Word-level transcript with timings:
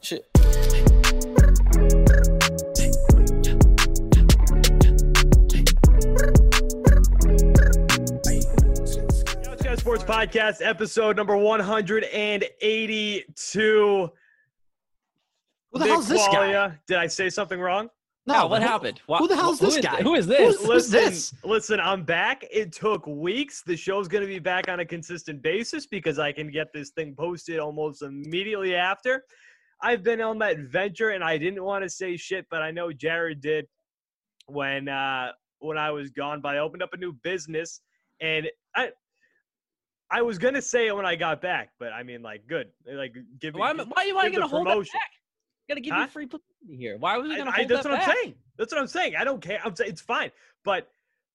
shit. 0.00 0.26
Chess 9.62 9.78
Sports 9.80 10.02
Podcast, 10.04 10.66
episode 10.66 11.16
number 11.16 11.36
182. 11.36 14.10
Who 15.72 15.78
the 15.78 15.86
hell's 15.86 16.08
this 16.08 16.26
guy? 16.28 16.72
Did 16.86 16.96
I 16.96 17.06
say 17.06 17.28
something 17.30 17.60
wrong? 17.60 17.88
No, 18.26 18.46
what 18.46 18.62
who- 18.62 18.68
happened? 18.68 19.00
Wha- 19.06 19.18
Who 19.18 19.28
the 19.28 19.36
hell's 19.36 19.60
who 19.60 19.66
this 19.66 19.76
is- 19.76 19.84
guy? 19.84 20.02
Who 20.02 20.14
is 20.14 20.26
this? 20.26 20.56
Who's 20.58 20.66
listen, 20.66 20.92
this? 20.92 21.34
listen, 21.44 21.78
I'm 21.80 22.02
back. 22.04 22.44
It 22.50 22.72
took 22.72 23.06
weeks. 23.06 23.62
The 23.62 23.76
show's 23.76 24.08
going 24.08 24.22
to 24.22 24.28
be 24.28 24.38
back 24.38 24.68
on 24.68 24.80
a 24.80 24.84
consistent 24.84 25.42
basis 25.42 25.86
because 25.86 26.18
I 26.18 26.32
can 26.32 26.50
get 26.50 26.72
this 26.72 26.90
thing 26.90 27.14
posted 27.14 27.58
almost 27.60 28.02
immediately 28.02 28.74
after. 28.74 29.24
I've 29.82 30.02
been 30.02 30.20
on 30.20 30.38
that 30.40 30.58
venture 30.58 31.10
and 31.10 31.24
I 31.24 31.38
didn't 31.38 31.62
want 31.64 31.84
to 31.84 31.90
say 31.90 32.16
shit, 32.16 32.46
but 32.50 32.62
I 32.62 32.70
know 32.70 32.92
Jared 32.92 33.40
did 33.40 33.66
when 34.46 34.88
uh 34.88 35.32
when 35.60 35.78
I 35.78 35.90
was 35.90 36.10
gone, 36.10 36.40
but 36.40 36.54
I 36.56 36.58
opened 36.58 36.82
up 36.82 36.90
a 36.92 36.96
new 36.96 37.12
business 37.12 37.80
and 38.20 38.46
I 38.74 38.90
I 40.10 40.22
was 40.22 40.38
gonna 40.38 40.62
say 40.62 40.88
it 40.88 40.96
when 40.96 41.06
I 41.06 41.16
got 41.16 41.40
back, 41.40 41.70
but 41.78 41.92
I 41.92 42.02
mean 42.02 42.22
like 42.22 42.46
good. 42.46 42.68
Like 42.86 43.14
give 43.40 43.54
Why, 43.54 43.72
give- 43.74 43.86
why 43.88 44.02
are 44.02 44.06
you 44.06 44.14
why 44.14 44.22
are 44.22 44.28
you 44.28 44.34
gonna 44.34 44.48
hold 44.48 44.66
promotion. 44.66 44.92
back? 44.98 45.10
Gotta 45.68 45.80
give 45.80 45.94
Huh? 45.94 46.00
you 46.02 46.06
free 46.08 46.26
publicity 46.26 46.76
here. 46.76 46.96
Why 46.98 47.16
was 47.16 47.28
we 47.28 47.34
I- 47.34 47.38
gonna 47.38 47.50
I- 47.50 47.54
hold 47.54 47.68
that's 47.68 47.82
that 47.84 47.90
what 47.90 47.98
back? 48.00 48.08
I'm 48.08 48.14
saying. 48.16 48.34
That's 48.58 48.72
what 48.72 48.80
I'm 48.80 48.86
saying. 48.88 49.16
I 49.16 49.24
don't 49.24 49.40
care. 49.40 49.60
I'm 49.64 49.74
saying 49.76 49.90
it's 49.90 50.00
fine. 50.02 50.30
But 50.64 50.90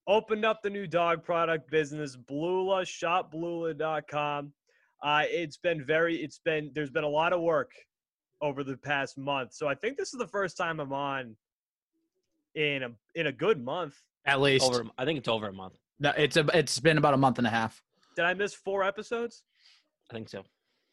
opened 0.07 0.45
up 0.45 0.61
the 0.61 0.69
new 0.69 0.85
dog 0.85 1.23
product 1.23 1.71
business, 1.71 2.15
Blula, 2.15 2.85
shopblula.com. 2.85 4.53
Uh, 5.01 5.23
it's 5.27 5.57
been 5.57 5.83
very, 5.83 6.17
it's 6.17 6.39
been, 6.39 6.71
there's 6.75 6.91
been 6.91 7.03
a 7.03 7.09
lot 7.09 7.33
of 7.33 7.41
work 7.41 7.71
over 8.45 8.63
the 8.63 8.77
past 8.77 9.17
month. 9.17 9.53
So 9.53 9.67
I 9.67 9.75
think 9.75 9.97
this 9.97 10.13
is 10.13 10.19
the 10.19 10.27
first 10.27 10.55
time 10.55 10.79
I'm 10.79 10.93
on 10.93 11.35
in 12.53 12.83
a, 12.83 12.91
in 13.15 13.27
a 13.27 13.31
good 13.31 13.63
month. 13.63 13.95
At 14.25 14.41
least 14.41 14.65
Over, 14.65 14.85
I 14.97 15.05
think 15.05 15.17
it's 15.19 15.27
over 15.27 15.47
a 15.47 15.53
month. 15.53 15.77
No, 15.99 16.11
it's 16.17 16.37
a, 16.37 16.45
it's 16.53 16.79
been 16.79 16.97
about 16.97 17.13
a 17.13 17.17
month 17.17 17.37
and 17.37 17.47
a 17.47 17.49
half. 17.49 17.81
Did 18.15 18.25
I 18.25 18.33
miss 18.33 18.53
four 18.53 18.83
episodes? 18.83 19.43
I 20.09 20.13
think 20.13 20.29
so. 20.29 20.43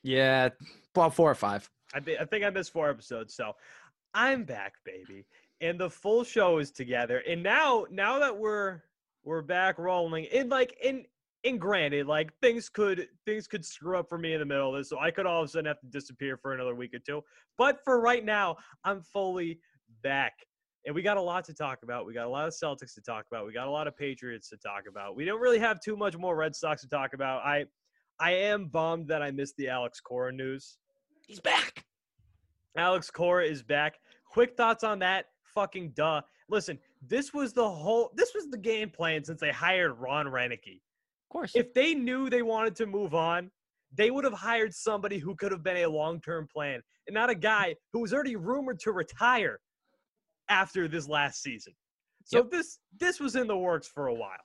Yeah, 0.02 0.48
about 0.94 1.14
four 1.14 1.30
or 1.30 1.34
five. 1.34 1.68
I, 1.94 2.00
thi- 2.00 2.18
I 2.18 2.24
think 2.24 2.44
I 2.44 2.50
missed 2.50 2.72
four 2.72 2.88
episodes. 2.90 3.34
So 3.34 3.52
I'm 4.14 4.44
back, 4.44 4.74
baby. 4.84 5.26
And 5.60 5.78
the 5.78 5.90
full 5.90 6.24
show 6.24 6.58
is 6.58 6.70
together. 6.70 7.22
And 7.28 7.42
now, 7.42 7.86
now 7.90 8.18
that 8.18 8.36
we're 8.36 8.80
we're 9.24 9.42
back 9.42 9.78
rolling, 9.78 10.26
and 10.34 10.50
like 10.50 10.76
in 10.82 11.04
and 11.44 11.60
granted, 11.60 12.06
like 12.06 12.32
things 12.40 12.68
could 12.68 13.08
things 13.26 13.46
could 13.46 13.64
screw 13.64 13.98
up 13.98 14.08
for 14.08 14.18
me 14.18 14.34
in 14.34 14.40
the 14.40 14.46
middle 14.46 14.74
of 14.74 14.80
this, 14.80 14.88
so 14.88 14.98
I 14.98 15.10
could 15.10 15.26
all 15.26 15.42
of 15.42 15.46
a 15.46 15.48
sudden 15.48 15.66
have 15.66 15.80
to 15.80 15.86
disappear 15.86 16.36
for 16.36 16.54
another 16.54 16.74
week 16.74 16.94
or 16.94 16.98
two. 16.98 17.22
But 17.58 17.80
for 17.84 18.00
right 18.00 18.24
now, 18.24 18.56
I'm 18.84 19.02
fully 19.02 19.58
back. 20.02 20.34
And 20.84 20.94
we 20.94 21.02
got 21.02 21.16
a 21.16 21.22
lot 21.22 21.44
to 21.44 21.54
talk 21.54 21.84
about. 21.84 22.06
We 22.06 22.14
got 22.14 22.26
a 22.26 22.30
lot 22.30 22.48
of 22.48 22.54
Celtics 22.54 22.94
to 22.94 23.00
talk 23.00 23.24
about. 23.30 23.46
We 23.46 23.52
got 23.52 23.68
a 23.68 23.70
lot 23.70 23.86
of 23.86 23.96
Patriots 23.96 24.48
to 24.48 24.56
talk 24.56 24.84
about. 24.88 25.14
We 25.14 25.24
don't 25.24 25.40
really 25.40 25.60
have 25.60 25.80
too 25.80 25.96
much 25.96 26.16
more 26.16 26.34
Red 26.34 26.56
Sox 26.56 26.82
to 26.82 26.88
talk 26.88 27.14
about. 27.14 27.44
I 27.44 27.66
I 28.20 28.32
am 28.32 28.66
bummed 28.66 29.08
that 29.08 29.22
I 29.22 29.30
missed 29.30 29.56
the 29.56 29.68
Alex 29.68 30.00
Cora 30.00 30.32
news. 30.32 30.78
He's 31.26 31.40
back. 31.40 31.84
Alex 32.76 33.10
Cora 33.10 33.44
is 33.44 33.62
back. 33.62 33.98
Quick 34.26 34.56
thoughts 34.56 34.82
on 34.84 34.98
that? 35.00 35.26
Fucking 35.54 35.90
duh. 35.90 36.22
Listen, 36.48 36.78
this 37.06 37.34
was 37.34 37.52
the 37.52 37.68
whole 37.68 38.12
this 38.14 38.32
was 38.34 38.48
the 38.48 38.58
game 38.58 38.90
plan 38.90 39.24
since 39.24 39.40
they 39.40 39.50
hired 39.50 39.98
Ron 39.98 40.26
Roenicke. 40.26 40.80
Course. 41.32 41.52
If 41.54 41.72
they 41.74 41.94
knew 41.94 42.28
they 42.28 42.42
wanted 42.42 42.76
to 42.76 42.86
move 42.86 43.14
on, 43.14 43.50
they 43.94 44.10
would 44.10 44.24
have 44.24 44.32
hired 44.34 44.74
somebody 44.74 45.18
who 45.18 45.34
could 45.34 45.50
have 45.52 45.62
been 45.62 45.78
a 45.78 45.86
long-term 45.86 46.48
plan 46.52 46.82
and 47.06 47.14
not 47.14 47.30
a 47.30 47.34
guy 47.34 47.74
who 47.92 48.00
was 48.00 48.12
already 48.12 48.36
rumored 48.36 48.78
to 48.80 48.92
retire 48.92 49.58
after 50.48 50.88
this 50.88 51.08
last 51.08 51.42
season. 51.42 51.72
So 52.24 52.38
Yep. 52.38 52.50
this 52.50 52.78
this 52.98 53.18
was 53.20 53.34
in 53.36 53.46
the 53.46 53.56
works 53.56 53.88
for 53.88 54.06
a 54.08 54.14
while. 54.14 54.36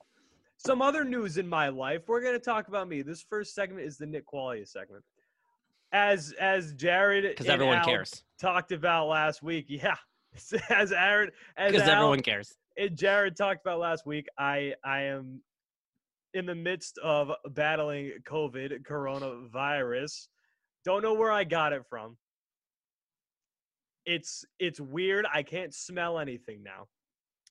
Some 0.58 0.82
other 0.82 1.04
news 1.04 1.38
in 1.38 1.48
my 1.48 1.70
life. 1.70 2.04
We're 2.08 2.22
going 2.22 2.34
to 2.34 2.40
talk 2.40 2.68
about 2.68 2.88
me. 2.88 3.02
This 3.04 3.22
first 3.30 3.54
segment 3.54 3.86
is 3.86 3.98
the 3.98 4.06
Nick 4.08 4.26
Qualia 4.26 4.68
segment. 4.68 5.04
As 5.92 6.34
as 6.40 6.74
Jared 6.74 7.24
because 7.24 7.48
everyone 7.48 7.78
Al 7.78 7.86
cares. 7.86 8.24
talked 8.42 8.72
about 8.72 9.08
last 9.08 9.44
week. 9.44 9.66
Yeah. 9.70 9.96
As 10.70 10.92
Aaron 10.92 11.32
as 11.58 11.72
Because 11.72 11.88
everyone 11.88 12.20
cares. 12.22 12.58
and 12.78 12.96
Jared 12.98 13.36
talked 13.38 13.62
about 13.62 13.80
last 13.80 14.06
week, 14.06 14.28
I 14.38 14.74
I 14.84 15.02
am 15.04 15.42
in 16.38 16.46
the 16.46 16.56
midst 16.56 17.00
of 17.00 17.32
battling 17.50 18.12
COVID 18.24 18.84
coronavirus. 18.84 20.28
Don't 20.86 21.02
know 21.02 21.16
where 21.16 21.32
I 21.32 21.44
got 21.44 21.74
it 21.74 21.84
from. 21.90 22.16
It's 24.06 24.46
it's 24.60 24.80
weird. 24.80 25.26
I 25.34 25.44
can't 25.44 25.74
smell 25.74 26.20
anything 26.20 26.64
now. 26.64 26.88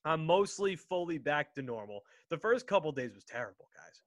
I'm 0.05 0.25
mostly 0.25 0.77
fully 0.77 1.19
back 1.19 1.53
to 1.55 1.63
normal. 1.63 2.03
The 2.31 2.39
first 2.39 2.67
couple 2.67 2.93
days 2.93 3.13
was 3.13 3.25
terrible, 3.25 3.69
guys. 3.75 4.03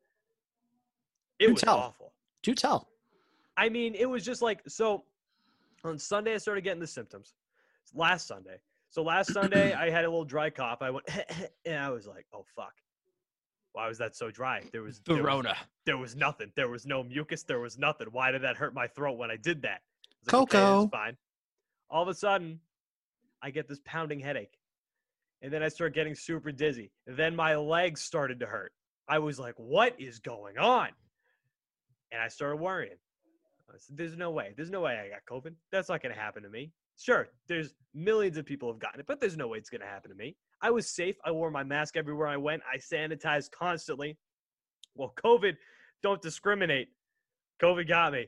It 1.40 1.48
Do 1.48 1.54
was 1.54 1.62
tell. 1.62 1.78
awful. 1.78 2.14
Do 2.42 2.56
tell. 2.56 2.88
I 3.58 3.68
mean, 3.68 3.94
it 3.96 4.10
was 4.10 4.24
just 4.24 4.42
like 4.42 4.62
so. 4.68 5.04
On 5.84 6.00
Sunday, 6.00 6.34
I 6.34 6.38
started 6.38 6.64
getting 6.64 6.80
the 6.80 6.88
symptoms. 6.88 7.34
Last 7.94 8.28
Sunday, 8.28 8.58
so 8.90 9.02
last 9.04 9.34
Sunday, 9.34 9.74
I 9.74 9.90
had 9.90 10.06
a 10.06 10.10
little 10.10 10.26
dry 10.26 10.50
cough. 10.50 10.82
I 10.82 10.90
went, 10.90 11.06
and 11.66 11.78
I 11.78 11.90
was 11.90 12.08
like, 12.08 12.26
"Oh 12.34 12.46
fuck, 12.56 12.74
why 13.74 13.88
was 13.88 13.98
that 13.98 14.16
so 14.16 14.32
dry?" 14.32 14.64
There 14.72 14.82
was 14.82 15.00
The 15.00 15.16
there 15.16 15.24
was, 15.24 15.46
there 15.86 15.98
was 15.98 16.16
nothing. 16.16 16.52
There 16.56 16.70
was 16.70 16.86
no 16.86 17.04
mucus. 17.04 17.44
There 17.44 17.60
was 17.60 17.78
nothing. 17.78 18.08
Why 18.12 18.32
did 18.32 18.42
that 18.44 18.58
hurt 18.58 18.74
my 18.74 18.88
throat 18.88 19.18
when 19.18 19.32
I 19.32 19.38
did 19.38 19.62
that? 19.64 19.82
I 19.82 20.10
was 20.20 20.34
like, 20.34 20.50
Coco. 20.52 20.84
it's 20.84 20.92
fine. 20.92 21.18
All 21.90 22.04
of 22.04 22.10
a 22.10 22.14
sudden, 22.14 22.60
I 23.42 23.52
get 23.52 23.68
this 23.68 23.80
pounding 23.86 24.20
headache, 24.20 24.58
and 25.42 25.52
then 25.52 25.64
I 25.64 25.70
start 25.70 25.94
getting 25.94 26.16
super 26.16 26.52
dizzy. 26.52 26.92
then 27.06 27.36
my 27.36 27.56
legs 27.56 28.02
started 28.02 28.40
to 28.42 28.46
hurt. 28.46 28.74
I 29.08 29.20
was 29.20 29.40
like, 29.40 29.56
"What 29.58 30.00
is 30.00 30.20
going 30.20 30.58
on?" 30.58 30.90
And 32.12 32.22
I 32.22 32.28
started 32.28 32.58
worrying. 32.58 32.98
I 33.74 33.78
said, 33.78 33.98
There's 33.98 34.18
no 34.18 34.32
way. 34.32 34.54
There's 34.56 34.70
no 34.70 34.82
way 34.82 34.98
I 34.98 35.10
got 35.10 35.26
COVID. 35.30 35.54
That's 35.72 35.90
not 35.90 36.02
going 36.02 36.14
to 36.14 36.20
happen 36.20 36.44
to 36.44 36.50
me. 36.50 36.72
Sure, 36.98 37.30
there's 37.48 37.74
millions 37.94 38.38
of 38.38 38.46
people 38.46 38.70
have 38.72 38.80
gotten 38.80 39.00
it, 39.00 39.06
but 39.08 39.20
there's 39.22 39.38
no 39.38 39.48
way 39.48 39.58
it's 39.58 39.70
going 39.70 39.82
to 39.82 39.88
happen 39.88 40.12
to 40.12 40.18
me. 40.18 40.36
I 40.62 40.72
was 40.72 40.90
safe. 40.90 41.16
I 41.24 41.32
wore 41.32 41.52
my 41.52 41.64
mask 41.64 41.96
everywhere 41.96 42.28
I 42.28 42.38
went. 42.38 42.62
I 42.72 42.78
sanitized 42.78 43.52
constantly. 43.52 44.18
Well, 44.96 45.14
COVID, 45.24 45.56
don't 46.04 46.22
discriminate. 46.22 46.90
COVID 47.62 47.88
got 47.88 48.14
me. 48.14 48.28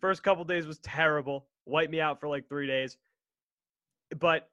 First 0.00 0.22
couple 0.22 0.44
days 0.44 0.66
was 0.66 0.78
terrible. 0.80 1.46
Wiped 1.66 1.90
me 1.92 2.00
out 2.00 2.20
for 2.20 2.28
like 2.28 2.48
three 2.48 2.66
days, 2.66 2.96
but 4.18 4.48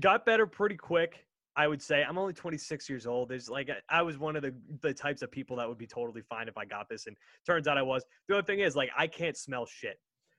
got 0.00 0.24
better 0.24 0.46
pretty 0.46 0.76
quick. 0.76 1.26
I 1.54 1.66
would 1.66 1.80
say 1.80 2.02
I'm 2.02 2.18
only 2.18 2.34
26 2.34 2.88
years 2.88 3.06
old. 3.06 3.30
There's 3.30 3.48
like 3.48 3.70
I- 3.88 4.02
was 4.02 4.18
one 4.18 4.36
of 4.36 4.42
the 4.42 4.54
the 4.82 4.92
types 4.92 5.22
of 5.22 5.30
people 5.30 5.56
that 5.56 5.68
would 5.68 5.78
be 5.78 5.86
totally 5.86 6.22
fine 6.22 6.48
if 6.48 6.56
I 6.58 6.64
got 6.66 6.88
this, 6.88 7.06
and 7.06 7.16
turns 7.46 7.66
out 7.66 7.78
I 7.78 7.82
was. 7.82 8.04
The 8.28 8.36
other 8.38 8.46
thing 8.46 8.60
is 8.60 8.76
like 8.76 8.90
I 8.96 9.06
can't 9.06 9.36
smell 9.36 9.66
shit. 9.66 9.98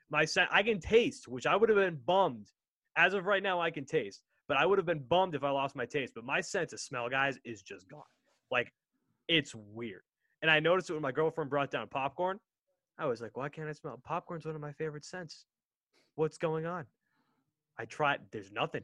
My 0.09 0.26
I 0.52 0.64
can 0.64 0.80
taste, 0.80 1.28
which 1.28 1.46
I 1.47 1.56
would 1.56 1.70
have 1.70 1.78
been 1.78 2.00
bummed. 2.06 2.52
As 2.96 3.14
of 3.14 3.26
right 3.26 3.44
now, 3.44 3.59
I 3.59 3.70
can 3.70 3.86
taste, 3.86 4.24
but 4.47 4.58
I 4.58 4.66
would 4.66 4.78
have 4.78 4.85
been 4.85 5.03
bummed 5.08 5.35
if 5.35 5.44
I 5.44 5.50
lost 5.50 5.75
my 5.75 5.85
taste. 5.85 6.13
But 6.16 6.24
my 6.24 6.41
sense 6.41 6.74
of 6.74 6.80
smell, 6.80 7.09
guys, 7.09 7.38
is 7.44 7.62
just 7.62 7.90
gone. 7.90 8.02
Like 8.52 8.72
it's 9.28 9.53
weird. 9.56 10.02
And 10.41 10.50
I 10.52 10.59
noticed 10.59 10.90
it 10.90 10.94
when 10.94 11.02
my 11.02 11.12
girlfriend 11.12 11.50
brought 11.50 11.72
down 11.72 11.88
popcorn. 11.88 12.40
I 13.00 13.06
was 13.06 13.22
like, 13.22 13.38
why 13.38 13.50
can't 13.50 13.69
I 13.69 13.74
smell? 13.74 14.00
Popcorn's 14.03 14.46
one 14.46 14.56
of 14.56 14.62
my 14.62 14.72
favorite 14.72 15.06
scents. 15.06 15.46
What's 16.16 16.38
going 16.38 16.66
on? 16.66 16.85
I 17.78 17.85
tried. 17.85 18.22
There's 18.31 18.52
nothing. 18.52 18.84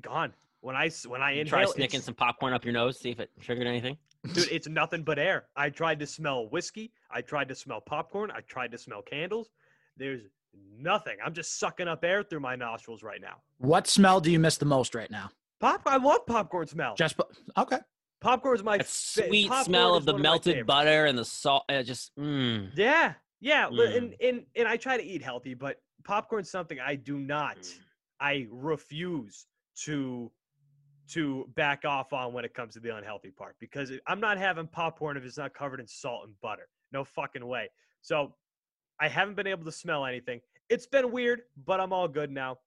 Gone. 0.00 0.32
When 0.60 0.76
I 0.76 0.90
when 1.06 1.20
I 1.20 1.32
You 1.32 1.42
inhale, 1.42 1.64
try 1.64 1.64
snicking 1.66 2.00
some 2.00 2.14
popcorn 2.14 2.54
up 2.54 2.64
your 2.64 2.72
nose, 2.72 2.98
see 2.98 3.10
if 3.10 3.20
it 3.20 3.30
triggered 3.40 3.66
anything. 3.66 3.98
dude, 4.32 4.48
it's 4.50 4.66
nothing 4.66 5.02
but 5.02 5.18
air. 5.18 5.44
I 5.54 5.68
tried 5.68 5.98
to 6.00 6.06
smell 6.06 6.48
whiskey. 6.48 6.90
I 7.10 7.20
tried 7.20 7.48
to 7.48 7.54
smell 7.54 7.82
popcorn. 7.82 8.30
I 8.30 8.40
tried 8.40 8.72
to 8.72 8.78
smell 8.78 9.02
candles. 9.02 9.50
There's 9.98 10.22
nothing. 10.78 11.16
I'm 11.24 11.32
just 11.34 11.58
sucking 11.58 11.88
up 11.88 12.04
air 12.04 12.22
through 12.22 12.40
my 12.40 12.56
nostrils 12.56 13.02
right 13.02 13.20
now. 13.20 13.36
What 13.58 13.86
smell 13.86 14.20
do 14.20 14.30
you 14.30 14.38
miss 14.38 14.56
the 14.58 14.64
most 14.66 14.94
right 14.94 15.10
now? 15.10 15.30
Pop. 15.60 15.82
I 15.86 15.96
love 15.96 16.26
popcorn 16.26 16.66
smell. 16.66 16.94
Just 16.96 17.16
po- 17.16 17.28
okay. 17.56 17.78
is 18.54 18.62
my 18.62 18.78
That 18.78 18.86
sweet 18.88 19.48
popcorn 19.48 19.64
smell 19.64 19.94
of 19.94 20.04
the 20.04 20.16
melted 20.18 20.52
favorites. 20.54 20.66
butter 20.66 21.06
and 21.06 21.18
the 21.18 21.24
salt. 21.24 21.64
It 21.68 21.84
just, 21.84 22.14
mm. 22.16 22.70
Yeah, 22.74 23.14
yeah, 23.40 23.68
Mm. 23.68 23.96
and, 23.96 24.14
and 24.20 24.46
and 24.56 24.68
I 24.68 24.76
try 24.76 24.96
to 24.96 25.02
eat 25.04 25.22
healthy, 25.22 25.54
but 25.54 25.80
popcorn's 26.04 26.50
something 26.50 26.78
I 26.80 26.96
do 26.96 27.18
not. 27.18 27.58
Mm. 27.58 27.78
I 28.20 28.46
refuse 28.50 29.46
to 29.84 30.30
to 31.10 31.46
back 31.54 31.84
off 31.84 32.12
on 32.14 32.32
when 32.32 32.44
it 32.46 32.54
comes 32.54 32.72
to 32.74 32.80
the 32.80 32.96
unhealthy 32.96 33.30
part 33.30 33.56
because 33.60 33.92
I'm 34.06 34.20
not 34.20 34.38
having 34.38 34.66
popcorn 34.66 35.18
if 35.18 35.24
it's 35.24 35.36
not 35.36 35.52
covered 35.52 35.78
in 35.80 35.86
salt 35.86 36.24
and 36.26 36.34
butter. 36.40 36.68
No 36.92 37.04
fucking 37.04 37.46
way. 37.46 37.68
So 38.00 38.34
I 39.00 39.08
haven't 39.08 39.34
been 39.34 39.46
able 39.46 39.64
to 39.64 39.72
smell 39.72 40.04
anything. 40.04 40.40
It's 40.68 40.86
been 40.86 41.10
weird, 41.10 41.42
but 41.66 41.80
I'm 41.80 41.92
all 41.92 42.08
good 42.08 42.30
now. 42.30 42.58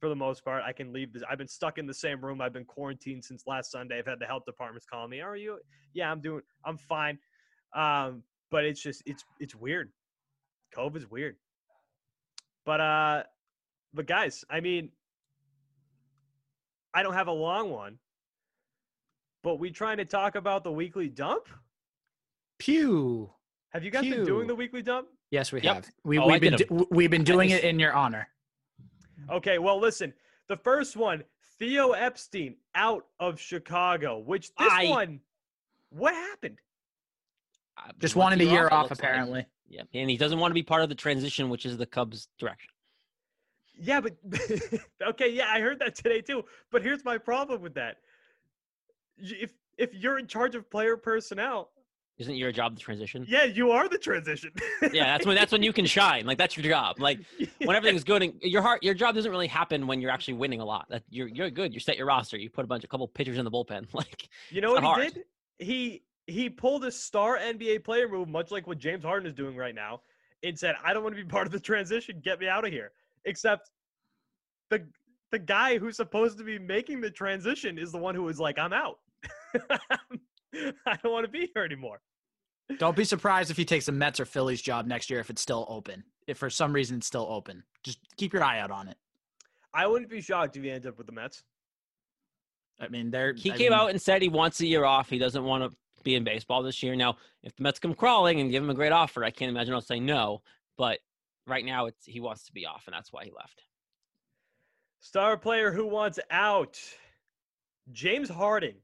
For 0.00 0.08
the 0.08 0.16
most 0.16 0.44
part, 0.44 0.64
I 0.64 0.72
can 0.72 0.92
leave 0.92 1.12
this. 1.12 1.22
I've 1.30 1.38
been 1.38 1.46
stuck 1.48 1.78
in 1.78 1.86
the 1.86 1.94
same 1.94 2.20
room. 2.24 2.40
I've 2.40 2.52
been 2.52 2.64
quarantined 2.64 3.24
since 3.24 3.44
last 3.46 3.70
Sunday. 3.70 3.98
I've 3.98 4.06
had 4.06 4.18
the 4.18 4.26
health 4.26 4.42
departments 4.44 4.84
calling 4.84 5.10
me. 5.10 5.20
Are 5.20 5.36
you? 5.36 5.58
Yeah, 5.94 6.10
I'm 6.10 6.20
doing. 6.20 6.42
I'm 6.64 6.76
fine. 6.76 7.18
Um, 7.74 8.24
but 8.50 8.64
it's 8.64 8.82
just 8.82 9.02
it's 9.06 9.24
it's 9.38 9.54
weird. 9.54 9.92
COVID's 10.76 11.10
weird. 11.10 11.36
But 12.64 12.80
uh 12.80 13.22
but 13.94 14.06
guys, 14.06 14.44
I 14.50 14.60
mean, 14.60 14.90
I 16.94 17.02
don't 17.02 17.14
have 17.14 17.28
a 17.28 17.32
long 17.32 17.70
one, 17.70 17.98
but 19.42 19.58
we 19.58 19.70
trying 19.70 19.98
to 19.98 20.04
talk 20.04 20.34
about 20.34 20.64
the 20.64 20.72
weekly 20.72 21.08
dump? 21.08 21.48
Pew. 22.58 23.30
Have 23.70 23.84
you 23.84 23.90
guys 23.90 24.02
been 24.02 24.24
doing 24.24 24.46
the 24.46 24.54
weekly 24.54 24.82
dump? 24.82 25.08
Yes, 25.32 25.50
we 25.50 25.62
Yep. 25.62 25.74
have. 25.74 25.90
We, 26.04 26.18
oh, 26.18 26.26
we've, 26.28 26.40
been 26.42 26.56
did 26.56 26.70
'em. 26.70 26.76
do- 26.78 26.88
we've 26.90 27.10
been 27.10 27.24
doing 27.24 27.48
just- 27.48 27.64
it 27.64 27.68
in 27.68 27.80
your 27.80 27.94
honor. 27.94 28.28
Okay, 29.30 29.58
well, 29.58 29.80
listen. 29.80 30.12
The 30.48 30.58
first 30.58 30.94
one, 30.94 31.24
Theo 31.58 31.92
Epstein 31.92 32.56
out 32.74 33.06
of 33.18 33.40
Chicago, 33.40 34.18
which 34.18 34.54
this 34.56 34.68
I- 34.70 34.90
one, 34.90 35.20
what 35.88 36.14
happened? 36.14 36.58
Just 37.98 38.12
he 38.14 38.18
wants 38.18 38.36
wanted 38.36 38.40
a 38.42 38.44
year 38.44 38.66
it 38.66 38.72
off, 38.72 38.90
looks 38.90 39.00
like. 39.00 39.08
apparently. 39.10 39.46
Yeah, 39.68 39.82
and 39.94 40.10
he 40.10 40.18
doesn't 40.18 40.38
want 40.38 40.50
to 40.50 40.54
be 40.54 40.62
part 40.62 40.82
of 40.82 40.90
the 40.90 40.94
transition, 40.94 41.48
which 41.48 41.64
is 41.64 41.78
the 41.78 41.86
Cubs' 41.86 42.28
direction. 42.38 42.68
Yeah, 43.74 44.02
but 44.02 44.12
okay, 45.02 45.30
yeah, 45.32 45.48
I 45.48 45.60
heard 45.60 45.78
that 45.78 45.94
today 45.94 46.20
too. 46.20 46.44
But 46.70 46.82
here's 46.82 47.04
my 47.06 47.16
problem 47.16 47.62
with 47.62 47.72
that. 47.74 47.96
If 49.16 49.54
if 49.78 49.94
you're 49.94 50.18
in 50.18 50.26
charge 50.26 50.54
of 50.54 50.68
player 50.70 50.98
personnel, 50.98 51.70
Isn't 52.22 52.36
your 52.36 52.52
job 52.52 52.74
the 52.74 52.80
transition? 52.80 53.24
yeah, 53.28 53.44
you 53.44 53.70
are 53.72 53.88
the 53.88 53.98
transition. 53.98 54.50
Yeah, 54.92 55.04
that's 55.06 55.26
when 55.26 55.36
that's 55.36 55.52
when 55.52 55.62
you 55.62 55.72
can 55.72 55.86
shine. 55.86 56.24
Like 56.26 56.38
that's 56.38 56.56
your 56.56 56.64
job. 56.64 57.00
Like 57.00 57.20
when 57.64 57.76
everything's 57.76 58.04
good, 58.04 58.22
and 58.22 58.34
your 58.42 58.62
heart, 58.62 58.82
your 58.82 58.94
job 58.94 59.14
doesn't 59.14 59.30
really 59.30 59.46
happen 59.46 59.86
when 59.86 60.00
you're 60.00 60.10
actually 60.10 60.34
winning 60.34 60.60
a 60.60 60.64
lot. 60.64 60.86
That 60.90 61.02
you're 61.10 61.28
you're 61.28 61.50
good. 61.50 61.74
You 61.74 61.80
set 61.80 61.96
your 61.96 62.06
roster. 62.06 62.36
You 62.36 62.48
put 62.50 62.64
a 62.64 62.68
bunch, 62.68 62.84
a 62.84 62.88
couple 62.88 63.06
pitchers 63.08 63.38
in 63.38 63.44
the 63.44 63.50
bullpen. 63.50 63.86
Like 63.94 64.28
You 64.50 64.60
know 64.60 64.72
what 64.72 64.82
he 64.82 64.86
hard. 64.86 65.14
did? 65.14 65.24
He 65.58 66.02
he 66.26 66.48
pulled 66.48 66.84
a 66.84 66.90
star 66.92 67.38
NBA 67.38 67.84
player 67.84 68.08
move, 68.08 68.28
much 68.28 68.50
like 68.50 68.66
what 68.66 68.78
James 68.78 69.04
Harden 69.04 69.26
is 69.28 69.34
doing 69.34 69.56
right 69.56 69.74
now, 69.74 70.00
and 70.42 70.58
said, 70.58 70.76
"I 70.84 70.92
don't 70.92 71.02
want 71.02 71.16
to 71.16 71.22
be 71.22 71.28
part 71.28 71.46
of 71.46 71.52
the 71.52 71.60
transition. 71.60 72.20
Get 72.22 72.38
me 72.40 72.48
out 72.48 72.64
of 72.64 72.72
here." 72.72 72.92
Except 73.24 73.70
the 74.70 74.86
the 75.30 75.38
guy 75.38 75.78
who's 75.78 75.96
supposed 75.96 76.38
to 76.38 76.44
be 76.44 76.58
making 76.58 77.00
the 77.00 77.10
transition 77.10 77.78
is 77.78 77.90
the 77.92 77.98
one 77.98 78.14
who 78.14 78.22
was 78.22 78.38
like, 78.38 78.58
"I'm 78.58 78.72
out. 78.72 78.98
I 79.70 80.96
don't 81.02 81.12
want 81.12 81.24
to 81.24 81.30
be 81.30 81.50
here 81.54 81.64
anymore." 81.64 82.00
Don't 82.78 82.96
be 82.96 83.04
surprised 83.04 83.50
if 83.50 83.56
he 83.56 83.64
takes 83.64 83.88
a 83.88 83.92
Mets 83.92 84.20
or 84.20 84.24
Phillies 84.24 84.62
job 84.62 84.86
next 84.86 85.10
year 85.10 85.20
if 85.20 85.30
it's 85.30 85.42
still 85.42 85.66
open. 85.68 86.04
If 86.26 86.38
for 86.38 86.50
some 86.50 86.72
reason 86.72 86.98
it's 86.98 87.06
still 87.06 87.26
open, 87.28 87.64
just 87.82 87.98
keep 88.16 88.32
your 88.32 88.44
eye 88.44 88.60
out 88.60 88.70
on 88.70 88.88
it. 88.88 88.96
I 89.74 89.86
wouldn't 89.86 90.10
be 90.10 90.20
shocked 90.20 90.56
if 90.56 90.62
he 90.62 90.70
ends 90.70 90.86
up 90.86 90.98
with 90.98 91.06
the 91.06 91.12
Mets. 91.12 91.42
I 92.80 92.88
mean, 92.88 93.10
they're 93.10 93.34
he 93.34 93.52
I 93.52 93.56
came 93.56 93.70
mean, 93.70 93.78
out 93.78 93.90
and 93.90 94.00
said 94.00 94.22
he 94.22 94.28
wants 94.28 94.60
a 94.60 94.66
year 94.66 94.84
off. 94.84 95.08
He 95.10 95.18
doesn't 95.18 95.44
want 95.44 95.70
to 95.70 95.76
be 96.02 96.14
in 96.14 96.24
baseball 96.24 96.62
this 96.62 96.82
year. 96.82 96.96
Now, 96.96 97.16
if 97.42 97.54
the 97.56 97.62
Mets 97.62 97.78
come 97.78 97.94
crawling 97.94 98.40
and 98.40 98.50
give 98.50 98.62
him 98.62 98.70
a 98.70 98.74
great 98.74 98.92
offer, 98.92 99.24
I 99.24 99.30
can't 99.30 99.50
imagine 99.50 99.74
I'll 99.74 99.80
say 99.80 100.00
no. 100.00 100.42
But 100.76 100.98
right 101.46 101.64
now, 101.64 101.86
it's 101.86 102.04
he 102.04 102.20
wants 102.20 102.44
to 102.46 102.52
be 102.52 102.66
off, 102.66 102.84
and 102.86 102.94
that's 102.94 103.12
why 103.12 103.24
he 103.24 103.30
left. 103.30 103.62
Star 105.00 105.36
player 105.36 105.72
who 105.72 105.86
wants 105.86 106.18
out, 106.30 106.78
James 107.90 108.28
Harden. 108.28 108.76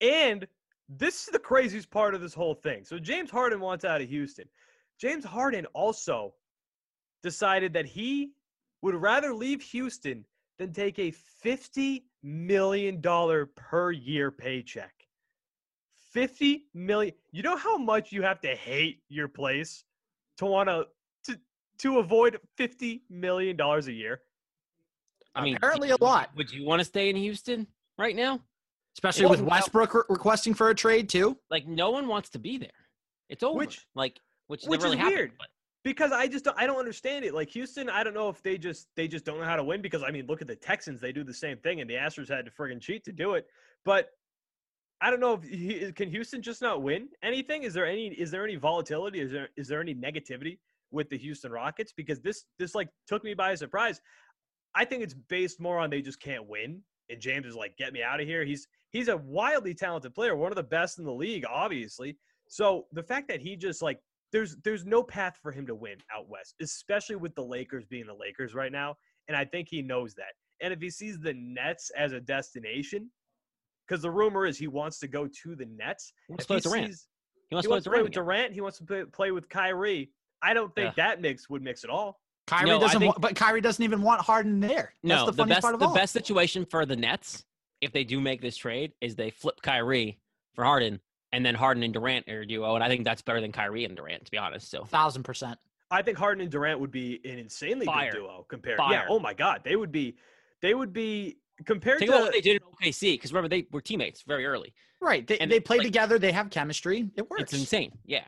And 0.00 0.46
this 0.88 1.24
is 1.24 1.26
the 1.26 1.38
craziest 1.38 1.90
part 1.90 2.14
of 2.14 2.20
this 2.20 2.34
whole 2.34 2.54
thing. 2.54 2.84
So 2.84 2.98
James 2.98 3.30
Harden 3.30 3.60
wants 3.60 3.84
out 3.84 4.00
of 4.00 4.08
Houston. 4.08 4.46
James 4.98 5.24
Harden 5.24 5.66
also 5.74 6.34
decided 7.22 7.72
that 7.72 7.86
he 7.86 8.30
would 8.82 8.94
rather 8.94 9.34
leave 9.34 9.62
Houston 9.62 10.24
than 10.58 10.72
take 10.72 10.98
a 10.98 11.12
$50 11.44 12.02
million 12.22 13.02
per 13.54 13.90
year 13.90 14.30
paycheck. 14.30 14.92
50 16.12 16.66
million. 16.72 17.14
You 17.32 17.42
know 17.42 17.56
how 17.56 17.76
much 17.76 18.12
you 18.12 18.22
have 18.22 18.40
to 18.40 18.54
hate 18.54 19.02
your 19.08 19.28
place 19.28 19.84
to 20.38 20.46
want 20.46 20.68
to 20.68 20.86
to 21.24 21.38
to 21.78 21.98
avoid 21.98 22.38
50 22.56 23.02
million 23.10 23.54
dollars 23.54 23.88
a 23.88 23.92
year? 23.92 24.22
I 25.34 25.42
mean, 25.42 25.56
Apparently 25.56 25.90
a 25.90 25.96
lot. 26.00 26.30
Would 26.36 26.50
you 26.50 26.64
want 26.64 26.80
to 26.80 26.84
stay 26.86 27.10
in 27.10 27.16
Houston 27.16 27.66
right 27.98 28.16
now? 28.16 28.40
Especially 28.96 29.24
Well, 29.24 29.30
with. 29.32 29.42
Westbrook 29.42 29.94
re- 29.94 30.02
requesting 30.08 30.54
for 30.54 30.70
a 30.70 30.74
trade 30.74 31.08
too. 31.08 31.36
Like, 31.50 31.66
no 31.66 31.90
one 31.90 32.08
wants 32.08 32.30
to 32.30 32.38
be 32.38 32.58
there. 32.58 32.70
It's 33.28 33.42
over. 33.42 33.58
Which- 33.58 33.86
like, 33.94 34.18
which, 34.48 34.64
which 34.64 34.80
never 34.80 34.84
really 34.84 34.96
is 34.96 35.00
happened, 35.00 35.16
weird. 35.18 35.32
but- 35.38 35.48
because 35.84 36.10
I 36.10 36.26
just 36.26 36.44
don't, 36.44 36.58
I 36.58 36.66
don't 36.66 36.78
understand 36.78 37.24
it. 37.24 37.32
Like 37.32 37.48
Houston, 37.50 37.88
I 37.88 38.02
don't 38.02 38.14
know 38.14 38.28
if 38.28 38.42
they 38.42 38.58
just 38.58 38.88
they 38.96 39.06
just 39.06 39.24
don't 39.24 39.38
know 39.38 39.44
how 39.44 39.54
to 39.54 39.62
win. 39.62 39.80
Because 39.80 40.02
I 40.02 40.10
mean, 40.10 40.26
look 40.26 40.42
at 40.42 40.48
the 40.48 40.56
Texans; 40.56 41.00
they 41.00 41.12
do 41.12 41.22
the 41.22 41.32
same 41.32 41.58
thing, 41.58 41.80
and 41.80 41.88
the 41.88 41.94
Astros 41.94 42.28
had 42.28 42.44
to 42.44 42.50
friggin' 42.50 42.80
cheat 42.80 43.04
to 43.04 43.12
do 43.12 43.34
it. 43.34 43.46
But 43.84 44.08
I 45.00 45.10
don't 45.10 45.20
know 45.20 45.34
if 45.34 45.44
he, 45.44 45.92
can 45.92 46.10
Houston 46.10 46.42
just 46.42 46.60
not 46.60 46.82
win 46.82 47.08
anything. 47.22 47.62
Is 47.62 47.72
there 47.72 47.86
any 47.86 48.08
is 48.08 48.32
there 48.32 48.42
any 48.42 48.56
volatility? 48.56 49.20
Is 49.20 49.30
there 49.30 49.48
is 49.56 49.68
there 49.68 49.80
any 49.80 49.94
negativity 49.94 50.58
with 50.90 51.08
the 51.08 51.18
Houston 51.18 51.52
Rockets? 51.52 51.92
Because 51.96 52.20
this 52.20 52.46
this 52.58 52.74
like 52.74 52.88
took 53.06 53.22
me 53.22 53.34
by 53.34 53.54
surprise. 53.54 54.00
I 54.74 54.84
think 54.84 55.04
it's 55.04 55.14
based 55.14 55.60
more 55.60 55.78
on 55.78 55.88
they 55.88 56.02
just 56.02 56.20
can't 56.20 56.48
win. 56.48 56.82
And 57.08 57.20
James 57.20 57.46
is 57.46 57.54
like, 57.54 57.76
get 57.76 57.92
me 57.92 58.02
out 58.02 58.20
of 58.20 58.26
here. 58.26 58.44
He's 58.44 58.66
he's 58.90 59.08
a 59.08 59.16
wildly 59.16 59.74
talented 59.74 60.14
player, 60.14 60.36
one 60.36 60.52
of 60.52 60.56
the 60.56 60.62
best 60.62 60.98
in 60.98 61.04
the 61.04 61.12
league, 61.12 61.44
obviously. 61.48 62.16
So 62.48 62.86
the 62.92 63.02
fact 63.02 63.28
that 63.28 63.40
he 63.40 63.56
just 63.56 63.82
like 63.82 64.00
there's 64.32 64.56
there's 64.64 64.84
no 64.84 65.02
path 65.02 65.38
for 65.42 65.52
him 65.52 65.66
to 65.66 65.74
win 65.74 65.98
out 66.14 66.28
west, 66.28 66.54
especially 66.60 67.16
with 67.16 67.34
the 67.34 67.44
Lakers 67.44 67.84
being 67.84 68.06
the 68.06 68.14
Lakers 68.14 68.54
right 68.54 68.72
now. 68.72 68.96
And 69.28 69.36
I 69.36 69.44
think 69.44 69.68
he 69.68 69.82
knows 69.82 70.14
that. 70.14 70.34
And 70.60 70.72
if 70.72 70.80
he 70.80 70.90
sees 70.90 71.18
the 71.18 71.34
Nets 71.34 71.90
as 71.96 72.12
a 72.12 72.20
destination, 72.20 73.10
because 73.86 74.02
the 74.02 74.10
rumor 74.10 74.46
is 74.46 74.56
he 74.58 74.68
wants 74.68 74.98
to 75.00 75.08
go 75.08 75.28
to 75.42 75.54
the 75.56 75.66
Nets. 75.66 76.12
He 76.26 76.32
wants 76.32 76.44
If 76.44 76.46
to 76.46 76.46
play 76.48 76.54
he 76.54 76.56
with 76.56 76.62
Durant. 76.64 76.86
sees- 76.88 77.08
He 77.50 77.54
wants 77.54 77.64
he 77.64 77.66
to 77.66 77.68
play 77.68 77.74
wants 77.74 77.84
play 77.86 77.90
Durant. 77.92 78.04
with. 78.04 78.12
Durant. 78.14 78.52
He 78.54 78.60
wants 78.60 78.78
to 78.78 78.84
play, 78.84 79.04
play 79.04 79.30
with 79.30 79.48
Kyrie. 79.48 80.10
I 80.42 80.54
don't 80.54 80.74
think 80.74 80.96
Yeah. 80.96 81.06
that 81.08 81.20
mix 81.20 81.48
would 81.50 81.62
mix 81.62 81.84
at 81.84 81.90
all. 81.90 82.20
Kyrie 82.46 82.66
No, 82.70 82.78
doesn't, 82.80 83.00
think- 83.00 83.10
want, 83.12 83.20
but 83.20 83.34
Kyrie 83.36 83.60
doesn't 83.60 83.82
even 83.82 84.02
want 84.02 84.20
Harden 84.20 84.60
there. 84.60 84.92
That's 85.02 85.20
No, 85.22 85.26
the 85.26 85.32
the, 85.32 85.44
best 85.46 85.62
part 85.62 85.74
of 85.74 85.80
the 85.80 85.86
all. 85.88 85.94
best 85.94 86.12
situation 86.12 86.64
for 86.64 86.86
the 86.86 86.96
Nets, 86.96 87.44
if 87.80 87.92
they 87.92 88.04
do 88.04 88.20
make 88.20 88.40
this 88.40 88.56
trade, 88.56 88.92
is 89.00 89.16
they 89.16 89.30
flip 89.30 89.60
Kyrie 89.62 90.18
for 90.54 90.64
Harden, 90.64 91.00
and 91.32 91.44
then 91.44 91.54
Harden 91.54 91.82
and 91.82 91.92
Durant 91.92 92.28
are 92.28 92.40
a 92.42 92.46
duo, 92.46 92.74
and 92.76 92.84
I 92.84 92.88
think 92.88 93.04
that's 93.04 93.20
better 93.22 93.40
than 93.40 93.52
Kyrie 93.52 93.84
and 93.84 93.96
Durant, 93.96 94.24
to 94.24 94.30
be 94.30 94.38
honest. 94.38 94.70
So 94.70 94.84
thousand 94.84 95.24
percent. 95.24 95.58
I 95.90 96.02
think 96.02 96.18
Harden 96.18 96.40
and 96.42 96.50
Durant 96.50 96.80
would 96.80 96.90
be 96.90 97.20
an 97.24 97.38
insanely 97.38 97.86
Fire. 97.86 98.10
good 98.12 98.18
duo 98.18 98.46
compared. 98.48 98.78
Yeah. 98.90 99.04
Oh 99.08 99.18
my 99.18 99.34
God, 99.34 99.60
they 99.64 99.76
would 99.76 99.92
be. 99.92 100.16
They 100.62 100.72
would 100.74 100.92
be 100.92 101.38
compared 101.64 101.98
think 101.98 102.10
to. 102.10 102.16
about 102.16 102.24
what 102.26 102.32
they 102.32 102.40
did 102.40 102.62
in 102.62 102.88
OKC, 102.90 103.14
because 103.14 103.32
remember 103.32 103.48
they 103.48 103.66
were 103.72 103.80
teammates 103.80 104.22
very 104.22 104.46
early. 104.46 104.72
Right. 105.00 105.26
They, 105.26 105.38
And, 105.38 105.50
they 105.52 105.60
play 105.60 105.76
like- 105.78 105.86
together. 105.86 106.18
They 106.18 106.32
have 106.32 106.48
chemistry. 106.50 107.10
It 107.16 107.28
works. 107.30 107.42
It's 107.42 107.52
insane, 107.52 107.92
yeah. 108.06 108.24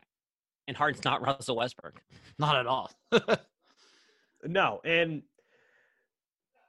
And 0.67 0.77
Harden's 0.77 1.03
not 1.03 1.21
Russell 1.23 1.55
Westbrook. 1.55 1.99
Not 2.37 2.55
at 2.57 2.67
all. 2.67 2.91
No, 4.43 4.81
and 4.85 5.23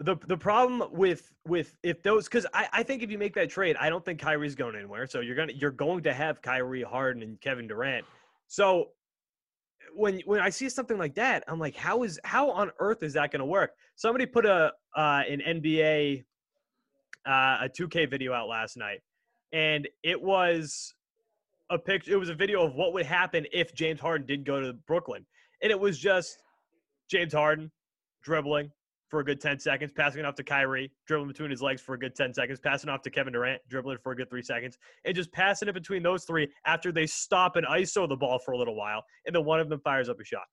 the 0.00 0.16
the 0.26 0.36
problem 0.36 0.82
with 0.92 1.32
with 1.46 1.76
if 1.82 2.02
those 2.02 2.24
because 2.24 2.46
I, 2.54 2.68
I 2.72 2.82
think 2.82 3.02
if 3.02 3.10
you 3.10 3.18
make 3.18 3.34
that 3.34 3.50
trade, 3.50 3.76
I 3.78 3.90
don't 3.90 4.04
think 4.04 4.20
Kyrie's 4.20 4.54
going 4.54 4.74
anywhere. 4.74 5.06
So 5.06 5.20
you're 5.20 5.36
gonna 5.36 5.52
you're 5.52 5.70
going 5.70 6.02
to 6.04 6.14
have 6.14 6.40
Kyrie, 6.42 6.82
Harden, 6.82 7.22
and 7.22 7.40
Kevin 7.40 7.68
Durant. 7.68 8.06
So 8.48 8.88
when 9.94 10.20
when 10.24 10.40
I 10.40 10.50
see 10.50 10.68
something 10.68 10.98
like 10.98 11.14
that, 11.16 11.44
I'm 11.48 11.58
like, 11.58 11.76
how 11.76 12.02
is 12.02 12.18
how 12.24 12.50
on 12.50 12.70
earth 12.78 13.02
is 13.02 13.12
that 13.14 13.30
to 13.32 13.44
work? 13.44 13.72
Somebody 13.96 14.26
put 14.26 14.46
a 14.46 14.72
uh, 14.96 15.22
an 15.28 15.40
NBA 15.46 16.24
uh, 17.26 17.58
a 17.62 17.68
2K 17.68 18.08
video 18.08 18.32
out 18.32 18.48
last 18.48 18.76
night, 18.76 19.00
and 19.52 19.86
it 20.02 20.20
was 20.20 20.94
a 21.70 21.78
picture. 21.78 22.12
It 22.12 22.16
was 22.16 22.30
a 22.30 22.34
video 22.34 22.64
of 22.64 22.74
what 22.74 22.92
would 22.94 23.06
happen 23.06 23.46
if 23.52 23.74
James 23.74 24.00
Harden 24.00 24.26
did 24.26 24.44
go 24.44 24.60
to 24.60 24.72
Brooklyn, 24.72 25.26
and 25.62 25.70
it 25.70 25.78
was 25.78 25.98
just 25.98 26.38
James 27.10 27.32
Harden 27.32 27.70
dribbling 28.22 28.70
for 29.08 29.20
a 29.20 29.24
good 29.24 29.40
10 29.40 29.58
seconds, 29.58 29.90
passing 29.92 30.20
it 30.20 30.24
off 30.24 30.36
to 30.36 30.44
Kyrie, 30.44 30.92
dribbling 31.06 31.28
between 31.28 31.50
his 31.50 31.60
legs 31.60 31.82
for 31.82 31.94
a 31.94 31.98
good 31.98 32.14
10 32.14 32.32
seconds, 32.32 32.60
passing 32.60 32.88
off 32.88 33.02
to 33.02 33.10
Kevin 33.10 33.32
Durant, 33.32 33.60
dribbling 33.68 33.98
for 34.02 34.12
a 34.12 34.16
good 34.16 34.30
three 34.30 34.42
seconds, 34.42 34.78
and 35.04 35.14
just 35.16 35.32
passing 35.32 35.68
it 35.68 35.74
between 35.74 36.02
those 36.02 36.24
three 36.24 36.48
after 36.64 36.92
they 36.92 37.06
stop 37.06 37.56
and 37.56 37.66
ISO 37.66 38.08
the 38.08 38.16
ball 38.16 38.38
for 38.38 38.52
a 38.52 38.58
little 38.58 38.76
while, 38.76 39.02
and 39.26 39.34
then 39.34 39.44
one 39.44 39.58
of 39.58 39.68
them 39.68 39.80
fires 39.80 40.08
up 40.08 40.20
a 40.20 40.24
shot. 40.24 40.44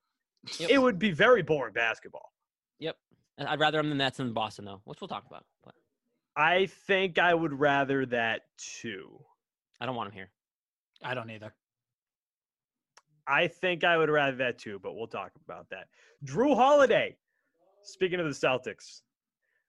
Yep. 0.59 0.69
It 0.71 0.79
would 0.79 0.97
be 0.97 1.11
very 1.11 1.43
boring 1.43 1.73
basketball. 1.73 2.31
Yep. 2.79 2.95
I'd 3.37 3.59
rather 3.59 3.79
him 3.79 3.89
than 3.89 3.99
Nets 3.99 4.17
than 4.17 4.33
Boston, 4.33 4.65
though, 4.65 4.81
which 4.85 4.99
we'll 4.99 5.07
talk 5.07 5.25
about. 5.27 5.45
But 5.63 5.75
I 6.35 6.65
think 6.65 7.19
I 7.19 7.35
would 7.35 7.53
rather 7.59 8.05
that 8.07 8.41
too. 8.57 9.19
I 9.79 9.85
don't 9.85 9.95
want 9.95 10.07
him 10.09 10.13
here. 10.13 10.31
I 11.03 11.13
don't 11.13 11.29
either. 11.29 11.53
I 13.27 13.47
think 13.47 13.83
I 13.83 13.97
would 13.97 14.09
rather 14.09 14.37
that 14.37 14.57
too, 14.57 14.79
but 14.81 14.95
we'll 14.95 15.07
talk 15.07 15.31
about 15.45 15.69
that. 15.69 15.87
Jrue 16.25 16.55
Holiday, 16.55 17.17
speaking 17.83 18.19
of 18.19 18.25
the 18.25 18.31
Celtics, 18.31 19.01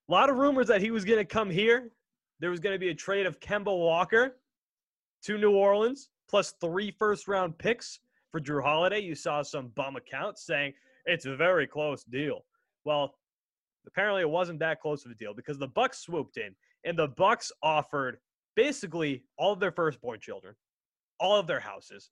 a 0.09 0.12
lot 0.12 0.31
of 0.31 0.37
rumors 0.37 0.69
that 0.69 0.81
he 0.81 0.91
was 0.91 1.05
going 1.05 1.19
to 1.19 1.25
come 1.25 1.50
here. 1.50 1.91
There 2.41 2.50
was 2.50 2.61
going 2.61 2.75
to 2.75 2.79
be 2.79 2.91
a 2.91 2.95
trade 2.95 3.27
of 3.27 3.41
Kemba 3.41 3.67
Walker 3.67 4.37
to 5.25 5.38
New 5.38 5.50
Orleans, 5.50 6.09
plus 6.31 6.55
three 6.61 6.93
first 6.93 7.27
round 7.27 7.59
picks 7.59 7.99
for 8.31 8.41
Jrue 8.41 8.62
Holiday. 8.62 9.00
You 9.00 9.15
saw 9.15 9.43
some 9.43 9.69
bum 9.75 9.97
accounts 9.97 10.47
saying 10.47 10.73
it's 11.05 11.27
a 11.27 11.35
very 11.35 11.67
close 11.67 12.05
deal. 12.05 12.45
Well, 12.85 13.15
apparently 13.87 14.23
it 14.23 14.31
wasn't 14.31 14.61
that 14.61 14.81
close 14.81 15.05
of 15.05 15.11
a 15.11 15.15
deal 15.17 15.35
because 15.35 15.59
the 15.59 15.67
Bucks 15.67 15.99
swooped 15.99 16.37
in 16.37 16.55
and 16.85 16.97
the 16.97 17.09
Bucks 17.09 17.50
offered 17.62 18.19
basically 18.55 19.25
all 19.37 19.53
of 19.53 19.61
their 19.61 19.73
firstborn 19.73 20.21
children, 20.21 20.55
all 21.19 21.37
of 21.37 21.47
their 21.47 21.61
houses, 21.61 22.11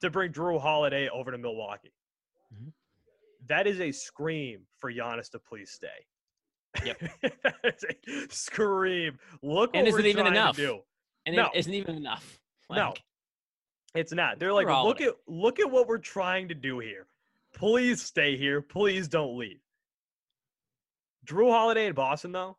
to 0.00 0.10
bring 0.10 0.32
Jrue 0.32 0.60
Holiday 0.60 1.08
over 1.08 1.30
to 1.30 1.38
Milwaukee. 1.38 1.92
Mhm. 2.54 2.72
That 3.46 3.66
is 3.66 3.80
a 3.80 3.92
scream 3.92 4.66
for 4.78 4.92
Giannis 4.92 5.30
to 5.30 5.38
please 5.38 5.70
stay. 5.70 6.06
Yep. 6.84 7.00
That's 7.62 7.84
a 7.84 8.28
Scream. 8.30 9.18
Look 9.42 9.70
And 9.74 9.82
what 9.82 9.88
is 9.88 9.94
we're 9.94 10.00
it 10.00 10.06
even 10.06 10.24
trying 10.24 10.34
enough? 10.36 10.56
to 10.56 10.62
do. 10.62 10.80
And 11.26 11.36
No. 11.36 11.46
it 11.46 11.58
isn't 11.58 11.74
even 11.74 11.96
enough. 11.96 12.38
No. 12.70 12.94
It's 13.94 14.12
not. 14.12 14.38
They're 14.38 14.52
like, 14.52 14.66
We're 14.66 14.82
look 14.82 15.00
at 15.00 15.14
look 15.26 15.58
at 15.60 15.70
what 15.70 15.86
we're 15.88 15.98
trying 15.98 16.48
to 16.48 16.54
do 16.54 16.78
here. 16.78 17.06
Please 17.54 18.02
stay 18.02 18.36
here. 18.36 18.60
Please 18.60 19.08
don't 19.08 19.36
leave. 19.38 19.60
Jrue 21.26 21.50
Holiday 21.50 21.86
in 21.86 21.94
Boston, 21.94 22.32
though, 22.32 22.58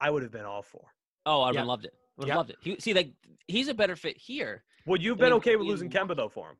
I 0.00 0.10
would 0.10 0.22
have 0.22 0.32
been 0.32 0.44
all 0.44 0.62
for. 0.62 0.92
Oh, 1.26 1.42
I'd 1.42 1.54
Yep. 1.54 1.60
have 1.60 1.66
loved 1.66 1.84
it. 1.84 1.94
Would 2.16 2.28
have 2.28 2.28
Yep. 2.28 2.36
loved 2.36 2.50
it. 2.50 2.56
He, 2.62 2.76
see, 2.80 2.94
like 2.94 3.12
he's 3.48 3.68
a 3.68 3.74
better 3.74 3.96
fit 3.96 4.16
here. 4.16 4.64
Would 4.86 5.02
you 5.02 5.10
have 5.10 5.18
been 5.18 5.32
okay 5.34 5.56
with 5.56 5.66
losing 5.66 5.90
Kemba 5.90 6.16
though 6.16 6.28
for 6.28 6.50
him? 6.50 6.56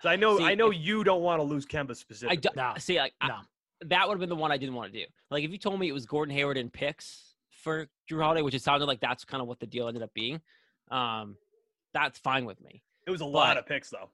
'Cause 0.00 0.10
I 0.10 0.16
know 0.16 0.38
See, 0.38 0.44
I 0.44 0.54
know 0.54 0.70
if- 0.70 0.78
you 0.78 1.04
don't 1.04 1.22
want 1.22 1.40
to 1.40 1.42
lose 1.44 1.66
Kemba 1.66 1.90
I 1.90 1.94
specifically. 1.94 2.36
don't 2.38 2.56
No. 2.56 2.74
see. 2.78 2.98
Like 2.98 3.14
I- 3.20 3.28
No. 3.28 3.40
that 3.82 4.06
would 4.08 4.14
have 4.14 4.20
been 4.20 4.28
the 4.28 4.36
one 4.36 4.50
I 4.52 4.56
didn't 4.56 4.74
want 4.74 4.92
to 4.92 4.98
do. 4.98 5.06
Like 5.30 5.44
if 5.44 5.50
you 5.50 5.58
told 5.58 5.78
me 5.78 5.88
it 5.88 5.92
was 5.92 6.06
Gordon 6.06 6.34
Hayward 6.34 6.56
and 6.56 6.72
picks 6.72 7.34
for 7.50 7.88
Jrue 8.10 8.22
Holiday, 8.22 8.42
which 8.42 8.54
it 8.54 8.62
sounded 8.62 8.86
like 8.86 9.00
that's 9.00 9.24
kind 9.24 9.40
of 9.42 9.48
what 9.48 9.60
the 9.60 9.66
deal 9.66 9.88
ended 9.88 10.02
up 10.02 10.12
being, 10.14 10.40
um, 10.90 11.36
that's 11.92 12.18
fine 12.18 12.44
with 12.44 12.60
me. 12.60 12.82
it 13.06 13.10
was 13.10 13.20
a 13.22 13.26
lot 13.26 13.56
of 13.56 13.66
picks 13.66 13.90
though. 13.90 14.10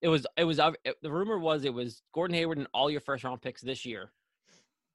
It 0.00 0.08
was. 0.08 0.26
It 0.36 0.44
was. 0.44 0.58
uh, 0.60 0.72
it- 0.84 1.00
The 1.02 1.10
rumor 1.10 1.38
was 1.38 1.64
it 1.64 1.74
was 1.74 2.02
Gordon 2.12 2.34
Hayward 2.34 2.56
and 2.58 2.66
all 2.72 2.88
your 2.90 3.00
first 3.00 3.24
round 3.24 3.42
picks 3.42 3.60
this 3.60 3.84
year 3.84 4.12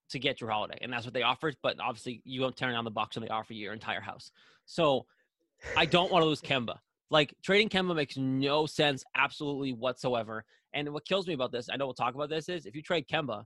to 0.09 0.17
get 0.19 0.39
Jrue 0.39 0.50
Holiday, 0.50 0.77
and 0.81 0.91
that's 0.91 1.05
what 1.05 1.13
they 1.13 1.23
offered. 1.23 1.57
But 1.62 1.79
obviously, 1.79 2.21
you 2.23 2.39
don't 2.39 2.55
turn 2.55 2.71
down 2.73 2.83
the 2.85 2.91
Bucks 2.91 3.15
and 3.17 3.25
they 3.25 3.29
offer 3.29 3.53
you 3.53 3.63
your 3.63 3.73
entire 3.73 4.00
house. 4.01 4.31
So 4.65 5.05
I 5.75 5.85
don't 5.85 6.09
want 6.12 6.23
to 6.23 6.27
lose 6.27 6.41
Kemba. 6.41 6.79
Like 7.10 7.33
trading 7.43 7.69
Kemba 7.69 7.95
makes 7.95 8.17
no 8.17 8.65
sense, 8.65 9.03
absolutely 9.15 9.74
whatsoever. 9.74 10.45
And 10.74 10.91
what 10.93 11.05
kills 11.05 11.27
me 11.27 11.33
about 11.33 11.51
this, 11.51 11.69
I 11.72 11.77
know 11.77 11.86
we'll 11.86 11.93
talk 11.93 12.15
about 12.15 12.29
this, 12.29 12.50
is 12.50 12.65
if 12.65 12.75
you 12.75 12.81
trade 12.81 13.07
Kemba, 13.07 13.45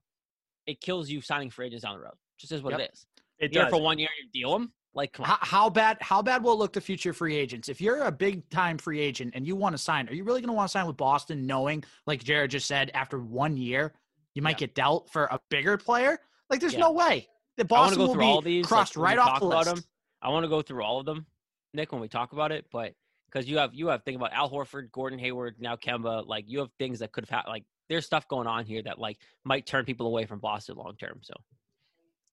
it 0.66 0.80
kills 0.82 1.10
you 1.10 1.22
signing 1.22 1.50
free 1.50 1.68
agents 1.68 1.84
down 1.84 1.96
the 1.96 2.04
road. 2.04 2.14
Just 2.38 2.54
is 2.54 2.62
what 2.62 2.72
Yep. 2.72 2.80
it 2.80 2.92
is. 2.94 3.06
It 3.40 3.54
Here 3.54 3.64
does. 3.64 3.72
for 3.72 3.82
one 3.82 4.00
year, 4.00 4.10
you 4.22 4.30
deal 4.32 4.54
them. 4.54 4.72
Like. 4.94 5.16
How, 5.18 5.38
how 5.42 5.70
bad? 5.70 5.98
How 6.02 6.22
bad 6.22 6.44
will 6.44 6.54
it 6.54 6.58
look 6.58 6.74
to 6.74 6.82
future 6.82 7.14
free 7.14 7.36
agents? 7.36 7.70
If 7.70 7.82
you're 7.82 8.04
a 8.04 8.12
big 8.12 8.50
time 8.50 8.78
free 8.78 9.00
agent 9.00 9.34
and 9.36 9.46
you 9.46 9.56
want 9.56 9.74
to 9.74 9.78
sign, 9.78 10.08
are 10.10 10.14
you 10.14 10.24
really 10.24 10.42
going 10.42 10.48
to 10.50 10.54
want 10.54 10.70
to 10.70 10.72
sign 10.72 10.88
with 10.88 10.98
Boston, 10.98 11.46
knowing, 11.46 11.84
like 12.08 12.24
Jared 12.24 12.52
just 12.52 12.68
said, 12.68 12.90
after 12.94 13.20
one 13.20 13.58
year 13.58 13.94
you 14.34 14.42
might 14.42 14.52
Yeah. 14.52 14.68
get 14.68 14.76
dealt 14.76 15.10
for 15.10 15.26
a 15.26 15.40
bigger 15.50 15.78
player? 15.78 16.20
Like, 16.50 16.62
there's 16.62 16.74
Yeah. 16.74 16.80
no 16.80 16.92
way 16.94 17.28
that 17.58 17.72
I 17.72 17.80
want 17.80 17.94
to 17.94 17.98
Boston 18.00 18.18
go 18.18 18.26
will 18.32 18.42
be 18.42 18.58
these. 18.60 18.66
crossed 18.66 18.96
we 18.98 19.04
right 19.04 19.18
off 19.20 19.40
the 19.40 19.46
list. 19.46 19.66
them. 19.76 19.84
I 20.22 20.30
want 20.30 20.46
to 20.46 20.48
go 20.50 20.62
through 20.64 20.84
all 20.84 21.00
of 21.00 21.06
them, 21.06 21.28
Nick, 21.74 21.92
when 21.92 22.02
we 22.02 22.08
talk 22.08 22.32
about 22.34 22.52
it. 22.52 22.66
But 22.72 22.94
because 23.32 23.48
you 23.48 23.58
have 23.58 23.74
you 23.74 23.88
have 23.88 24.04
think 24.04 24.18
about 24.18 24.34
Al 24.34 24.50
Horford, 24.50 24.92
Gordon 24.92 25.20
Hayward, 25.20 25.56
now 25.60 25.76
Kemba. 25.76 26.26
Like 26.28 26.46
you 26.48 26.60
have 26.60 26.70
things 26.80 27.00
that 27.00 27.12
could 27.12 27.28
have. 27.30 27.46
Like 27.48 27.66
there's 27.90 28.06
stuff 28.06 28.28
going 28.28 28.48
on 28.48 28.66
here 28.66 28.82
that 28.84 29.00
like 29.00 29.18
might 29.44 29.66
turn 29.66 29.86
people 29.86 30.08
away 30.08 30.26
from 30.26 30.40
Boston 30.40 30.76
long 30.78 30.96
term. 30.98 31.20
So 31.22 31.34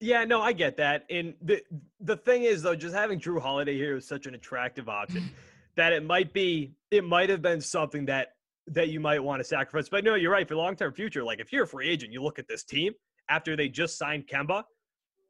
Yeah, 0.00 0.24
no, 0.24 0.40
I 0.40 0.52
get 0.52 0.76
that. 0.78 1.04
And 1.10 1.34
the 1.42 1.62
the 2.00 2.16
thing 2.16 2.44
is 2.44 2.62
though, 2.62 2.76
just 2.76 2.94
having 2.94 3.20
Jrue 3.20 3.40
Holiday 3.40 3.74
here 3.76 3.96
is 3.96 4.06
such 4.06 4.26
an 4.26 4.34
attractive 4.34 4.88
option 4.88 5.30
that 5.76 5.92
it 5.92 6.04
might 6.04 6.32
be 6.32 6.74
it 6.90 7.04
might 7.04 7.30
have 7.30 7.42
been 7.42 7.60
something 7.60 8.06
that 8.06 8.28
that 8.68 8.88
you 8.88 9.00
might 9.00 9.22
want 9.22 9.40
to 9.40 9.44
sacrifice. 9.44 9.88
But 9.88 10.04
no, 10.04 10.14
you're 10.14 10.32
right. 10.32 10.46
For 10.46 10.56
long 10.56 10.76
term 10.76 10.92
future, 10.92 11.22
like 11.22 11.40
if 11.40 11.52
you're 11.52 11.64
a 11.64 11.68
free 11.68 11.88
agent, 11.88 12.12
you 12.12 12.22
look 12.22 12.38
at 12.38 12.48
this 12.48 12.64
team 12.64 12.92
after 13.28 13.56
they 13.56 13.68
just 13.68 13.98
signed 13.98 14.26
Kemba, 14.26 14.64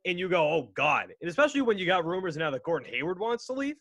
and 0.04 0.18
you 0.18 0.28
go, 0.28 0.46
"Oh 0.46 0.70
God!" 0.74 1.14
And 1.20 1.28
especially 1.28 1.62
when 1.62 1.78
you 1.78 1.86
got 1.86 2.04
rumors 2.04 2.36
now 2.36 2.50
that 2.50 2.62
Gordon 2.62 2.88
Hayward 2.92 3.18
wants 3.18 3.46
to 3.46 3.54
leave, 3.54 3.76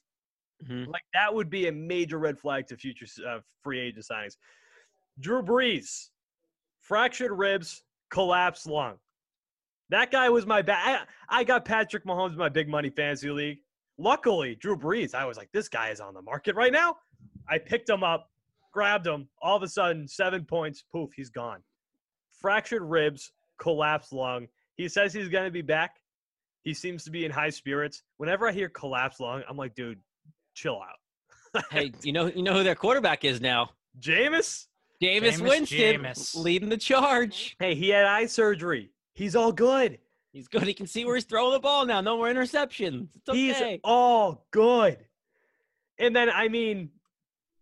mhm. 0.68 0.88
like 0.88 1.04
that 1.14 1.34
would 1.34 1.50
be 1.50 1.68
a 1.68 1.72
major 1.72 2.18
red 2.18 2.40
flag 2.40 2.68
to 2.68 2.78
future 2.78 3.06
uh, 3.28 3.40
free 3.62 3.80
agent 3.80 4.06
signings. 4.10 4.38
Drew 5.20 5.42
Brees, 5.44 6.10
fractured 6.82 7.32
ribs, 7.32 7.84
collapsed 8.10 8.68
lung. 8.68 8.96
That 9.90 10.12
guy 10.12 10.30
was 10.30 10.46
my 10.46 10.62
bad. 10.62 11.08
I, 11.30 11.40
I 11.40 11.44
got 11.44 11.66
Patrick 11.66 12.06
Mahomes 12.06 12.32
in 12.32 12.38
my 12.38 12.50
big 12.50 12.68
money 12.68 12.90
fantasy 12.90 13.30
league. 13.30 13.60
Luckily, 13.98 14.56
Drew 14.56 14.76
Brees, 14.76 15.14
I 15.14 15.26
was 15.26 15.38
like, 15.38 15.50
this 15.52 15.70
guy 15.70 15.90
is 15.90 16.00
on 16.00 16.14
the 16.14 16.22
market 16.22 16.56
right 16.56 16.72
now. 16.72 16.98
I 17.48 17.60
picked 17.60 17.90
him 17.90 18.04
up, 18.04 18.30
grabbed 18.72 19.06
him. 19.06 19.28
All 19.42 19.56
of 19.56 19.64
a 19.64 19.68
sudden, 19.68 20.08
seven 20.08 20.46
points, 20.46 20.84
poof, 20.92 21.12
he's 21.16 21.30
gone. 21.30 21.62
Fractured 22.32 22.82
ribs, 22.82 23.32
collapsed 23.60 24.14
lung. 24.14 24.48
He 24.76 24.90
says 24.90 25.14
he's 25.14 25.30
going 25.30 25.46
to 25.46 25.52
be 25.52 25.62
back. 25.62 25.98
He 26.64 26.74
seems 26.74 27.04
to 27.04 27.12
be 27.12 27.26
in 27.26 27.32
high 27.32 27.50
spirits. 27.50 28.04
Whenever 28.18 28.48
I 28.48 28.52
hear 28.52 28.70
collapsed 28.70 29.20
lung, 29.20 29.44
I'm 29.48 29.58
like, 29.58 29.76
dude, 29.76 30.00
chill 30.54 30.82
out. 30.82 31.64
hey, 31.72 31.92
you 32.04 32.14
know 32.14 32.28
you 32.28 32.44
know 32.44 32.54
who 32.54 32.64
their 32.64 32.76
quarterback 32.76 33.24
is 33.26 33.42
now? 33.42 33.72
Jameis, 34.00 34.68
Jameis 35.02 35.22
Jameis 35.22 35.42
Winston 35.42 36.02
Jameis. 36.02 36.36
leading 36.36 36.70
the 36.70 36.78
charge. 36.78 37.56
hey, 37.60 37.76
he 37.76 37.90
had 37.90 38.06
eye 38.06 38.26
surgery. 38.26 38.90
He's 39.14 39.36
all 39.36 39.52
good. 39.52 40.00
He's 40.32 40.48
good. 40.48 40.64
He 40.64 40.74
can 40.74 40.88
see 40.88 41.06
where 41.06 41.14
he's 41.16 41.26
throwing 41.26 41.54
the 41.54 41.60
ball 41.60 41.86
now. 41.86 42.02
No 42.02 42.18
more 42.18 42.28
interceptions. 42.28 43.10
It's 43.16 43.30
okay. 43.30 43.38
He's 43.74 43.80
all 43.84 44.48
good. 44.50 44.98
And 46.00 46.16
then, 46.16 46.30
I 46.32 46.48
mean, 46.48 46.90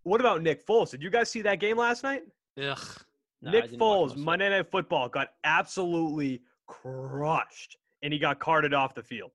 what 0.04 0.22
about 0.22 0.42
Nick 0.42 0.66
Foles? 0.66 0.92
Did 0.92 1.04
you 1.04 1.10
guys 1.10 1.30
see 1.30 1.42
that 1.42 1.60
game 1.60 1.78
last 1.78 2.04
night? 2.04 2.24
Ugh. 2.58 2.80
No, 3.42 3.52
Nick 3.52 3.66
didn't 3.66 3.80
Foles, 3.80 4.02
most 4.02 4.12
of 4.14 4.18
it. 4.20 4.24
Monday 4.24 4.50
Night 4.50 4.72
Football, 4.72 5.10
got 5.10 5.30
absolutely 5.44 6.42
crushed, 6.68 7.78
and 8.04 8.14
he 8.14 8.20
got 8.20 8.40
carted 8.40 8.74
off 8.74 8.96
the 8.96 9.04
field. 9.04 9.32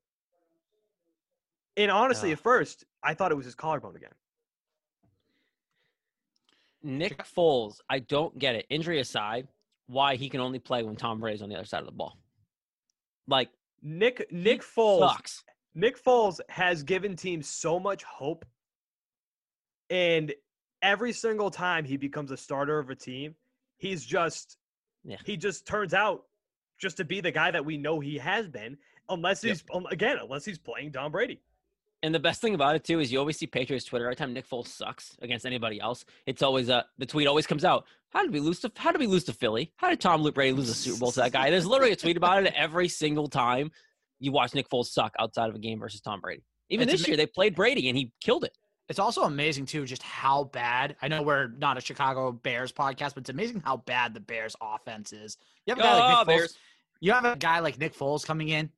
And 1.77 1.91
honestly, 1.91 2.29
Ugh. 2.31 2.37
at 2.37 2.39
first, 2.43 2.83
I 3.03 3.13
thought 3.13 3.31
it 3.31 3.35
was 3.35 3.45
his 3.45 3.55
collarbone 3.55 3.95
again. 3.95 4.11
Nick 6.83 7.23
Foles, 7.23 7.79
I 7.89 7.99
don't 7.99 8.37
get 8.37 8.55
it. 8.55 8.65
Injury 8.69 8.99
aside, 8.99 9.47
why 9.87 10.15
he 10.15 10.29
can 10.29 10.41
only 10.41 10.59
play 10.59 10.83
when 10.83 10.95
Tom 10.95 11.19
Brady's 11.19 11.41
on 11.41 11.49
the 11.49 11.55
other 11.55 11.65
side 11.65 11.79
of 11.79 11.85
the 11.85 11.91
ball. 11.91 12.17
Like 13.27 13.49
Nick 13.81 14.31
Nick 14.31 14.61
Foles 14.61 15.11
sucks. 15.11 15.43
Nick 15.75 16.01
Foles 16.03 16.39
has 16.49 16.83
given 16.83 17.15
teams 17.15 17.47
so 17.47 17.79
much 17.79 18.03
hope. 18.03 18.45
And 19.89 20.33
every 20.81 21.13
single 21.13 21.51
time 21.51 21.85
he 21.85 21.97
becomes 21.97 22.31
a 22.31 22.37
starter 22.37 22.79
of 22.79 22.89
a 22.89 22.95
team, 22.95 23.35
he's 23.77 24.03
just 24.05 24.57
Yeah. 25.03 25.17
he 25.25 25.37
just 25.37 25.67
turns 25.67 25.93
out 25.93 26.23
just 26.79 26.97
to 26.97 27.05
be 27.05 27.21
the 27.21 27.31
guy 27.31 27.51
that 27.51 27.65
we 27.65 27.77
know 27.77 27.99
he 27.99 28.17
has 28.17 28.47
been, 28.47 28.77
unless 29.09 29.41
he's 29.41 29.63
um, 29.73 29.85
again, 29.87 30.17
unless 30.21 30.45
he's 30.45 30.59
playing 30.59 30.91
Tom 30.91 31.11
Brady. 31.11 31.41
And 32.03 32.13
the 32.13 32.19
best 32.19 32.41
thing 32.41 32.53
about 32.53 32.75
it 32.75 32.83
too 32.83 32.99
is 32.99 33.11
you 33.11 33.17
always 33.19 33.37
see 33.37 33.47
Patriots 33.47 33.85
Twitter 33.85 34.05
every 34.05 34.15
time 34.15 34.31
Nick 34.33 34.47
Foles 34.47 34.67
sucks 34.67 35.17
against 35.21 35.45
anybody 35.45 35.79
else. 35.79 36.05
It's 36.27 36.43
always 36.43 36.69
uh 36.69 36.83
the 36.97 37.05
tweet 37.05 37.27
always 37.27 37.47
comes 37.47 37.65
out. 37.65 37.85
How 38.09 38.21
did 38.21 38.31
we 38.31 38.39
lose 38.39 38.59
to 38.61 38.71
How 38.75 38.91
did 38.91 38.99
we 39.01 39.07
lose 39.07 39.23
to 39.25 39.33
Philly? 39.33 39.71
How 39.77 39.89
did 39.89 39.99
Tom 39.99 40.23
Brady 40.31 40.53
lose 40.53 40.69
a 40.69 40.75
Super 40.75 40.99
Bowl 40.99 41.11
to 41.11 41.21
that 41.21 41.31
guy? 41.31 41.49
There's 41.49 41.65
literally 41.65 41.93
a 41.93 41.95
tweet 41.95 42.15
about 42.17 42.45
it 42.45 42.53
every 42.55 42.87
single 42.87 43.27
time 43.27 43.71
you 44.19 44.31
watch 44.31 44.53
Nick 44.53 44.69
Foles 44.69 44.87
suck 44.87 45.13
outside 45.19 45.49
of 45.49 45.55
a 45.55 45.59
game 45.59 45.79
versus 45.79 46.01
Tom 46.01 46.21
Brady. 46.21 46.43
Even 46.69 46.87
It's 46.89 46.99
this 47.01 47.07
year 47.07 47.17
they 47.17 47.25
played 47.25 47.55
Brady 47.55 47.89
and 47.89 47.97
he 47.97 48.11
killed 48.21 48.43
it. 48.43 48.55
It's 48.89 48.99
also 48.99 49.23
amazing 49.23 49.65
too, 49.65 49.85
just 49.85 50.01
how 50.03 50.45
bad. 50.45 50.95
I 51.01 51.07
know 51.07 51.21
we're 51.21 51.47
not 51.47 51.77
a 51.77 51.81
Chicago 51.81 52.31
Bears 52.31 52.71
podcast, 52.71 53.15
but 53.15 53.17
it's 53.17 53.29
amazing 53.29 53.61
how 53.65 53.77
bad 53.77 54.13
the 54.13 54.19
Bears 54.21 54.55
offense 54.61 55.11
is. 55.13 55.37
You 55.65 55.71
have 55.75 55.79
a 55.79 55.83
guy 55.83 55.93
Oh, 55.93 55.99
like 55.99 56.09
Nick 56.09 56.35
Foles. 56.35 56.37
Bears. 56.39 56.57
You 56.99 57.11
have 57.11 57.25
a 57.25 57.35
guy 57.35 57.59
like 57.59 57.77
Nick 57.79 57.95
Foles 57.95 58.25
coming 58.25 58.49
in, 58.49 58.71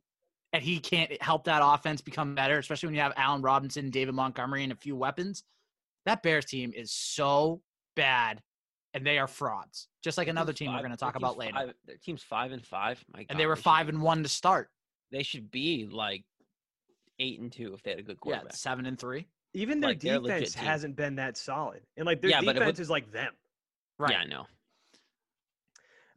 and 0.54 0.64
he 0.64 0.80
can't 0.80 1.22
help 1.22 1.44
that 1.46 1.62
offense 1.64 2.02
become 2.02 2.36
better, 2.36 2.58
especially 2.58 2.88
when 2.88 2.96
you 2.96 3.02
have 3.02 3.14
Allen 3.16 3.42
Robinson, 3.42 3.90
David 3.90 4.16
Montgomery, 4.16 4.64
and 4.64 4.72
a 4.72 4.76
few 4.76 4.96
weapons. 4.96 5.44
That 6.06 6.24
Bears 6.24 6.46
team 6.46 6.74
is 6.76 6.92
so 6.92 7.62
bad, 7.96 8.42
and 8.94 9.06
they 9.06 9.20
are 9.20 9.28
frauds. 9.28 9.88
Just 10.04 10.18
like 10.18 10.28
another 10.28 10.54
team's 10.54 10.70
team 10.70 10.74
we're 10.74 10.80
going 10.80 10.92
to 10.92 10.98
talk 10.98 11.16
about 11.16 11.38
later. 11.38 11.54
five- 11.54 11.74
their 11.86 11.98
team's 11.98 12.24
five 12.24 12.52
and 12.52 12.66
five. 12.66 13.04
My 13.14 13.26
and 13.30 13.40
they 13.40 13.46
were 13.46 13.56
should 13.56 13.64
five 13.64 13.86
be- 13.88 13.92
and 13.94 14.02
one 14.02 14.24
to 14.24 14.30
start. 14.30 14.70
They 15.12 15.24
should 15.24 15.52
be 15.52 15.88
like 15.92 16.24
eight 17.20 17.40
and 17.40 17.52
two 17.52 17.74
if 17.74 17.84
they 17.84 17.92
had 17.92 18.00
a 18.00 18.04
good 18.04 18.18
Yeah, 18.26 18.32
quarterback. 18.38 18.54
seven 18.56 18.86
and 18.86 18.98
three. 18.98 19.28
Even 19.54 19.80
their 19.82 19.92
Like, 19.92 20.00
they're 20.00 20.16
a 20.16 20.20
legit 20.20 20.40
defense 20.46 20.54
hasn't 20.54 20.96
been 20.96 21.16
that 21.16 21.36
solid. 21.36 21.82
And 21.98 22.06
like 22.06 22.22
their 22.22 22.30
Yeah, 22.32 22.42
defense 22.42 22.66
would- 22.66 22.80
is 22.80 22.90
like 22.90 23.12
them. 23.12 23.34
Right. 23.98 24.12
Yeah, 24.14 24.20
I 24.20 24.26
know. 24.26 24.48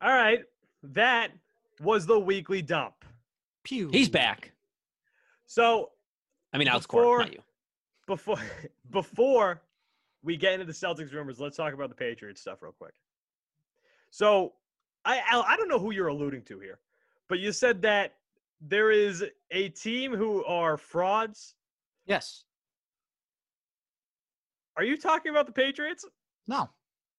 All 0.00 0.10
right. 0.12 0.40
That 0.82 1.32
was 1.80 2.06
the 2.06 2.18
weekly 2.18 2.62
dump. 2.62 3.01
Pew. 3.64 3.88
He's 3.90 4.08
back. 4.08 4.52
So 5.46 5.90
I 6.52 6.58
mean, 6.58 6.68
Alex 6.68 6.86
Before- 6.86 7.02
Cora, 7.02 7.24
not 7.24 7.32
you. 7.32 7.40
before 8.06 8.38
before 8.90 9.62
we 10.22 10.36
get 10.36 10.54
into 10.54 10.64
the 10.66 10.72
Celtics 10.72 11.12
rumors, 11.12 11.40
let's 11.40 11.56
talk 11.56 11.72
about 11.74 11.88
the 11.88 11.94
Patriots 11.94 12.40
stuff 12.40 12.62
real 12.62 12.72
quick. 12.72 12.94
So 14.10 14.52
I 15.04 15.20
Al, 15.30 15.42
I 15.48 15.56
don't 15.56 15.68
know 15.68 15.78
who 15.78 15.90
you're 15.92 16.08
alluding 16.08 16.42
to 16.44 16.58
here, 16.60 16.78
but 17.28 17.38
you 17.38 17.52
said 17.52 17.82
that 17.82 18.14
there 18.60 18.90
is 18.90 19.24
a 19.50 19.68
team 19.70 20.14
who 20.14 20.44
are 20.44 20.76
frauds. 20.76 21.54
Yes. 22.06 22.44
Are 24.76 24.84
you 24.84 24.96
talking 24.96 25.30
about 25.30 25.46
the 25.46 25.52
Patriots? 25.52 26.04
No. 26.46 26.70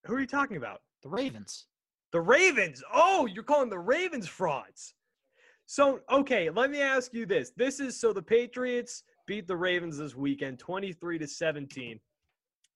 Who 0.05 0.15
are 0.15 0.19
you 0.19 0.27
talking 0.27 0.57
about? 0.57 0.81
The 1.03 1.09
Ravens. 1.09 1.65
The 2.11 2.21
Ravens. 2.21 2.83
Oh, 2.93 3.25
you're 3.25 3.43
calling 3.43 3.69
the 3.69 3.77
Ravens 3.79 4.27
frauds. 4.27 4.93
So, 5.65 6.01
okay, 6.11 6.49
let 6.49 6.69
me 6.69 6.81
ask 6.81 7.13
you 7.13 7.25
this. 7.25 7.51
This 7.55 7.79
is 7.79 7.99
so 7.99 8.13
the 8.13 8.21
Patriots 8.21 9.03
beat 9.25 9.47
the 9.47 9.55
Ravens 9.55 9.97
this 9.97 10.15
weekend 10.15 10.59
23 10.59 11.19
to 11.19 11.27
17. 11.27 11.99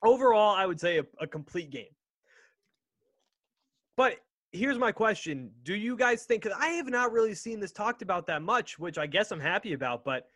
Overall, 0.03 0.55
I 0.55 0.65
would 0.65 0.79
say 0.79 0.99
a, 0.99 1.03
a 1.19 1.27
complete 1.27 1.69
game. 1.69 1.85
But 3.97 4.17
here's 4.51 4.77
my 4.77 4.91
question: 4.91 5.51
Do 5.63 5.75
you 5.75 5.97
guys 5.97 6.23
think? 6.23 6.43
Because 6.43 6.57
I 6.59 6.69
have 6.69 6.87
not 6.87 7.11
really 7.11 7.33
seen 7.33 7.59
this 7.59 7.71
talked 7.71 8.01
about 8.01 8.27
that 8.27 8.41
much, 8.41 8.79
which 8.79 8.97
I 8.97 9.07
guess 9.07 9.31
I'm 9.31 9.39
happy 9.39 9.73
about. 9.73 10.05
But 10.05 10.27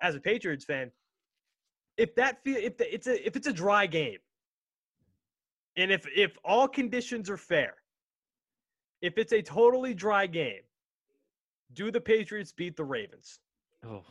as 0.00 0.14
a 0.14 0.20
Patriots 0.20 0.64
fan, 0.64 0.90
if 1.96 2.14
that 2.14 2.42
feel 2.42 2.56
if 2.56 2.76
the, 2.78 2.92
it's 2.92 3.06
a 3.06 3.26
if 3.26 3.36
it's 3.36 3.46
a 3.46 3.52
dry 3.52 3.86
game, 3.86 4.18
and 5.76 5.92
if 5.92 6.06
if 6.16 6.36
all 6.44 6.66
conditions 6.66 7.28
are 7.28 7.36
fair, 7.36 7.74
if 9.02 9.18
it's 9.18 9.32
a 9.32 9.42
totally 9.42 9.92
dry 9.92 10.26
game, 10.26 10.62
do 11.72 11.90
the 11.90 12.00
Patriots 12.00 12.52
beat 12.52 12.76
the 12.76 12.84
Ravens? 12.84 13.40
Oh, 13.86 14.02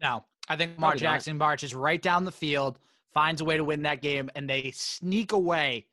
No, 0.00 0.24
I 0.48 0.56
think 0.56 0.74
Lamar 0.76 0.90
Probably 0.92 1.04
not. 1.06 1.12
Jackson 1.14 1.36
marches 1.38 1.74
right 1.74 2.00
down 2.00 2.24
the 2.24 2.32
field, 2.32 2.78
finds 3.12 3.40
a 3.40 3.44
way 3.44 3.56
to 3.56 3.64
win 3.64 3.82
that 3.82 4.00
game, 4.02 4.30
and 4.34 4.48
they 4.48 4.70
sneak 4.74 5.32
away. 5.32 5.86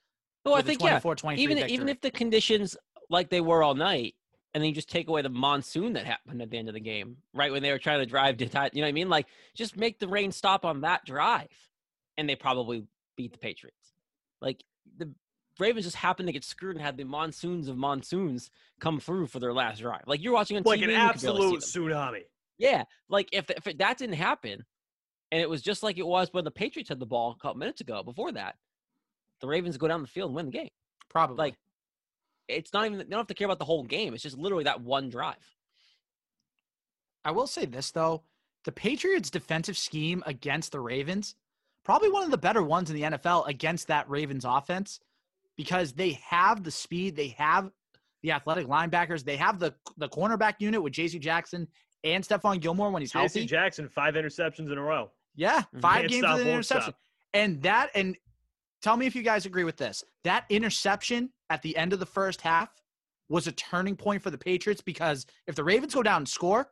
well, 0.46 0.56
I 0.56 0.62
think 0.62 0.82
yeah. 0.82 1.00
24-23 1.00 1.38
Even 1.38 1.58
victory. 1.58 1.74
even 1.74 1.90
if 1.90 2.02
the 2.02 2.12
conditions 2.12 2.78
like 3.10 3.30
they 3.30 3.42
were 3.42 3.64
all 3.64 3.76
night, 3.76 4.16
and 4.54 4.62
then 4.62 4.70
you 4.70 4.76
just 4.76 4.90
take 4.90 5.08
away 5.08 5.22
the 5.24 5.30
monsoon 5.30 5.94
that 5.94 6.06
happened 6.06 6.42
at 6.42 6.50
the 6.52 6.58
end 6.58 6.68
of 6.68 6.74
the 6.76 6.80
game, 6.80 7.18
right 7.34 7.52
when 7.52 7.64
they 7.64 7.72
were 7.72 7.80
trying 7.80 8.00
to 8.00 8.06
drive 8.06 8.38
to, 8.38 8.48
tie- 8.48 8.70
you 8.74 8.82
know 8.82 8.86
what 8.86 8.90
I 8.90 8.94
mean? 8.94 9.10
Like 9.10 9.28
just 9.56 9.76
make 9.78 10.00
the 10.00 10.08
rain 10.08 10.32
stop 10.32 10.64
on 10.66 10.82
that 10.82 11.04
drive, 11.06 11.50
and 12.18 12.30
they 12.30 12.36
probably 12.36 12.86
beat 13.18 13.32
the 13.34 13.40
Patriots. 13.40 13.94
Like 14.42 14.64
the 14.98 15.12
Ravens 15.60 15.86
just 15.86 15.98
happened 15.98 16.28
to 16.28 16.34
get 16.34 16.44
screwed 16.44 16.76
and 16.76 16.84
had 16.84 16.98
the 16.98 17.04
monsoons 17.04 17.68
of 17.68 17.78
monsoons 17.78 18.50
come 18.80 19.00
through 19.00 19.28
for 19.28 19.40
their 19.40 19.54
last 19.54 19.82
drive. 19.82 20.04
Like 20.08 20.24
you're 20.24 20.34
watching 20.34 20.58
on 20.58 20.64
Like 20.64 20.80
TV, 20.80 20.86
an 20.86 20.90
and 20.92 21.04
you 21.04 21.10
could 21.14 21.22
barely 21.22 21.40
see 21.40 21.56
absolute 21.56 21.92
tsunami. 21.92 22.22
Yeah, 22.58 22.84
like 23.10 23.30
if 23.32 23.50
if 23.50 23.68
it, 23.68 23.78
that 23.80 23.98
didn't 23.98 24.16
happen, 24.16 24.66
and 25.32 25.42
it 25.42 25.50
was 25.50 25.62
just 25.62 25.84
like 25.84 25.98
it 25.98 26.08
was 26.08 26.30
when 26.32 26.44
the 26.44 26.52
Patriots 26.52 26.90
had 26.90 27.00
the 27.00 27.06
ball 27.06 27.32
a 27.32 27.42
couple 27.42 27.58
minutes 27.60 27.82
ago. 27.82 28.04
Before 28.04 28.32
that, 28.32 28.56
the 29.42 29.48
Ravens 29.48 29.78
go 29.78 29.88
down 29.88 30.02
the 30.02 30.08
field 30.08 30.30
and 30.30 30.36
win 30.36 30.46
the 30.48 30.52
game. 30.52 30.70
probably 31.10 31.38
Like 31.38 31.56
it's 32.48 32.74
not 32.74 32.86
even 32.86 33.00
you 33.00 33.06
don't 33.06 33.20
have 33.20 33.28
to 33.28 33.34
care 33.34 33.46
about 33.46 33.60
the 33.60 33.66
whole 33.66 33.84
game. 33.84 34.14
It's 34.14 34.24
just 34.24 34.38
literally 34.38 34.66
that 34.66 34.82
one 34.82 35.10
drive. 35.10 35.56
I 37.26 37.32
will 37.32 37.48
say 37.48 37.66
this 37.66 37.92
though, 37.92 38.24
the 38.66 38.72
Patriots' 38.72 39.30
defensive 39.30 39.78
scheme 39.78 40.24
against 40.26 40.72
the 40.72 40.80
Ravens, 40.80 41.36
probably 41.84 42.10
one 42.10 42.24
of 42.24 42.32
the 42.32 42.38
better 42.38 42.64
ones 42.64 42.90
in 42.90 42.96
the 42.96 43.18
NFL 43.18 43.48
against 43.48 43.88
that 43.88 44.10
Ravens 44.10 44.46
offense, 44.46 45.00
because 45.58 45.94
they 45.94 46.20
have 46.28 46.64
the 46.64 46.72
speed, 46.72 47.16
they 47.16 47.30
have 47.38 47.70
the 48.22 48.32
athletic 48.32 48.68
linebackers, 48.68 49.24
they 49.24 49.38
have 49.38 49.60
the 49.60 49.74
the 49.98 50.10
cornerback 50.10 50.56
unit 50.60 50.82
with 50.82 50.94
J.C. 50.94 51.20
Jackson 51.20 51.68
and 52.04 52.24
Stephon 52.24 52.60
Gilmore 52.60 52.92
when 52.92 53.02
he's 53.02 53.12
J.C. 53.12 53.40
healthy. 53.40 53.46
Jackson 53.46 53.90
five 53.90 54.16
interceptions 54.16 54.72
in 54.72 54.78
a 54.78 54.82
row. 54.82 55.12
Yeah, 55.36 55.64
Mhm. 55.76 55.82
five 55.82 56.00
Can't 56.02 56.10
games 56.12 56.24
stop, 56.24 56.38
with 56.38 56.46
an 56.48 56.54
won't 56.54 56.66
stop. 56.66 56.76
interception. 56.78 57.00
And 57.34 57.62
that, 57.64 57.90
and 57.96 58.18
tell 58.82 58.96
me 58.98 59.06
if 59.08 59.16
you 59.16 59.24
guys 59.24 59.46
agree 59.46 59.64
with 59.64 59.78
this. 59.78 60.04
That 60.24 60.46
interception 60.50 61.32
at 61.50 61.62
the 61.64 61.76
end 61.76 61.92
of 61.94 62.00
the 62.00 62.06
first 62.06 62.42
half 62.42 62.70
was 63.30 63.48
a 63.48 63.52
turning 63.52 63.96
point 63.96 64.22
for 64.22 64.30
the 64.30 64.38
Patriots 64.38 64.82
because 64.82 65.26
if 65.48 65.56
the 65.56 65.64
Ravens 65.64 65.96
go 65.96 66.04
down 66.04 66.18
and 66.18 66.30
score, 66.30 66.72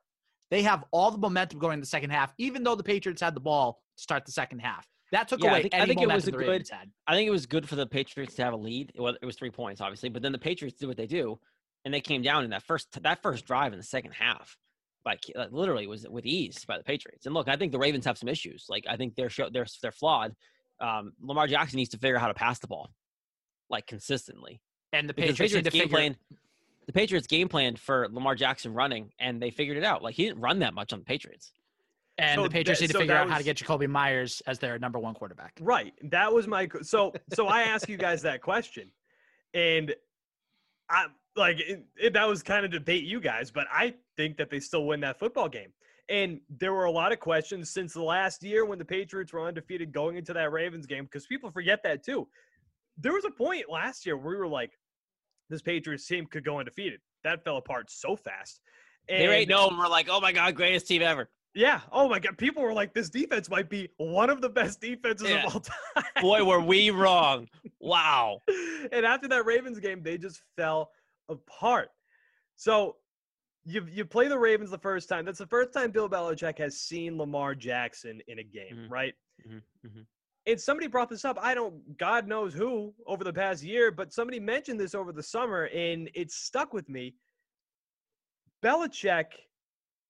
they 0.51 0.61
have 0.63 0.83
all 0.91 1.09
the 1.11 1.17
momentum 1.17 1.57
going 1.59 1.75
in 1.75 1.79
the 1.79 1.85
second 1.85 2.11
half, 2.11 2.33
even 2.37 2.63
though 2.63 2.75
the 2.75 2.83
Patriots 2.83 3.21
had 3.21 3.33
the 3.33 3.39
ball 3.39 3.81
to 3.97 4.03
start 4.03 4.25
the 4.25 4.31
second 4.31 4.59
half. 4.59 4.87
That 5.11 5.27
took 5.27 5.41
Yeah, 5.43 5.47
I 5.47 5.51
away 5.53 5.61
think- 5.63 5.73
I 5.73 5.85
think 5.85 6.01
it 6.01 6.07
was 6.07 6.27
a 6.27 6.31
good-. 6.31 6.69
I 7.07 7.13
think 7.15 7.27
it 7.27 7.31
was 7.31 7.45
good 7.45 7.67
for 7.67 7.75
the 7.75 7.85
Patriots 7.85 8.35
to 8.35 8.43
have 8.43 8.53
a 8.53 8.57
lead. 8.57 8.93
Well, 8.95 9.15
it 9.21 9.25
was 9.25 9.35
three 9.35 9.49
points, 9.51 9.81
obviously, 9.81 10.09
but 10.09 10.21
then 10.21 10.31
the 10.31 10.39
Patriots 10.39 10.77
did 10.79 10.87
what 10.87 10.97
they 10.97 11.07
do, 11.07 11.39
and 11.83 11.93
they 11.93 12.01
came 12.01 12.21
down 12.21 12.43
in 12.43 12.49
that 12.51 12.63
first 12.63 13.01
that 13.03 13.21
first 13.21 13.45
drive 13.45 13.73
in 13.73 13.79
the 13.79 13.83
second 13.85 14.11
half. 14.13 14.57
By 15.03 15.17
like, 15.35 15.51
literally 15.51 15.87
was 15.87 16.07
with 16.07 16.27
ease 16.27 16.63
by 16.65 16.77
the 16.77 16.83
Patriots. 16.83 17.25
And 17.25 17.33
look, 17.33 17.47
I 17.49 17.55
think 17.57 17.71
the 17.71 17.79
Ravens 17.79 18.05
have 18.05 18.19
some 18.19 18.29
issues. 18.29 18.67
Like 18.69 18.85
I 18.87 18.97
think 18.97 19.15
they're 19.15 19.29
show, 19.31 19.49
they're 19.51 19.65
they're 19.81 19.91
flawed. 19.91 20.35
Um, 20.79 21.13
Lamar 21.19 21.47
Jackson 21.47 21.77
needs 21.77 21.89
to 21.89 21.97
figure 21.97 22.15
out 22.17 22.21
how 22.21 22.27
to 22.27 22.33
pass 22.35 22.59
the 22.59 22.67
ball, 22.67 22.91
like 23.69 23.87
consistently. 23.87 24.61
And 24.93 25.09
the 25.09 25.13
Because 25.13 25.37
Patriots, 25.37 25.69
game 25.69 25.81
figure 25.81 25.87
plan, 25.95 26.15
the 26.85 26.93
Patriots 26.93 27.27
game 27.27 27.49
plan 27.49 27.75
for 27.77 28.07
Lamar 28.11 28.35
Jackson 28.35 28.73
running, 28.73 29.11
and 29.19 29.41
they 29.41 29.49
figured 29.49 29.77
it 29.77 29.83
out. 29.83 30.03
Like 30.03 30.15
he 30.15 30.25
didn't 30.25 30.41
run 30.41 30.59
that 30.59 30.73
much 30.73 30.93
on 30.93 30.99
the 30.99 31.05
Patriots. 31.05 31.51
And 32.17 32.35
So 32.37 32.43
the 32.43 32.49
Patriots 32.49 32.79
that- 32.79 32.83
need 32.83 32.87
to 32.89 32.93
so 32.93 32.99
figure 32.99 33.15
that 33.15 33.21
out 33.21 33.29
how 33.29 33.37
to 33.37 33.43
get 33.43 33.57
Jakobi 33.57 33.87
Meyers 33.89 34.41
as 34.45 34.59
their 34.59 34.77
number 34.77 34.99
one 34.99 35.13
quarterback. 35.13 35.57
Right. 35.61 35.93
That 36.03 36.31
was 36.33 36.47
my 36.47 36.67
so 36.81 37.13
so 37.33 37.47
I 37.47 37.63
ask 37.63 37.87
you 37.89 37.97
guys 37.97 38.21
that 38.23 38.41
question. 38.41 38.91
And 39.53 39.95
I 40.89 41.07
like 41.35 41.59
it, 41.59 41.85
it- 41.97 42.13
that 42.13 42.27
was 42.27 42.43
kind 42.43 42.65
of 42.65 42.71
debate 42.71 43.03
you 43.05 43.19
guys, 43.19 43.49
but 43.51 43.67
I 43.71 43.95
think 44.17 44.37
that 44.37 44.49
they 44.49 44.59
still 44.59 44.85
win 44.85 44.99
that 45.01 45.17
football 45.19 45.49
game. 45.49 45.73
And 46.09 46.41
there 46.49 46.73
were 46.73 46.85
a 46.85 46.91
lot 46.91 47.13
of 47.13 47.19
questions 47.21 47.69
since 47.69 47.93
the 47.93 48.03
last 48.03 48.43
year 48.43 48.65
when 48.65 48.77
the 48.77 48.83
Patriots 48.85 49.31
were 49.31 49.47
undefeated 49.47 49.93
going 49.93 50.17
into 50.17 50.33
that 50.33 50.51
Ravens 50.51 50.85
game 50.85 51.05
because 51.05 51.25
people 51.25 51.49
forget 51.51 51.81
that 51.83 52.03
too. 52.03 52.27
There 52.97 53.13
was 53.13 53.23
a 53.23 53.31
point 53.31 53.69
last 53.69 54.05
year 54.05 54.17
where 54.17 54.31
we 54.31 54.35
were 54.35 54.47
like, 54.47 54.77
this 55.49 55.61
Patriots 55.61 56.05
team 56.05 56.25
could 56.25 56.43
go 56.43 56.59
undefeated. 56.59 56.99
That 57.23 57.43
fell 57.45 57.57
apart 57.57 57.89
so 57.89 58.15
fast. 58.17 58.59
And 59.07 59.21
they 59.29 59.35
ain't 59.39 59.49
no, 59.49 59.69
and 59.69 59.77
we're 59.77 59.87
like, 59.87 60.07
oh 60.09 60.19
my 60.19 60.31
god, 60.33 60.53
greatest 60.55 60.87
team 60.87 61.01
ever. 61.01 61.29
Yeah. 61.53 61.81
Oh 61.91 62.07
my 62.09 62.19
God. 62.19 62.37
People 62.37 62.63
were 62.63 62.73
like, 62.73 62.93
this 62.93 63.09
defense 63.09 63.49
might 63.49 63.69
be 63.69 63.89
one 63.97 64.29
of 64.29 64.41
the 64.41 64.49
best 64.49 64.79
defenses 64.81 65.29
Yeah. 65.29 65.45
of 65.45 65.53
all 65.55 65.59
time. 65.95 66.03
Boy, 66.21 66.43
were 66.43 66.59
we 66.61 66.89
wrong. 66.91 67.47
Wow. 67.79 68.39
and 68.91 69.05
after 69.05 69.27
that 69.29 69.45
Ravens 69.45 69.79
game, 69.79 70.01
they 70.03 70.17
just 70.17 70.41
fell 70.55 70.91
apart. 71.29 71.89
So 72.55 72.95
you 73.63 73.85
you 73.91 74.05
play 74.05 74.27
the 74.27 74.37
Ravens 74.39 74.71
the 74.71 74.77
first 74.79 75.07
time. 75.09 75.25
That's 75.25 75.39
the 75.39 75.47
first 75.47 75.71
time 75.73 75.91
Bill 75.91 76.09
Belichick 76.09 76.57
has 76.59 76.79
seen 76.79 77.17
Lamar 77.17 77.53
Jackson 77.55 78.21
in 78.27 78.39
a 78.39 78.43
game, 78.43 78.75
Mhm. 78.87 78.89
right? 78.89 79.13
Mhm, 79.47 79.61
mhm. 79.85 80.05
And 80.47 80.59
somebody 80.59 80.87
brought 80.87 81.09
this 81.09 81.23
up. 81.25 81.37
I 81.39 81.53
don't, 81.53 81.95
God 81.99 82.27
knows 82.27 82.53
who, 82.55 82.95
over 83.05 83.23
the 83.23 83.31
past 83.33 83.61
year, 83.63 83.91
but 83.91 84.11
somebody 84.11 84.39
mentioned 84.39 84.79
this 84.79 84.95
over 84.95 85.11
the 85.11 85.21
summer, 85.21 85.65
and 85.65 86.09
it 86.15 86.31
stuck 86.31 86.73
with 86.73 86.89
me. 86.89 87.13
Belichick, 88.63 89.25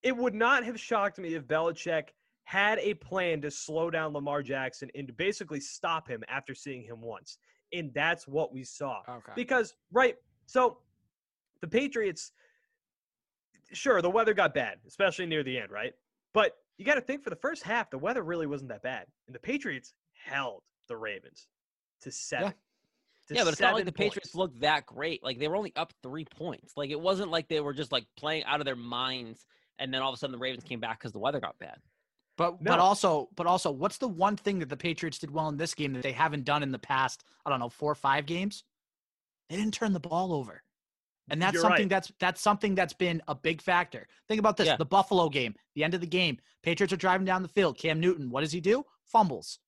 it 0.03 0.15
would 0.15 0.33
not 0.33 0.63
have 0.63 0.79
shocked 0.79 1.19
me 1.19 1.35
if 1.35 1.43
Belichick 1.47 2.09
had 2.43 2.79
a 2.79 2.93
plan 2.95 3.41
to 3.41 3.51
slow 3.51 3.89
down 3.89 4.13
Lamar 4.13 4.41
Jackson 4.41 4.89
and 4.95 5.07
to 5.07 5.13
basically 5.13 5.59
stop 5.59 6.07
him 6.07 6.23
after 6.27 6.53
seeing 6.53 6.83
him 6.83 7.01
once. 7.01 7.37
And 7.73 7.93
that's 7.93 8.27
what 8.27 8.51
we 8.51 8.63
saw. 8.63 9.01
Okay. 9.07 9.31
Because, 9.35 9.73
right, 9.91 10.15
so 10.47 10.79
the 11.61 11.67
Patriots, 11.67 12.33
sure, 13.71 14.01
the 14.01 14.09
weather 14.09 14.33
got 14.33 14.53
bad, 14.53 14.79
especially 14.87 15.27
near 15.27 15.43
the 15.43 15.57
end, 15.57 15.71
right? 15.71 15.93
But 16.33 16.57
you 16.77 16.85
got 16.85 16.95
to 16.95 17.01
think 17.01 17.23
for 17.23 17.29
the 17.29 17.35
first 17.37 17.63
half, 17.63 17.89
the 17.89 17.97
weather 17.97 18.23
really 18.23 18.47
wasn't 18.47 18.69
that 18.69 18.81
bad. 18.81 19.05
And 19.27 19.35
the 19.35 19.39
Patriots 19.39 19.93
held 20.13 20.63
the 20.89 20.97
Ravens 20.97 21.47
to 22.01 22.11
seven. 22.11 22.53
to 23.27 23.35
Yeah, 23.35 23.43
but 23.43 23.53
it's 23.53 23.61
not 23.61 23.75
like 23.75 23.85
the 23.85 23.91
Patriots 23.91 24.35
looked 24.35 24.59
that 24.61 24.85
great. 24.85 25.23
Like 25.23 25.39
they 25.39 25.47
were 25.47 25.55
only 25.55 25.73
up 25.75 25.93
three 26.03 26.25
points. 26.25 26.73
Like 26.75 26.89
it 26.89 26.99
wasn't 26.99 27.31
like 27.31 27.47
they 27.47 27.61
were 27.61 27.73
just 27.73 27.91
like 27.91 28.05
playing 28.17 28.43
out 28.45 28.59
of 28.59 28.65
their 28.65 28.75
minds, 28.75 29.45
and 29.81 29.93
then 29.93 30.01
all 30.01 30.09
of 30.09 30.13
a 30.15 30.17
sudden 30.17 30.31
the 30.31 30.37
Ravens 30.37 30.63
came 30.63 30.79
back 30.79 30.99
because 30.99 31.11
the 31.11 31.19
weather 31.19 31.39
got 31.39 31.57
bad. 31.59 31.77
But 32.37 32.61
No. 32.61 32.71
but 32.71 32.79
also 32.79 33.29
but 33.35 33.45
also 33.47 33.71
what's 33.71 33.97
the 33.97 34.07
one 34.07 34.37
thing 34.37 34.59
that 34.59 34.69
the 34.69 34.77
Patriots 34.77 35.19
did 35.19 35.31
well 35.31 35.49
in 35.49 35.57
this 35.57 35.73
game 35.73 35.93
that 35.93 36.03
they 36.03 36.13
haven't 36.13 36.45
done 36.45 36.63
in 36.63 36.71
the 36.71 36.79
past, 36.79 37.23
I 37.45 37.49
don't 37.49 37.59
know, 37.59 37.69
4 37.69 37.91
or 37.91 37.95
5 37.95 38.25
games? 38.25 38.63
They 39.49 39.57
didn't 39.57 39.73
turn 39.73 39.91
the 39.93 39.99
ball 39.99 40.33
over. 40.33 40.63
And 41.29 41.41
that's 41.41 41.53
You're 41.53 41.61
something 41.61 41.83
right. 41.83 41.89
that's 41.89 42.11
that's 42.19 42.41
something 42.41 42.73
that's 42.75 42.93
been 42.93 43.21
a 43.27 43.35
big 43.35 43.61
factor. 43.61 44.07
Think 44.27 44.39
about 44.39 44.57
this, 44.57 44.67
Yeah. 44.67 44.77
the 44.77 44.85
Buffalo 44.85 45.29
game, 45.29 45.55
the 45.75 45.83
end 45.83 45.93
of 45.93 46.01
the 46.01 46.07
game, 46.07 46.39
Patriots 46.63 46.93
are 46.93 46.97
driving 46.97 47.25
down 47.25 47.41
the 47.41 47.47
field, 47.49 47.77
Cam 47.77 47.99
Newton, 47.99 48.29
what 48.29 48.41
does 48.41 48.51
he 48.51 48.61
do? 48.61 48.85
Fumbles. 49.05 49.59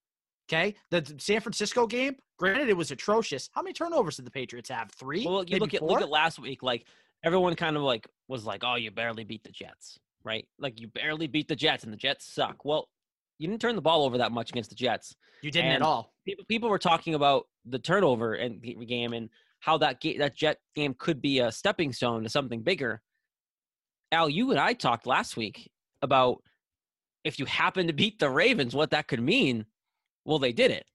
Okay? 0.49 0.75
The 0.89 1.15
San 1.19 1.39
Francisco 1.41 1.87
game, 1.87 2.17
granted 2.37 2.67
it 2.69 2.75
was 2.75 2.91
atrocious. 2.91 3.49
How 3.53 3.61
many 3.61 3.73
turnovers 3.73 4.17
did 4.17 4.25
the 4.25 4.31
Patriots 4.31 4.69
have? 4.69 4.91
3? 4.91 5.25
Well, 5.25 5.43
you 5.45 5.57
look 5.57 5.73
at 5.73 5.79
four? 5.79 5.89
look 5.89 6.01
at 6.01 6.09
last 6.09 6.37
week. 6.39 6.63
Like 6.63 6.85
everyone 7.23 7.55
kind 7.55 7.75
of 7.75 7.83
like 7.83 8.07
was 8.27 8.45
like, 8.45 8.63
"Oh, 8.63 8.75
you 8.75 8.91
barely 8.91 9.23
beat 9.23 9.43
the 9.43 9.51
Jets, 9.51 9.99
right? 10.23 10.47
Like 10.59 10.79
you 10.79 10.87
barely 10.87 11.27
beat 11.27 11.47
the 11.47 11.55
Jets, 11.55 11.83
and 11.83 11.93
the 11.93 11.97
Jets 11.97 12.25
suck." 12.25 12.65
Well, 12.65 12.89
you 13.39 13.47
didn't 13.47 13.61
turn 13.61 13.75
the 13.75 13.81
ball 13.81 14.03
over 14.03 14.17
that 14.19 14.31
much 14.31 14.51
against 14.51 14.69
the 14.69 14.75
Jets. 14.75 15.15
you 15.41 15.51
didn't 15.51 15.71
at 15.71 15.81
all. 15.81 16.13
people 16.25 16.45
people 16.45 16.69
were 16.69 16.79
talking 16.79 17.15
about 17.15 17.47
the 17.65 17.79
turnover 17.79 18.33
and 18.33 18.61
the 18.61 18.85
game 18.85 19.13
and 19.13 19.29
how 19.59 19.77
that 19.77 20.01
ga- 20.01 20.17
that 20.17 20.35
Jet 20.35 20.57
game 20.75 20.95
could 20.97 21.21
be 21.21 21.39
a 21.39 21.51
stepping 21.51 21.93
stone 21.93 22.23
to 22.23 22.29
something 22.29 22.61
bigger. 22.61 23.01
Al, 24.11 24.29
you 24.29 24.51
and 24.51 24.59
I 24.59 24.73
talked 24.73 25.07
last 25.07 25.37
week 25.37 25.69
about 26.01 26.43
if 27.23 27.39
you 27.39 27.45
happen 27.45 27.87
to 27.87 27.93
beat 27.93 28.19
the 28.19 28.29
Ravens, 28.29 28.75
what 28.75 28.91
that 28.91 29.07
could 29.07 29.21
mean. 29.21 29.65
Well, 30.25 30.39
they 30.39 30.51
did 30.53 30.71
it. 30.71 30.85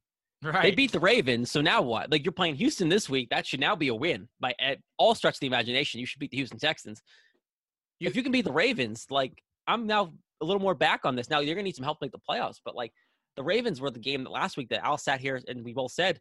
Right. 0.42 0.62
They 0.62 0.70
beat 0.70 0.92
the 0.92 1.00
Ravens, 1.00 1.50
so 1.50 1.60
now 1.60 1.82
what? 1.82 2.12
Like 2.12 2.24
you're 2.24 2.32
playing 2.32 2.54
Houston 2.56 2.88
this 2.88 3.08
week. 3.08 3.30
That 3.30 3.44
should 3.44 3.58
now 3.58 3.74
be 3.74 3.88
a 3.88 3.94
win 3.94 4.28
by 4.38 4.54
at 4.60 4.78
all 4.96 5.14
stretch 5.14 5.34
of 5.34 5.40
the 5.40 5.48
imagination. 5.48 5.98
You 5.98 6.06
should 6.06 6.20
beat 6.20 6.30
the 6.30 6.36
Houston 6.36 6.58
Texans. 6.58 7.02
if 8.00 8.14
you 8.14 8.22
can 8.22 8.30
beat 8.30 8.44
the 8.44 8.52
Ravens, 8.52 9.06
like 9.10 9.42
I'm 9.66 9.86
now 9.86 10.12
a 10.40 10.44
little 10.44 10.62
more 10.62 10.74
back 10.74 11.00
on 11.04 11.16
this. 11.16 11.28
Now 11.28 11.40
you're 11.40 11.56
gonna 11.56 11.64
need 11.64 11.74
some 11.74 11.84
help 11.84 11.98
to 11.98 12.04
make 12.04 12.12
the 12.12 12.18
playoffs, 12.18 12.60
but 12.64 12.76
like 12.76 12.92
the 13.34 13.42
Ravens 13.42 13.80
were 13.80 13.90
the 13.90 13.98
game 13.98 14.22
that 14.22 14.30
last 14.30 14.56
week 14.56 14.68
that 14.68 14.84
Al 14.84 14.96
sat 14.96 15.20
here 15.20 15.40
and 15.48 15.64
we 15.64 15.72
both 15.72 15.92
said 15.92 16.20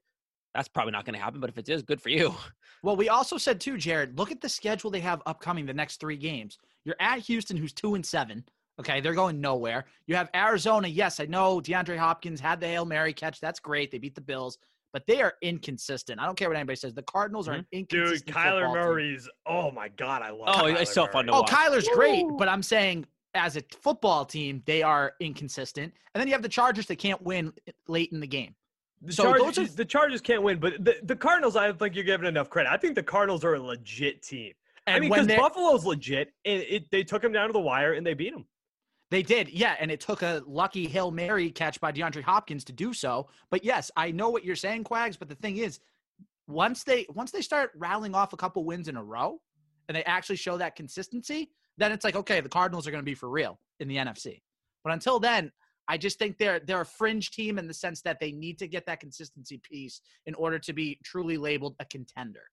that's 0.55 0.67
probably 0.67 0.93
not 0.93 1.05
gonna 1.05 1.19
happen. 1.19 1.39
But 1.39 1.51
if 1.51 1.57
it 1.59 1.69
is, 1.69 1.83
good 1.83 2.01
for 2.01 2.09
you. 2.09 2.33
Well, 2.83 2.95
we 2.95 3.09
also 3.09 3.39
said 3.39 3.59
too, 3.59 3.75
Jared. 3.75 4.19
Look 4.19 4.31
at 4.31 4.39
the 4.39 4.47
schedule 4.47 4.91
they 4.91 4.99
have 4.99 5.23
upcoming 5.25 5.65
the 5.65 5.73
next 5.73 5.99
three 5.99 6.15
games. 6.15 6.59
You're 6.85 6.95
at 6.99 7.19
Houston, 7.21 7.57
who's 7.57 7.73
two 7.73 7.95
and 7.95 8.05
seven. 8.05 8.45
Okay, 8.79 9.01
they're 9.01 9.13
going 9.13 9.41
nowhere. 9.41 9.85
You 10.05 10.15
have 10.15 10.29
Arizona. 10.35 10.87
Yes, 10.87 11.19
I 11.19 11.25
know 11.25 11.59
DeAndre 11.59 11.97
Hopkins 11.97 12.39
had 12.39 12.59
the 12.59 12.67
hail 12.67 12.85
mary 12.85 13.13
catch. 13.13 13.39
That's 13.39 13.59
great. 13.59 13.89
They 13.91 13.97
beat 13.97 14.13
the 14.13 14.21
Bills, 14.21 14.59
but 14.93 15.05
they 15.07 15.21
are 15.21 15.33
inconsistent. 15.41 16.19
I 16.19 16.25
don't 16.25 16.37
care 16.37 16.47
what 16.47 16.57
anybody 16.57 16.75
says. 16.75 16.93
The 16.93 17.01
Cardinals 17.01 17.47
are 17.47 17.53
an 17.53 17.65
hmm? 17.73 17.79
Dude, 17.89 17.93
inconsistent 17.93 18.35
Kyler 18.35 18.61
football 18.61 18.73
team. 18.73 18.83
Murray's. 18.83 19.29
Oh 19.47 19.71
my 19.71 19.87
god, 19.89 20.21
I 20.21 20.29
love. 20.29 20.49
Oh, 20.49 20.63
Kyler 20.63 20.81
it's 20.81 20.93
so 20.93 21.07
fun 21.07 21.25
Murray. 21.25 21.31
to 21.31 21.33
Oh, 21.33 21.39
watch. 21.41 21.49
Kyler's 21.49 21.89
great, 21.89 22.25
but 22.37 22.47
I'm 22.47 22.61
saying 22.63 23.05
as 23.33 23.57
a 23.57 23.63
football 23.81 24.25
team, 24.25 24.61
they 24.65 24.83
are 24.83 25.13
inconsistent. 25.19 25.93
And 26.13 26.19
then 26.19 26.27
you 26.27 26.33
have 26.33 26.41
the 26.41 26.49
Chargers 26.49 26.85
that 26.87 26.97
can't 26.97 27.21
win 27.21 27.53
late 27.87 28.11
in 28.11 28.19
the 28.19 28.27
game. 28.27 28.55
The, 29.01 29.13
So 29.13 29.23
Chargers, 29.23 29.55
those 29.55 29.69
are- 29.69 29.75
the 29.75 29.85
Chargers 29.85 30.21
can't 30.21 30.41
win, 30.41 30.59
but 30.59 30.83
the, 30.83 30.95
the 31.03 31.15
Cardinals, 31.15 31.55
I 31.55 31.67
don't 31.67 31.77
think 31.77 31.95
you're 31.95 32.03
giving 32.03 32.27
enough 32.27 32.49
credit. 32.49 32.71
I 32.71 32.77
think 32.77 32.95
the 32.95 33.03
Cardinals 33.03 33.43
are 33.43 33.55
a 33.55 33.59
legit 33.59 34.23
team. 34.23 34.53
And 34.87 34.95
I 34.95 34.99
mean, 34.99 35.09
because 35.11 35.27
Buffalo's 35.27 35.85
legit, 35.85 36.31
and 36.45 36.63
it, 36.63 36.89
they 36.91 37.03
took 37.03 37.23
him 37.23 37.31
down 37.33 37.47
to 37.47 37.53
the 37.53 37.59
wire 37.59 37.93
and 37.93 38.07
they 38.07 38.13
beat 38.13 38.33
him. 38.33 38.45
They 39.09 39.23
did, 39.23 39.49
yeah, 39.49 39.75
and 39.79 39.89
it 39.89 40.01
took 40.01 40.21
a 40.21 40.43
lucky 40.45 40.87
Hail 40.87 41.11
Mary 41.11 41.49
catch 41.49 41.79
by 41.79 41.91
DeAndre 41.91 42.23
Hopkins 42.23 42.63
to 42.65 42.73
do 42.73 42.93
so. 42.93 43.29
But 43.49 43.63
yes, 43.63 43.89
I 43.95 44.11
know 44.11 44.29
what 44.29 44.43
you're 44.43 44.55
saying, 44.55 44.83
Quags, 44.83 45.17
but 45.17 45.29
the 45.29 45.35
thing 45.35 45.57
is, 45.57 45.79
once 46.47 46.83
they 46.83 47.05
once 47.13 47.31
they 47.31 47.41
start 47.41 47.71
rattling 47.75 48.15
off 48.15 48.33
a 48.33 48.37
couple 48.37 48.65
wins 48.65 48.87
in 48.87 48.97
a 48.97 49.03
row 49.03 49.39
and 49.87 49.95
they 49.95 50.03
actually 50.03 50.35
show 50.35 50.57
that 50.57 50.75
consistency, 50.75 51.51
then 51.77 51.91
it's 51.91 52.03
like, 52.03 52.15
okay, 52.15 52.41
the 52.41 52.49
Cardinals 52.49 52.87
are 52.87 52.91
gonna 52.91 53.03
be 53.03 53.13
for 53.13 53.29
real 53.29 53.59
in 53.79 53.87
the 53.87 53.97
NFC. 53.97 54.41
But 54.83 54.93
until 54.93 55.19
then, 55.19 55.51
I 55.87 55.97
just 55.97 56.19
think 56.19 56.37
they're 56.37 56.59
they're 56.59 56.81
a 56.81 56.85
fringe 56.85 57.31
team 57.31 57.57
in 57.57 57.67
the 57.67 57.73
sense 57.73 58.01
that 58.01 58.19
they 58.19 58.31
need 58.31 58.59
to 58.59 58.67
get 58.67 58.85
that 58.87 58.99
consistency 58.99 59.61
piece 59.63 60.01
in 60.25 60.33
order 60.35 60.59
to 60.59 60.73
be 60.73 60.99
truly 61.03 61.37
labeled 61.37 61.75
a 61.79 61.85
contender. 61.85 62.43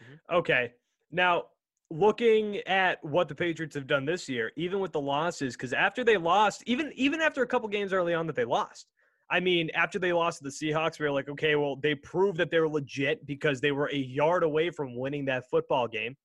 Mm-hmm. 0.00 0.36
Okay. 0.36 0.72
Now, 1.10 1.44
looking 1.90 2.58
at 2.66 3.02
what 3.02 3.28
the 3.28 3.34
Patriots 3.34 3.74
have 3.74 3.86
done 3.86 4.04
this 4.04 4.28
year, 4.28 4.52
even 4.56 4.80
with 4.80 4.92
the 4.92 5.00
losses, 5.00 5.54
because 5.54 5.72
after 5.72 6.04
they 6.04 6.16
lost, 6.16 6.62
even 6.66 6.92
even 6.94 7.20
after 7.20 7.42
a 7.42 7.46
couple 7.46 7.68
games 7.68 7.92
early 7.92 8.14
on 8.14 8.26
that 8.26 8.36
they 8.36 8.44
lost, 8.44 8.86
I 9.30 9.40
mean, 9.40 9.70
after 9.74 9.98
they 9.98 10.12
lost 10.12 10.38
to 10.38 10.44
the 10.44 10.50
Seahawks, 10.50 10.98
we 10.98 11.06
were 11.06 11.12
like, 11.12 11.28
okay, 11.28 11.54
well, 11.56 11.76
they 11.76 11.94
proved 11.94 12.38
that 12.38 12.50
they 12.50 12.60
were 12.60 12.68
legit 12.68 13.26
because 13.26 13.60
they 13.60 13.72
were 13.72 13.90
a 13.92 13.96
yard 13.96 14.42
away 14.42 14.70
from 14.70 14.96
winning 14.96 15.24
that 15.26 15.50
football 15.50 15.86
game. 15.86 16.16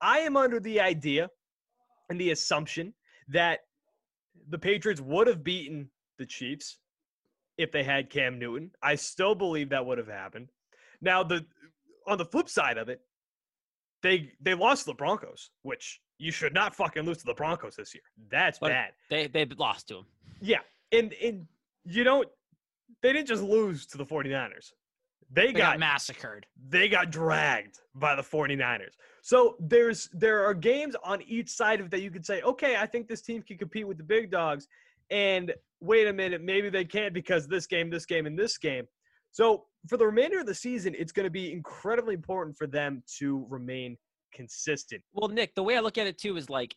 I 0.00 0.18
am 0.20 0.36
under 0.36 0.60
the 0.60 0.80
idea 0.80 1.30
and 2.10 2.20
the 2.20 2.30
assumption 2.30 2.94
that 3.28 3.60
the 4.48 4.58
Patriots 4.58 5.00
would 5.00 5.26
have 5.26 5.42
beaten 5.42 5.90
the 6.18 6.26
Chiefs 6.26 6.78
if 7.56 7.72
they 7.72 7.82
had 7.82 8.10
Cam 8.10 8.38
Newton. 8.38 8.70
I 8.82 8.94
still 8.96 9.34
believe 9.34 9.70
that 9.70 9.84
would 9.84 9.98
have 9.98 10.08
happened. 10.08 10.50
Now, 11.00 11.22
the 11.22 11.44
on 12.06 12.18
the 12.18 12.24
flip 12.24 12.48
side 12.48 12.78
of 12.78 12.88
it, 12.88 13.00
they 14.06 14.32
they 14.40 14.54
lost 14.54 14.84
to 14.84 14.90
the 14.90 14.94
Broncos, 14.94 15.50
which 15.62 16.00
you 16.18 16.32
should 16.32 16.54
not 16.54 16.74
fucking 16.74 17.02
lose 17.04 17.18
to 17.18 17.24
the 17.26 17.34
Broncos 17.34 17.76
this 17.76 17.94
year. 17.94 18.02
That's 18.30 18.58
But- 18.58 18.68
bad. 18.70 18.92
They 19.10 19.26
they 19.26 19.44
lost 19.44 19.88
to 19.88 19.98
him. 19.98 20.06
Yeah. 20.40 20.60
And 20.92 21.12
and 21.14 21.46
you 21.84 22.04
don't 22.04 22.28
they 23.02 23.12
didn't 23.12 23.28
just 23.28 23.42
lose 23.42 23.86
to 23.86 23.98
the 23.98 24.04
49ers. 24.06 24.72
They, 25.30 25.48
They 25.48 25.52
got, 25.54 25.72
got 25.72 25.78
massacred. 25.80 26.46
they 26.68 26.88
got 26.88 27.10
dragged 27.10 27.80
by 27.96 28.14
the 28.14 28.22
49ers. 28.22 28.94
So 29.22 29.56
there's 29.58 30.08
there 30.12 30.46
are 30.46 30.54
games 30.54 30.94
on 31.04 31.20
each 31.22 31.50
side 31.50 31.80
of 31.80 31.90
that 31.90 32.00
you 32.00 32.10
could 32.12 32.24
say, 32.24 32.42
okay, 32.42 32.76
I 32.76 32.86
think 32.86 33.08
this 33.08 33.22
team 33.22 33.42
can 33.42 33.58
compete 33.58 33.86
with 33.88 33.98
the 33.98 34.04
big 34.04 34.30
dogs. 34.30 34.68
And 35.10 35.52
wait 35.80 36.06
a 36.06 36.12
minute, 36.12 36.42
maybe 36.42 36.68
they 36.68 36.84
can't 36.84 37.12
because 37.12 37.46
this 37.48 37.66
game, 37.66 37.90
this 37.90 38.06
game, 38.06 38.26
and 38.26 38.38
this 38.38 38.56
game. 38.56 38.86
So 39.36 39.64
for 39.86 39.98
the 39.98 40.06
remainder 40.06 40.40
of 40.40 40.46
the 40.46 40.54
season, 40.54 40.94
it's 40.98 41.12
going 41.12 41.24
to 41.24 41.30
be 41.30 41.52
incredibly 41.52 42.14
important 42.14 42.56
for 42.56 42.66
them 42.66 43.02
to 43.18 43.44
remain 43.50 43.98
consistent. 44.32 45.02
Well, 45.12 45.28
Nick, 45.28 45.54
the 45.54 45.62
way 45.62 45.76
I 45.76 45.80
look 45.80 45.98
at 45.98 46.06
it 46.06 46.16
too 46.16 46.38
is 46.38 46.48
like 46.48 46.74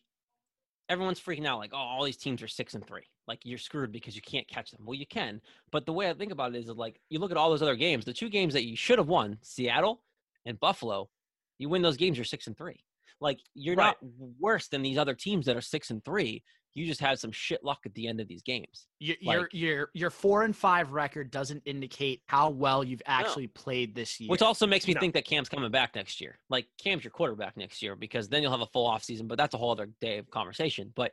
everyone's 0.90 1.18
freaking 1.18 1.46
out, 1.46 1.58
like, 1.58 1.70
oh, 1.72 1.78
all 1.78 2.04
these 2.04 2.18
teams 2.18 2.42
are 2.42 2.48
six 2.48 2.74
and 2.74 2.86
three. 2.86 3.04
Like 3.26 3.38
you're 3.44 3.56
screwed 3.56 3.92
because 3.92 4.14
you 4.14 4.20
can't 4.20 4.46
catch 4.46 4.72
them. 4.72 4.82
Well, 4.84 4.94
you 4.94 5.06
can, 5.06 5.40
but 5.72 5.86
the 5.86 5.94
way 5.94 6.10
I 6.10 6.12
think 6.12 6.32
about 6.32 6.54
it 6.54 6.58
is 6.58 6.68
like 6.68 7.00
you 7.08 7.18
look 7.18 7.30
at 7.30 7.38
all 7.38 7.48
those 7.48 7.62
other 7.62 7.76
games, 7.76 8.04
the 8.04 8.12
two 8.12 8.28
games 8.28 8.52
that 8.52 8.66
you 8.66 8.76
should 8.76 8.98
have 8.98 9.08
won, 9.08 9.38
Seattle 9.40 10.02
and 10.44 10.60
Buffalo, 10.60 11.08
you 11.56 11.70
win 11.70 11.80
those 11.80 11.96
games, 11.96 12.18
you're 12.18 12.26
six 12.26 12.46
and 12.46 12.58
three. 12.58 12.84
Like 13.22 13.38
you're 13.54 13.74
Right. 13.74 13.96
not 14.02 14.10
worse 14.38 14.68
than 14.68 14.82
these 14.82 14.98
other 14.98 15.14
teams 15.14 15.46
that 15.46 15.56
are 15.56 15.62
six 15.62 15.88
and 15.88 16.04
three. 16.04 16.42
You 16.74 16.86
just 16.86 17.00
have 17.00 17.18
some 17.18 17.32
shit 17.32 17.64
luck 17.64 17.80
at 17.84 17.94
the 17.94 18.06
end 18.06 18.20
of 18.20 18.28
these 18.28 18.42
games. 18.42 18.86
Your 19.00 19.16
your 19.20 19.40
Like- 19.40 19.54
your 19.54 19.90
your 19.92 20.10
four 20.10 20.44
and 20.44 20.54
five 20.54 20.92
record 20.92 21.30
doesn't 21.30 21.62
indicate 21.66 22.22
how 22.26 22.50
well 22.50 22.84
you've 22.84 23.02
actually 23.06 23.48
played 23.48 23.94
this 23.94 24.20
year. 24.20 24.30
Which 24.30 24.42
also 24.42 24.66
makes 24.66 24.86
me 24.86 24.94
No. 24.94 25.00
think 25.00 25.14
that 25.14 25.24
Cam's 25.24 25.48
coming 25.48 25.70
back 25.70 25.94
next 25.96 26.20
year. 26.20 26.38
Like 26.48 26.68
Cam's 26.78 27.02
your 27.02 27.10
quarterback 27.10 27.56
next 27.56 27.82
year 27.82 27.96
because 27.96 28.28
then 28.28 28.42
you'll 28.42 28.52
have 28.52 28.60
a 28.60 28.66
full 28.66 28.86
off 28.86 29.02
season, 29.02 29.26
but 29.26 29.36
that's 29.36 29.54
a 29.54 29.58
whole 29.58 29.70
other 29.72 29.86
day 30.00 30.18
of 30.18 30.30
conversation. 30.30 30.92
But 30.94 31.12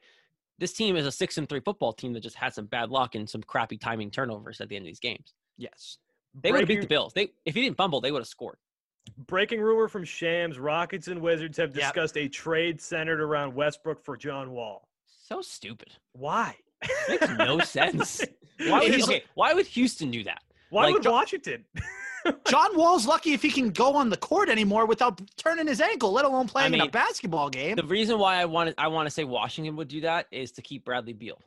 this 0.59 0.73
team 0.73 0.95
is 0.95 1.05
a 1.05 1.11
six 1.11 1.37
and 1.37 1.47
three 1.49 1.59
football 1.59 1.91
team 1.93 2.13
that 2.13 2.21
just 2.21 2.35
had 2.35 2.53
some 2.53 2.65
bad 2.67 2.89
luck 2.91 3.15
and 3.15 3.29
some 3.29 3.41
crappy 3.43 3.77
timing 3.77 4.11
turnovers 4.11 4.61
at 4.61 4.69
the 4.69 4.75
end 4.75 4.83
of 4.83 4.87
these 4.87 4.99
games. 4.99 5.33
yes, 5.57 5.97
They 6.39 6.51
would 6.51 6.61
have 6.61 6.67
beat 6.67 6.81
the 6.81 6.87
Bills. 6.87 7.13
They 7.13 7.31
if 7.45 7.55
he 7.55 7.61
didn't 7.61 7.77
fumble, 7.77 7.99
they 7.99 8.11
would 8.11 8.19
have 8.21 8.27
scored. 8.27 8.57
Breaking 9.17 9.59
rumor 9.61 9.87
from 9.87 10.03
Shams: 10.03 10.59
Rockets 10.59 11.07
and 11.07 11.21
Wizards 11.21 11.57
have 11.57 11.75
Yep. 11.75 11.93
discussed 11.93 12.17
a 12.17 12.27
trade 12.27 12.79
centered 12.81 13.21
around 13.21 13.55
Westbrook 13.55 14.03
for 14.03 14.17
John 14.17 14.51
Wall. 14.51 14.86
So 15.27 15.41
stupid. 15.41 15.89
Why? 16.13 16.55
Makes 17.09 17.29
no 17.29 17.59
sense. 17.77 18.23
Why 18.67 18.79
would, 18.81 19.01
okay, 19.03 19.23
why 19.35 19.53
would 19.53 19.65
Houston 19.67 20.09
do 20.11 20.23
that? 20.23 20.41
Why 20.69 20.85
like, 20.85 20.93
would 20.95 21.03
Jo- 21.03 21.11
Washington? 21.11 21.65
John 22.49 22.75
Wall's 22.77 23.05
lucky 23.05 23.33
if 23.33 23.41
he 23.41 23.49
can 23.51 23.69
go 23.69 23.95
on 23.95 24.09
the 24.09 24.17
court 24.17 24.49
anymore 24.49 24.85
without 24.85 25.21
turning 25.37 25.67
his 25.67 25.79
ankle, 25.79 26.11
let 26.11 26.25
alone 26.25 26.47
playing 26.47 26.73
in 26.73 26.79
mean, 26.79 26.87
a 26.87 26.91
basketball 26.91 27.49
game. 27.49 27.75
The 27.75 27.83
reason 27.85 28.19
why 28.19 28.35
I 28.37 28.45
want 28.45 28.69
to 28.75 28.81
I 28.81 28.87
want 28.87 29.05
to 29.07 29.11
say 29.11 29.23
Washington 29.23 29.75
would 29.77 29.87
do 29.87 30.01
that 30.01 30.27
is 30.31 30.51
to 30.53 30.61
keep 30.61 30.83
Bradley 30.85 31.13
Beal. 31.13 31.39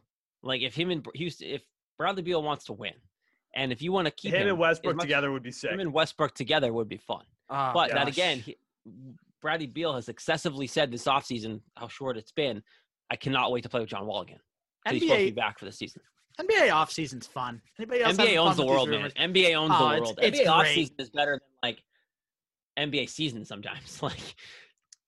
Like 0.42 0.62
if 0.62 0.74
him 0.74 0.90
and 0.90 1.02
Br- 1.02 1.10
Houston, 1.14 1.48
if 1.48 1.62
Bradley 1.98 2.22
Beal 2.22 2.42
wants 2.42 2.64
to 2.66 2.72
win, 2.72 2.94
and 3.54 3.72
if 3.72 3.82
you 3.82 3.92
want 3.92 4.06
to 4.06 4.10
keep 4.10 4.32
Him 4.32 4.42
him, 4.42 4.48
and 4.48 4.58
Westbrook 4.58 4.96
much- 4.96 5.04
together 5.04 5.30
would 5.32 5.42
be 5.42 5.52
sick. 5.52 5.70
him 5.70 5.80
and 5.80 5.92
Westbrook 5.92 6.34
together 6.34 6.72
would 6.72 6.88
be 6.88 6.96
fun. 6.98 7.24
Oh, 7.50 7.72
But 7.74 7.88
that 7.90 8.06
gosh. 8.06 8.08
again, 8.14 8.38
he, 8.38 8.56
Bradley 9.42 9.66
Beal 9.66 9.94
has 9.94 10.08
excessively 10.08 10.66
said 10.66 10.90
this 10.90 11.04
offseason 11.04 11.60
how 11.76 11.88
short 11.88 12.16
it's 12.16 12.32
been. 12.32 12.62
I 13.10 13.16
cannot 13.16 13.50
wait 13.52 13.62
to 13.62 13.68
play 13.68 13.80
with 13.80 13.88
John 13.90 14.06
Wall 14.06 14.22
again. 14.22 14.40
'Cause 14.86 14.94
He's 14.94 15.02
supposed 15.02 15.18
to 15.20 15.24
be 15.26 15.30
back 15.32 15.58
for 15.58 15.64
the 15.66 15.72
season. 15.72 16.00
NBA 16.40 16.68
offseason's 16.70 17.26
fun. 17.26 17.60
Anybody 17.78 18.02
else 18.02 18.16
having 18.16 18.32
NBA 18.34 18.38
fun 18.38 18.46
owns 18.48 18.56
the 18.56 18.66
world, 18.66 18.88
man. 18.88 19.10
NBA 19.16 19.54
owns 19.54 19.72
Oh, 19.74 19.78
the 19.78 20.00
world. 20.00 20.18
it's 20.22 20.38
NBA 20.40 20.44
great. 20.44 20.46
offseason 20.88 21.00
is 21.00 21.10
better 21.10 21.32
than 21.32 21.48
like 21.62 21.82
NBA 22.78 23.08
season 23.08 23.44
sometimes. 23.44 24.00
Like 24.02 24.34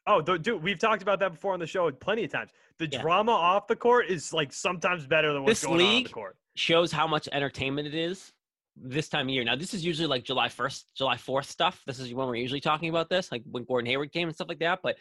Oh, 0.05 0.21
th- 0.21 0.43
dude, 0.43 0.63
we've 0.63 0.81
talked 0.81 1.01
about 1.01 1.21
that 1.21 1.31
before 1.33 1.53
on 1.55 1.61
the 1.61 1.67
show 1.67 1.91
plenty 1.93 2.25
of 2.25 2.33
times. 2.33 2.51
The 2.79 2.89
Yeah. 2.89 3.01
drama 3.01 3.31
off 3.33 3.69
the 3.69 3.77
court 3.77 4.09
is 4.11 4.33
like 4.33 4.53
sometimes 4.53 5.07
better 5.07 5.33
than 5.33 5.45
what's 5.45 5.61
This 5.61 5.67
going 5.69 5.81
on 5.81 5.87
on 5.87 5.91
the 5.93 5.97
league- 5.99 6.11
court. 6.11 6.37
shows 6.57 6.91
how 6.91 7.07
much 7.07 7.29
entertainment 7.31 7.87
it 7.87 7.95
is 7.95 8.33
this 8.75 9.09
time 9.09 9.29
of 9.29 9.35
year. 9.35 9.45
Now, 9.45 9.55
this 9.55 9.73
is 9.75 9.85
usually 9.85 10.09
like 10.09 10.25
July 10.25 10.49
1st, 10.49 10.87
July 10.97 11.17
4th 11.17 11.47
stuff. 11.47 11.83
This 11.87 12.01
is 12.01 12.13
when 12.13 12.27
we're 12.27 12.35
usually 12.35 12.61
talking 12.61 12.89
about 12.91 13.09
this, 13.09 13.31
like 13.31 13.43
when 13.45 13.63
Gordon 13.65 13.87
Hayward 13.87 14.13
came 14.13 14.27
and 14.29 14.35
stuff 14.35 14.49
like 14.49 14.59
that. 14.59 14.81
But 14.83 14.99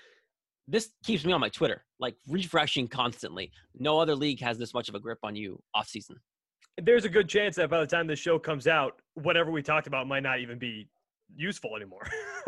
this 0.71 0.89
keeps 1.03 1.25
me 1.25 1.34
on 1.34 1.41
my 1.41 1.49
Twitter, 1.49 1.84
like 1.99 2.15
refreshing 2.27 2.88
constantly. 2.88 3.51
No 3.77 3.99
other 3.99 4.15
league 4.15 4.39
has 4.39 4.57
this 4.57 4.73
much 4.73 4.88
of 4.88 4.95
a 4.95 4.99
grip 4.99 5.19
on 5.21 5.36
you 5.36 5.62
off 5.75 5.89
season. 5.89 6.15
There's 6.81 7.03
a 7.03 7.10
good 7.10 7.27
chance 7.27 7.57
that 7.57 7.69
by 7.69 7.81
the 7.81 7.88
time 7.88 8.07
this 8.07 8.19
show 8.19 8.39
comes 8.39 8.67
out, 8.67 9.01
whatever 9.15 9.51
we 9.51 9.62
talked 9.62 9.88
about 9.88 10.07
might 10.07 10.23
not 10.23 10.39
even 10.39 10.57
be 10.57 10.88
useful 11.36 11.75
anymore. 11.75 12.07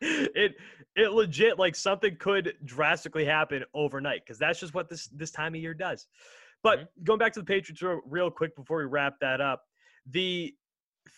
it 0.00 0.54
it 0.96 1.12
legit 1.12 1.58
like 1.58 1.74
something 1.74 2.14
could 2.20 2.54
drastically 2.64 3.24
happen 3.24 3.64
overnight 3.72 4.20
because 4.24 4.38
that's 4.38 4.60
just 4.60 4.74
what 4.74 4.90
this 4.90 5.08
this 5.08 5.30
time 5.30 5.54
of 5.54 5.60
year 5.60 5.72
does. 5.72 6.06
But 6.62 6.80
mm-hmm. 6.80 7.04
going 7.04 7.18
back 7.18 7.32
to 7.34 7.40
the 7.40 7.46
Patriots 7.46 7.80
real, 7.80 8.00
real 8.06 8.30
quick 8.30 8.54
before 8.54 8.78
we 8.78 8.84
wrap 8.84 9.14
that 9.20 9.40
up, 9.40 9.62
the 10.10 10.54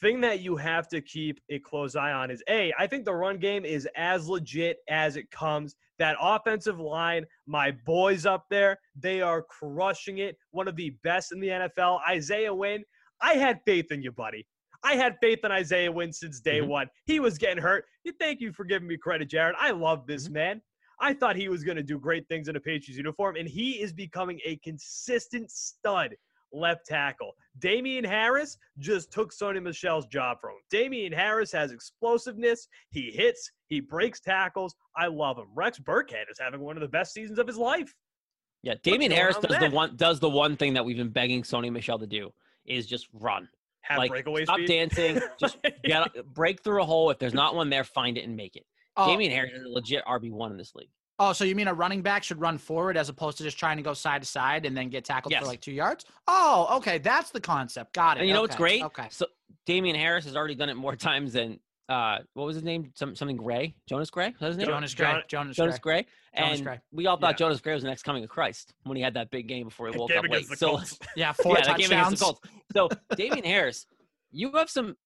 thing 0.01 0.20
that 0.20 0.40
you 0.40 0.57
have 0.57 0.88
to 0.88 1.01
keep 1.01 1.40
a 1.49 1.59
close 1.59 1.96
eye 1.96 2.12
on 2.12 2.31
is 2.31 2.42
a 2.49 2.72
I 2.79 2.87
think 2.87 3.05
the 3.05 3.14
run 3.14 3.38
game 3.38 3.64
is 3.64 3.88
as 3.96 4.29
legit 4.29 4.79
as 4.88 5.16
it 5.16 5.31
comes. 5.31 5.75
That 5.99 6.16
offensive 6.20 6.79
line, 6.79 7.25
my 7.46 7.70
boys 7.87 8.27
up 8.27 8.44
there, 8.51 8.79
they 8.94 9.22
are 9.22 9.42
crushing 9.42 10.18
it. 10.18 10.37
One 10.51 10.68
of 10.68 10.77
the 10.77 10.90
best 11.03 11.33
in 11.33 11.40
the 11.40 11.49
NFL. 11.49 12.01
Isaiah 12.09 12.53
Wynn, 12.53 12.85
I 13.20 13.35
had 13.35 13.61
faith 13.64 13.90
in 13.90 14.03
you, 14.03 14.12
buddy. 14.12 14.46
I 14.83 14.96
had 14.96 15.16
faith 15.22 15.40
in 15.42 15.51
Isaiah 15.51 15.90
Wynn 15.90 16.12
since 16.12 16.40
day 16.40 16.61
Mhm. 16.61 16.68
one. 16.68 16.90
He 17.07 17.18
was 17.18 17.38
getting 17.38 17.62
hurt. 17.62 17.87
You 18.05 18.12
thank 18.12 18.40
you 18.40 18.53
for 18.53 18.64
giving 18.64 18.87
me 18.87 18.99
credit, 18.99 19.27
Jared. 19.27 19.57
I 19.59 19.70
love 19.70 20.07
this 20.07 20.29
man. 20.29 20.61
I 21.01 21.12
thought 21.14 21.37
he 21.37 21.49
was 21.49 21.64
going 21.64 21.77
to 21.77 21.83
do 21.83 21.99
great 21.99 22.29
things 22.29 22.49
in 22.49 22.57
a 22.57 22.61
Patriots 22.61 22.96
uniform, 22.96 23.37
and 23.37 23.49
he 23.49 23.81
is 23.81 23.92
becoming 23.92 24.40
a 24.44 24.57
consistent 24.57 25.51
stud 25.51 26.16
left 26.56 26.86
tackle. 26.86 27.32
Damien 27.58 28.04
Harris 28.04 28.58
just 28.78 29.12
took 29.12 29.32
Sony 29.32 29.62
Michel's 29.62 30.06
job 30.06 30.38
from 30.40 30.50
him. 30.50 30.60
Damien 30.70 31.12
Harris 31.12 31.52
has 31.52 31.72
explosiveness. 31.72 32.68
He 32.90 33.10
hits, 33.10 33.50
he 33.68 33.80
breaks 33.80 34.20
tackles. 34.20 34.74
I 34.96 35.06
love 35.06 35.38
him. 35.38 35.46
Rex 35.54 35.78
Burkhead 35.78 36.30
is 36.30 36.38
having 36.38 36.60
one 36.60 36.76
of 36.76 36.80
the 36.80 36.88
best 36.88 37.12
seasons 37.12 37.38
of 37.38 37.46
his 37.46 37.56
life. 37.56 37.94
Yeah, 38.62 38.74
Damien 38.82 39.12
Harris 39.12 39.36
does 39.38 39.58
the 39.58 39.70
one 39.70 39.96
does 39.96 40.18
the 40.18 40.30
one 40.30 40.56
thing 40.56 40.74
that 40.74 40.84
we've 40.84 40.96
been 40.96 41.10
begging 41.10 41.42
Sony 41.42 41.70
Michel 41.70 41.98
to 41.98 42.06
do 42.06 42.32
is 42.64 42.86
just 42.86 43.06
run. 43.12 43.48
Have 43.82 43.98
like 43.98 44.10
breakaway 44.10 44.44
stop 44.44 44.56
speed. 44.56 44.66
dancing, 44.66 45.20
just 45.38 45.58
get 45.84 46.08
break 46.34 46.64
through 46.64 46.82
a 46.82 46.84
hole. 46.84 47.10
If 47.10 47.18
there's 47.20 47.34
not 47.34 47.54
one 47.54 47.70
there, 47.70 47.84
find 47.84 48.18
it 48.18 48.24
and 48.24 48.36
make 48.36 48.56
it. 48.56 48.66
Oh, 48.96 49.06
Damien 49.06 49.30
Harris 49.30 49.52
is 49.52 49.64
a 49.64 49.68
legit 49.68 50.04
RB 50.06 50.32
one 50.32 50.50
in 50.50 50.56
this 50.56 50.74
league. 50.74 50.90
Oh, 51.18 51.33
so 51.33 51.44
you 51.44 51.55
mean 51.55 51.66
a 51.68 51.72
running 51.74 52.02
back 52.02 52.22
should 52.22 52.40
run 52.40 52.59
forward 52.59 52.96
as 52.96 53.09
opposed 53.09 53.38
to 53.38 53.44
just 53.44 53.59
trying 53.59 53.79
to 53.79 53.83
go 53.83 53.94
side 53.94 54.20
to 54.22 54.29
side 54.29 54.66
and 54.66 54.76
then 54.76 54.90
get 54.90 55.05
tackled 55.05 55.33
Yes. 55.33 55.40
for 55.42 55.46
like 55.48 55.61
two 55.62 55.72
yards? 55.72 56.05
Oh, 56.29 56.68
okay, 56.76 56.98
that's 56.98 57.31
the 57.31 57.40
concept. 57.40 57.94
Got 57.94 58.16
it. 58.18 58.20
And 58.20 58.29
you 58.29 58.35
know 58.35 58.42
what's 58.42 58.57
great? 58.57 58.83
Okay. 58.83 59.07
So 59.11 59.26
Damien 59.64 59.96
Harris 59.96 60.26
has 60.26 60.37
already 60.37 60.55
done 60.55 60.68
it 60.68 60.74
more 60.76 60.94
times 60.96 61.33
than 61.33 61.59
uh, 61.88 62.18
what 62.35 62.44
was 62.46 62.57
his 62.57 62.64
name? 62.64 62.90
Some 62.94 63.14
something 63.14 63.37
Gray, 63.37 63.76
Jonas 63.88 64.11
Gray. 64.11 64.26
Was 64.31 64.40
that 64.40 64.46
his 64.48 64.57
name? 64.59 64.66
Jonas 64.66 64.92
Gray. 64.94 65.22
Jonas, 65.29 65.57
Gray. 65.57 65.64
Jonas 65.64 65.79
Gray. 65.79 66.02
Gray. 66.02 66.07
And 66.35 66.46
Jonas 66.46 66.61
Gray. 66.61 66.81
we 66.92 67.07
all 67.07 67.16
thought 67.16 67.35
Yeah. 67.35 67.37
Jonas 67.46 67.61
Gray 67.61 67.74
was 67.74 67.83
the 67.85 67.88
next 67.88 68.02
coming 68.02 68.24
of 68.24 68.29
Christ 68.29 68.74
when 68.83 68.96
he 68.96 69.02
had 69.02 69.14
that 69.14 69.31
big 69.31 69.46
game 69.46 69.68
before 69.68 69.87
he 69.87 69.92
That 69.92 70.00
woke 70.00 70.09
game 70.11 70.18
up 70.18 70.24
late. 70.24 70.31
against 70.33 70.50
the 70.50 70.57
So 70.57 70.68
Colts. 70.70 70.98
Yeah, 71.16 71.33
four 71.42 71.57
yeah, 71.57 71.64
that 71.66 71.79
game 71.79 71.92
against 71.92 72.18
the 72.18 72.24
Colts. 72.24 72.40
So 72.74 72.88
Damien 73.16 73.44
Harris, 73.44 73.87
you 74.33 74.50
have 74.52 74.68
some 74.68 74.96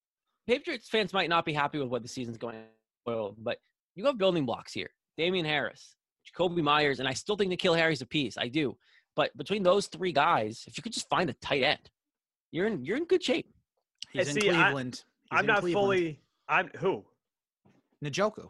Patriots 0.47 0.89
fans 0.89 1.13
might 1.13 1.29
not 1.29 1.45
be 1.45 1.53
happy 1.53 1.77
with 1.77 1.87
what 1.89 2.01
the 2.01 2.07
season's 2.09 2.37
going, 2.37 2.57
well, 3.05 3.35
but 3.37 3.59
you 3.95 4.05
have 4.07 4.17
building 4.17 4.45
blocks 4.45 4.73
here. 4.73 4.89
Damien 5.17 5.45
Harris, 5.45 5.95
Jakobi 6.37 6.61
Meyers, 6.61 6.99
and 6.99 7.07
I 7.07 7.13
still 7.13 7.35
think 7.35 7.51
N'Keal 7.51 7.77
Harry's 7.77 8.01
a 8.01 8.05
piece. 8.05 8.37
I 8.37 8.47
do, 8.47 8.77
but 9.15 9.35
between 9.37 9.63
those 9.63 9.87
three 9.87 10.11
guys, 10.11 10.63
if 10.67 10.77
you 10.77 10.83
could 10.83 10.93
just 10.93 11.09
find 11.09 11.29
a 11.29 11.33
tight 11.33 11.63
end, 11.63 11.89
you're 12.51 12.67
in 12.67 12.83
you're 12.85 12.97
in 12.97 13.05
good 13.05 13.23
shape. 13.23 13.47
He's 14.11 14.27
And 14.27 14.37
in 14.37 14.41
see, 14.43 14.49
I- 14.49 14.53
Cleveland. 14.63 14.95
He's 14.95 15.37
I'm 15.37 15.39
in 15.41 15.45
not 15.47 15.59
Cleveland. 15.61 15.83
fully. 15.85 16.19
I'm 16.49 16.69
who 16.77 17.05
Njoku. 18.03 18.49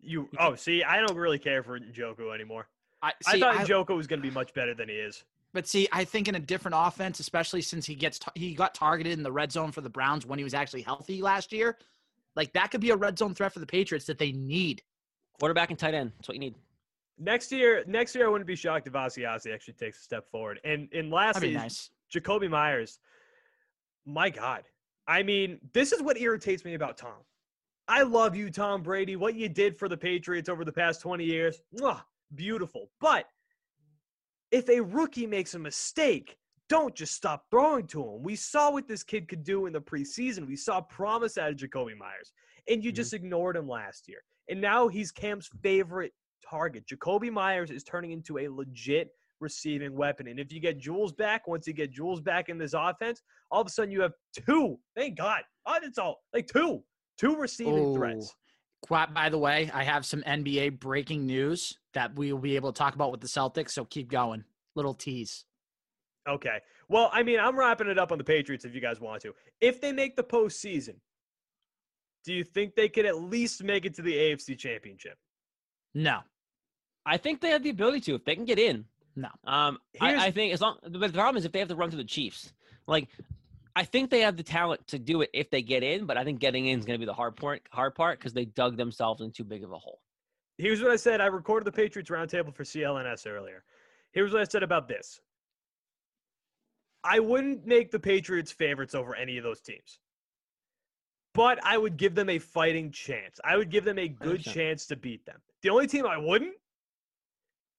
you. 0.00 0.28
You 0.32 0.38
Oh, 0.38 0.54
see, 0.54 0.82
I 0.82 1.00
don't 1.00 1.16
really 1.16 1.38
care 1.38 1.62
for 1.62 1.78
Joku 1.78 2.32
anymore. 2.34 2.68
I, 3.02 3.12
I 3.26 3.38
thought 3.38 3.56
I- 3.56 3.64
Joku 3.64 3.96
was 3.96 4.06
going 4.06 4.20
to 4.22 4.26
be 4.28 4.32
much 4.32 4.54
better 4.54 4.74
than 4.74 4.88
he 4.88 4.94
is. 4.96 5.24
But 5.54 5.66
see, 5.66 5.88
I 5.92 6.04
think 6.04 6.28
in 6.28 6.34
a 6.34 6.38
different 6.40 6.74
offense, 6.78 7.20
especially 7.20 7.62
since 7.62 7.86
he 7.86 7.94
gets 7.94 8.18
t- 8.18 8.30
he 8.34 8.54
got 8.54 8.74
targeted 8.74 9.14
in 9.14 9.22
the 9.22 9.32
red 9.32 9.50
zone 9.50 9.72
for 9.72 9.80
the 9.80 9.88
Browns 9.90 10.26
when 10.26 10.38
he 10.38 10.44
was 10.44 10.52
actually 10.54 10.82
healthy 10.82 11.22
last 11.22 11.52
year, 11.52 11.78
like 12.36 12.52
that 12.52 12.70
could 12.70 12.80
be 12.82 12.90
a 12.90 12.96
red 12.96 13.18
zone 13.18 13.34
threat 13.34 13.52
for 13.52 13.58
the 13.60 13.66
Patriots 13.66 14.06
that 14.06 14.18
they 14.18 14.32
need. 14.32 14.82
Quarterback 15.40 15.70
and 15.70 15.78
tight 15.78 15.94
end. 15.94 16.12
That's 16.16 16.28
what 16.28 16.34
you 16.34 16.40
need. 16.40 16.54
Next 17.18 17.50
year, 17.50 17.84
next 17.86 18.14
year 18.14 18.26
I 18.26 18.30
wouldn't 18.30 18.46
be 18.46 18.56
shocked 18.56 18.86
if 18.86 18.92
Asiasi 18.92 19.52
actually 19.52 19.74
takes 19.74 19.98
a 20.00 20.02
step 20.02 20.28
forward. 20.30 20.60
And 20.64 20.88
and 20.92 21.10
lastly, 21.10 21.54
nice. 21.54 21.90
Jakobi 22.14 22.48
Meyers. 22.48 22.98
My 24.06 24.30
God. 24.30 24.64
I 25.06 25.22
mean, 25.22 25.58
this 25.72 25.92
is 25.92 26.02
what 26.02 26.18
irritates 26.18 26.64
me 26.64 26.74
about 26.74 26.96
Tom. 26.96 27.24
I 27.88 28.02
love 28.02 28.36
you, 28.36 28.50
Tom 28.50 28.82
Brady. 28.82 29.16
What 29.16 29.34
you 29.34 29.48
did 29.48 29.76
for 29.76 29.88
the 29.88 29.96
Patriots 29.96 30.48
over 30.48 30.64
the 30.64 30.72
past 30.72 31.00
20 31.00 31.24
years, 31.24 31.60
mwah, 31.74 32.02
beautiful. 32.34 32.90
But 33.00 33.26
if 34.50 34.68
a 34.68 34.80
rookie 34.80 35.26
makes 35.26 35.54
a 35.54 35.58
mistake, 35.58 36.36
don't 36.68 36.94
just 36.94 37.14
stop 37.14 37.46
throwing 37.50 37.86
to 37.88 38.02
him. 38.02 38.22
We 38.22 38.36
saw 38.36 38.70
what 38.70 38.86
this 38.86 39.02
kid 39.02 39.26
could 39.28 39.42
do 39.42 39.66
in 39.66 39.72
the 39.72 39.80
preseason. 39.80 40.46
We 40.46 40.56
saw 40.56 40.82
promise 40.82 41.38
out 41.38 41.50
of 41.50 41.56
Jakobi 41.56 41.96
Meyers, 41.96 42.32
and 42.68 42.84
you 42.84 42.90
mm-hmm. 42.90 42.96
just 42.96 43.14
ignored 43.14 43.56
him 43.56 43.66
last 43.66 44.08
year. 44.08 44.22
And 44.50 44.60
now 44.60 44.88
he's 44.88 45.10
Cam's 45.10 45.48
favorite 45.62 46.12
target. 46.48 46.84
Jakobi 46.86 47.30
Meyers 47.30 47.70
is 47.70 47.84
turning 47.84 48.12
into 48.12 48.38
a 48.38 48.48
legit 48.48 49.10
receiving 49.40 49.94
weapon. 49.94 50.28
And 50.28 50.38
if 50.38 50.52
you 50.52 50.60
get 50.60 50.78
Jules 50.78 51.12
back, 51.12 51.46
once 51.46 51.66
you 51.66 51.72
get 51.72 51.90
Jules 51.90 52.20
back 52.20 52.48
in 52.48 52.58
this 52.58 52.74
offense, 52.74 53.22
all 53.50 53.60
of 53.60 53.66
a 53.66 53.70
sudden 53.70 53.90
you 53.90 54.00
have 54.02 54.12
two. 54.46 54.78
Thank 54.96 55.18
God. 55.18 55.42
Oh, 55.66 55.78
that's 55.80 55.98
all. 55.98 56.20
Like 56.32 56.46
two. 56.46 56.82
Two 57.18 57.36
receiving 57.36 57.94
threats. 57.94 58.34
Quite, 58.82 59.12
by 59.12 59.28
the 59.28 59.38
way, 59.38 59.70
I 59.74 59.82
have 59.82 60.06
some 60.06 60.22
NBA 60.22 60.78
breaking 60.78 61.26
news 61.26 61.76
that 61.94 62.16
we 62.16 62.32
will 62.32 62.40
be 62.40 62.54
able 62.54 62.72
to 62.72 62.78
talk 62.78 62.94
about 62.94 63.10
with 63.10 63.20
the 63.20 63.26
Celtics. 63.26 63.72
So 63.72 63.84
keep 63.84 64.08
going. 64.08 64.44
Little 64.76 64.94
tease. 64.94 65.44
Okay. 66.28 66.60
Well, 66.88 67.10
I 67.12 67.22
mean, 67.22 67.40
I'm 67.40 67.58
wrapping 67.58 67.88
it 67.88 67.98
up 67.98 68.12
on 68.12 68.18
the 68.18 68.24
Patriots 68.24 68.64
if 68.64 68.74
you 68.74 68.80
guys 68.80 69.00
want 69.00 69.22
to. 69.22 69.34
If 69.60 69.80
they 69.80 69.92
make 69.92 70.16
the 70.16 70.22
postseason, 70.22 70.94
do 72.24 72.32
you 72.32 72.44
think 72.44 72.76
they 72.76 72.88
could 72.88 73.06
at 73.06 73.18
least 73.20 73.64
make 73.64 73.84
it 73.84 73.94
to 73.94 74.02
the 74.02 74.14
AFC 74.14 74.56
Championship? 74.56 75.16
No, 75.94 76.20
I 77.08 77.16
think 77.16 77.40
they 77.40 77.50
have 77.50 77.62
the 77.62 77.70
ability 77.70 78.00
to 78.02 78.14
if 78.14 78.24
they 78.24 78.34
can 78.34 78.44
get 78.44 78.58
in. 78.58 78.84
No. 79.16 79.28
Um, 79.44 79.78
I, 80.00 80.26
I 80.26 80.30
think 80.30 80.52
as 80.52 80.60
long, 80.60 80.76
but 80.82 81.00
the 81.00 81.08
problem 81.08 81.36
is 81.36 81.44
if 81.44 81.52
they 81.52 81.58
have 81.58 81.68
to 81.68 81.74
run 81.74 81.90
through 81.90 81.98
the 81.98 82.04
Chiefs. 82.04 82.52
Like, 82.86 83.08
I 83.74 83.84
think 83.84 84.10
they 84.10 84.20
have 84.20 84.36
the 84.36 84.42
talent 84.42 84.86
to 84.88 84.98
do 84.98 85.22
it 85.22 85.30
if 85.32 85.50
they 85.50 85.62
get 85.62 85.82
in, 85.82 86.04
but 86.04 86.16
I 86.16 86.24
think 86.24 86.38
getting 86.38 86.66
in 86.66 86.78
is 86.78 86.84
going 86.84 86.98
to 86.98 86.98
be 86.98 87.06
the 87.06 87.14
hard 87.14 87.36
part. 87.36 87.62
Hard 87.70 87.94
part 87.94 88.18
because 88.18 88.34
they 88.34 88.44
dug 88.44 88.76
themselves 88.76 89.22
in 89.22 89.32
too 89.32 89.44
big 89.44 89.64
of 89.64 89.72
a 89.72 89.78
hole. 89.78 90.00
Here's 90.58 90.82
what 90.82 90.90
I 90.90 90.96
said. 90.96 91.20
I 91.20 91.26
recorded 91.26 91.66
the 91.66 91.72
Patriots 91.72 92.10
roundtable 92.10 92.54
for 92.54 92.64
CLNS 92.64 93.26
earlier. 93.26 93.64
Here's 94.12 94.32
what 94.32 94.42
I 94.42 94.44
said 94.44 94.62
about 94.62 94.88
this. 94.88 95.20
I 97.04 97.20
wouldn't 97.20 97.66
make 97.66 97.90
the 97.90 98.00
Patriots 98.00 98.52
favorites 98.52 98.94
over 98.94 99.14
any 99.14 99.38
of 99.38 99.44
those 99.44 99.60
teams. 99.60 99.98
But 101.34 101.64
I 101.64 101.78
would 101.78 101.96
give 101.96 102.14
them 102.14 102.28
a 102.28 102.38
fighting 102.38 102.90
chance. 102.90 103.38
I 103.44 103.56
would 103.56 103.70
give 103.70 103.84
them 103.84 103.98
a 103.98 104.08
good 104.08 104.40
100%. 104.40 104.52
chance 104.52 104.86
to 104.86 104.96
beat 104.96 105.24
them. 105.24 105.40
The 105.62 105.70
only 105.70 105.86
team 105.86 106.04
I 106.04 106.18
wouldn't 106.18 106.54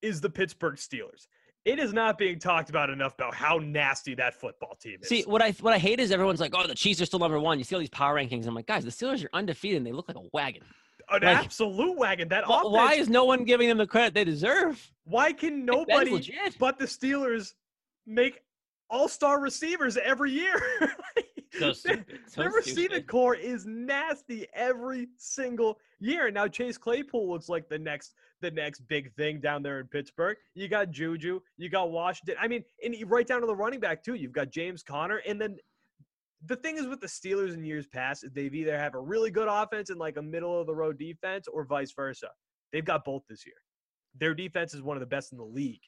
is 0.01 0.21
the 0.21 0.29
Pittsburgh 0.29 0.75
Steelers. 0.75 1.27
It 1.65 1.77
is 1.77 1.93
not 1.93 2.17
being 2.17 2.39
talked 2.39 2.69
about 2.69 2.89
enough 2.89 3.13
about 3.15 3.35
how 3.35 3.57
nasty 3.57 4.15
that 4.15 4.33
football 4.33 4.75
team 4.81 4.99
is. 5.01 5.09
See, 5.09 5.23
what 5.23 5.41
I 5.41 5.51
what 5.59 5.73
I 5.73 5.77
hate 5.77 5.99
is 5.99 6.11
everyone's 6.11 6.39
like, 6.39 6.53
"Oh, 6.55 6.65
the 6.65 6.75
Chiefs 6.75 7.01
are 7.01 7.05
still 7.05 7.19
number 7.19 7.39
one." 7.39 7.57
You 7.57 7.63
see 7.63 7.75
all 7.75 7.79
these 7.79 7.89
power 7.89 8.15
rankings. 8.15 8.47
I'm 8.47 8.55
like, 8.55 8.65
guys, 8.65 8.85
the 8.85 8.91
Steelers 8.91 9.23
are 9.25 9.29
undefeated 9.33 9.77
and 9.77 9.85
they 9.85 9.91
look 9.91 10.07
like 10.07 10.17
a 10.17 10.27
wagon. 10.33 10.63
an 11.09 11.21
like- 11.23 11.37
absolute 11.37 11.97
wagon. 11.97 12.29
That 12.29 12.45
offense, 12.45 12.69
Why 12.69 12.93
is 12.93 13.09
no 13.09 13.25
one 13.25 13.43
giving 13.43 13.67
them 13.67 13.77
the 13.77 13.87
credit 13.87 14.13
they 14.13 14.23
deserve? 14.23 14.91
why 15.05 15.33
can 15.33 15.65
nobody 15.65 16.11
but 16.59 16.77
the 16.77 16.85
Steelers 16.85 17.53
make 18.05 18.41
all-star 18.89 19.39
receivers 19.39 19.97
every 19.97 20.31
year. 20.31 20.61
So 21.53 21.59
Their- 21.59 21.73
stupid. 21.73 22.19
So 22.27 22.41
Their 22.41 22.51
receiving 22.51 23.03
corps 23.03 23.35
is 23.35 23.65
nasty 23.65 24.47
every 24.53 25.07
single 25.17 25.79
year. 25.99 26.29
Now 26.31 26.47
Chase 26.47 26.77
Claypool 26.77 27.29
looks 27.29 27.49
like 27.49 27.69
the 27.69 27.79
next 27.79 28.13
the 28.41 28.51
next 28.51 28.81
big 28.87 29.13
thing 29.15 29.41
down 29.41 29.63
there 29.63 29.79
in 29.79 29.87
Pittsburgh. 29.87 30.37
You 30.55 30.67
got 30.67 30.91
Juju, 30.91 31.41
you 31.57 31.69
got 31.69 31.91
Washington. 31.91 32.35
I 32.39 32.47
mean, 32.47 32.63
and 32.83 32.95
right 33.09 33.27
down 33.27 33.41
to 33.41 33.47
the 33.47 33.55
running 33.55 33.79
back 33.79 34.03
too. 34.03 34.13
You've 34.13 34.31
got 34.31 34.49
James 34.49 34.81
Conner, 34.81 35.21
and 35.27 35.41
then 35.41 35.57
the 36.45 36.55
thing 36.55 36.77
is 36.77 36.87
with 36.87 37.01
the 37.01 37.07
Steelers 37.07 37.53
in 37.53 37.65
years 37.65 37.85
past, 37.85 38.23
they've 38.33 38.53
either 38.55 38.77
have 38.77 38.95
a 38.95 38.99
really 38.99 39.29
good 39.29 39.49
offense 39.49 39.89
and 39.89 39.99
like 39.99 40.15
a 40.15 40.21
middle 40.21 40.59
of 40.59 40.67
the 40.67 40.75
road 40.75 40.97
defense, 40.97 41.47
or 41.47 41.65
vice 41.65 41.91
versa. 41.91 42.29
They've 42.71 42.85
got 42.85 43.03
both 43.03 43.23
this 43.27 43.45
year. 43.45 43.55
Their 44.17 44.33
defense 44.33 44.73
is 44.73 44.81
one 44.81 44.95
of 44.95 45.01
the 45.01 45.07
best 45.07 45.31
in 45.33 45.37
the 45.37 45.43
league 45.43 45.81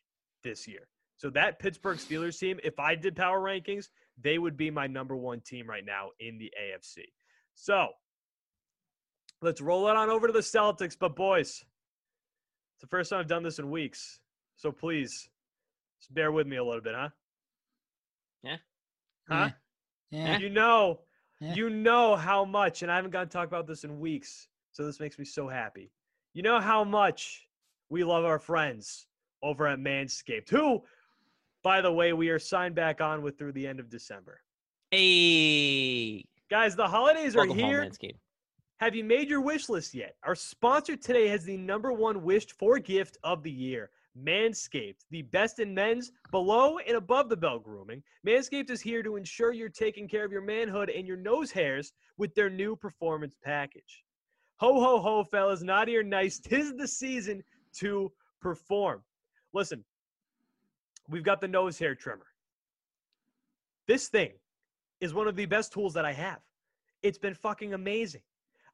this 0.44 0.68
year. 0.68 0.88
So 1.18 1.30
that 1.32 1.60
Pittsburgh 1.60 2.00
Steelers 2.00 2.38
team, 2.40 2.60
if 2.64 2.80
I 2.80 2.96
did 2.96 3.16
power 3.16 3.40
rankings, 3.40 3.90
they 4.24 4.38
would 4.38 4.58
be 4.58 4.70
my 4.70 4.88
number 4.88 5.16
one 5.16 5.42
team 5.42 5.70
right 5.70 5.86
now 5.86 6.10
in 6.20 6.38
the 6.38 6.52
AFC. 6.62 7.04
So 7.56 7.90
let's 9.42 9.62
roll 9.62 9.88
it 9.88 9.96
on 9.96 10.10
over 10.10 10.28
to 10.28 10.34
the 10.34 10.40
Celtics. 10.40 10.98
But 11.00 11.16
boys, 11.16 11.50
it's 11.50 12.82
the 12.82 12.88
first 12.88 13.10
time 13.10 13.20
I've 13.20 13.28
done 13.28 13.44
this 13.44 13.60
in 13.60 13.70
weeks. 13.70 14.20
So 14.56 14.72
please, 14.72 15.30
just 16.00 16.14
bear 16.14 16.32
with 16.32 16.48
me 16.48 16.58
a 16.58 16.64
little 16.64 16.82
bit, 16.82 16.94
huh? 16.96 17.10
Yeah. 18.44 18.58
Huh? 19.28 19.50
Yeah. 20.10 20.38
You 20.38 20.50
know, 20.50 21.02
Yeah. 21.40 21.54
you 21.56 21.70
know 21.70 22.16
how 22.16 22.46
much, 22.46 22.82
and 22.84 22.92
I 22.92 22.96
haven't 22.96 23.12
gotten 23.12 23.28
to 23.30 23.34
talk 23.34 23.48
about 23.48 23.66
this 23.68 23.84
in 23.84 24.00
weeks. 24.00 24.48
So 24.72 24.86
this 24.86 25.00
makes 25.00 25.18
me 25.18 25.26
so 25.26 25.48
happy. 25.48 25.92
You 26.34 26.44
know 26.44 26.60
how 26.60 26.84
much 26.84 27.48
we 27.90 28.04
love 28.04 28.24
our 28.26 28.40
friends 28.40 29.08
over 29.44 29.68
at 29.68 29.80
Manscaped, 29.80 30.50
who, 30.50 30.84
by 31.64 31.82
the 31.82 31.92
way, 31.92 32.14
we 32.14 32.30
are 32.30 32.40
signed 32.40 32.76
back 32.76 33.02
on 33.02 33.22
with 33.22 33.38
through 33.38 33.54
the 33.54 33.68
end 33.68 33.80
of 33.80 33.90
December. 33.90 34.42
Hey, 34.92 36.26
Guys, 36.52 36.76
the 36.76 36.86
holidays 36.86 37.34
are 37.34 37.46
welcome 37.48 37.60
home, 37.60 37.70
here. 37.70 37.82
Manscaped. 37.86 38.20
Have 38.82 38.94
you 38.94 39.06
made 39.06 39.30
your 39.30 39.40
wish 39.40 39.70
list 39.70 39.94
yet? 39.94 40.16
Our 40.24 40.36
sponsor 40.36 40.98
today 40.98 41.30
has 41.30 41.46
the 41.46 41.56
number 41.56 41.94
one 41.94 42.24
wished 42.24 42.52
for 42.52 42.78
gift 42.78 43.18
of 43.24 43.42
the 43.42 43.50
year. 43.50 43.90
Manscaped, 44.22 45.06
the 45.12 45.22
best 45.22 45.60
in 45.60 45.74
men's 45.74 46.12
below 46.30 46.78
and 46.80 46.98
above 46.98 47.30
the 47.30 47.38
belt 47.38 47.64
grooming. 47.64 48.04
Manscaped 48.28 48.70
is 48.70 48.82
here 48.82 49.02
to 49.02 49.16
ensure 49.16 49.54
you're 49.54 49.70
taking 49.70 50.10
care 50.10 50.26
of 50.26 50.32
your 50.34 50.42
manhood 50.42 50.90
and 50.90 51.08
your 51.08 51.16
nose 51.16 51.52
hairs 51.52 51.94
with 52.18 52.36
their 52.36 52.50
new 52.50 52.76
performance 52.76 53.38
package. 53.42 54.04
Ho, 54.58 54.74
ho, 54.74 55.00
ho, 55.00 55.24
fellas, 55.24 55.62
naughty 55.62 55.96
or 55.96 56.04
nice, 56.04 56.38
tis 56.38 56.74
the 56.74 56.88
season 56.88 57.42
to 57.78 58.12
perform. 58.42 59.02
Listen, 59.54 59.86
we've 61.12 61.24
got 61.24 61.42
the 61.42 61.48
nose 61.48 61.78
hair 61.78 61.94
trimmer. 61.94 62.26
This 63.88 64.08
thing 64.08 64.32
is 65.02 65.14
one 65.14 65.28
of 65.28 65.36
the 65.36 65.46
best 65.46 65.74
tools 65.74 65.94
that 65.94 66.06
I 66.06 66.14
have. 66.14 66.40
It's 67.04 67.18
been 67.18 67.34
fucking 67.34 67.74
amazing. 67.74 68.22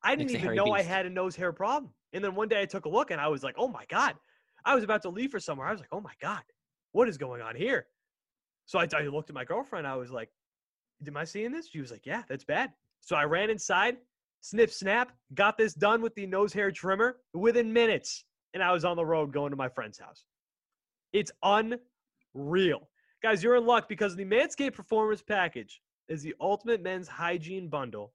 I 0.04 0.15
didn't 0.15 0.36
a 0.36 0.39
even 0.39 0.56
know 0.56 0.71
I 0.71 0.84
had 0.84 1.06
a 1.06 1.10
nose 1.10 1.36
hair 1.36 1.52
problem. 1.52 1.91
And 2.13 2.23
then 2.23 2.36
one 2.36 2.47
day 2.47 2.62
I 2.62 2.65
took 2.65 2.86
a 2.86 2.89
look 2.89 3.12
and 3.12 3.19
I 3.19 3.28
was 3.28 3.43
like, 3.43 3.56
oh 3.58 3.67
my 3.67 3.86
God. 3.89 4.15
I 4.63 4.76
was 4.76 4.84
about 4.84 5.02
to 5.04 5.10
leave 5.10 5.32
for 5.32 5.39
somewhere. 5.39 5.67
I 5.67 5.71
was 5.71 5.80
like, 5.80 5.89
oh 5.91 6.02
my 6.02 6.13
God, 6.21 6.41
what 6.91 7.08
is 7.08 7.17
going 7.17 7.41
on 7.41 7.56
here? 7.56 7.88
So 8.65 8.80
I, 8.80 8.88
I 8.95 9.04
looked 9.04 9.30
at 9.30 9.34
my 9.34 9.45
girlfriend. 9.45 9.88
I 9.88 9.95
was 9.95 10.12
like, 10.12 10.30
am 11.06 11.15
I 11.15 11.23
seeing 11.23 11.52
this? 11.52 11.69
She 11.69 11.80
was 11.80 11.89
like, 11.89 12.06
yeah, 12.06 12.23
that's 12.28 12.43
bad. 12.43 12.71
So 13.00 13.15
I 13.15 13.23
ran 13.23 13.50
inside, 13.50 13.97
snip, 14.41 14.69
snap, 14.69 15.13
got 15.34 15.58
this 15.58 15.73
done 15.73 16.02
with 16.02 16.15
the 16.15 16.28
nose 16.28 16.52
hair 16.52 16.71
trimmer 16.71 17.17
within 17.34 17.71
minutes. 17.71 18.26
And 18.54 18.62
I 18.62 18.73
was 18.73 18.84
on 18.84 18.97
the 18.97 19.06
road 19.06 19.32
going 19.32 19.52
to 19.52 19.56
my 19.56 19.69
friend's 19.69 20.00
house. 20.00 20.26
It's 21.13 21.32
unreal. 22.38 22.89
Guys, 23.23 23.41
you're 23.41 23.56
in 23.56 23.65
luck 23.65 23.89
because 23.89 24.15
the 24.15 24.26
Manscaped 24.26 24.73
Performance 24.73 25.21
Package 25.21 25.82
is 26.08 26.21
the 26.21 26.36
ultimate 26.39 26.82
men's 26.82 27.08
hygiene 27.08 27.67
bundle 27.67 28.13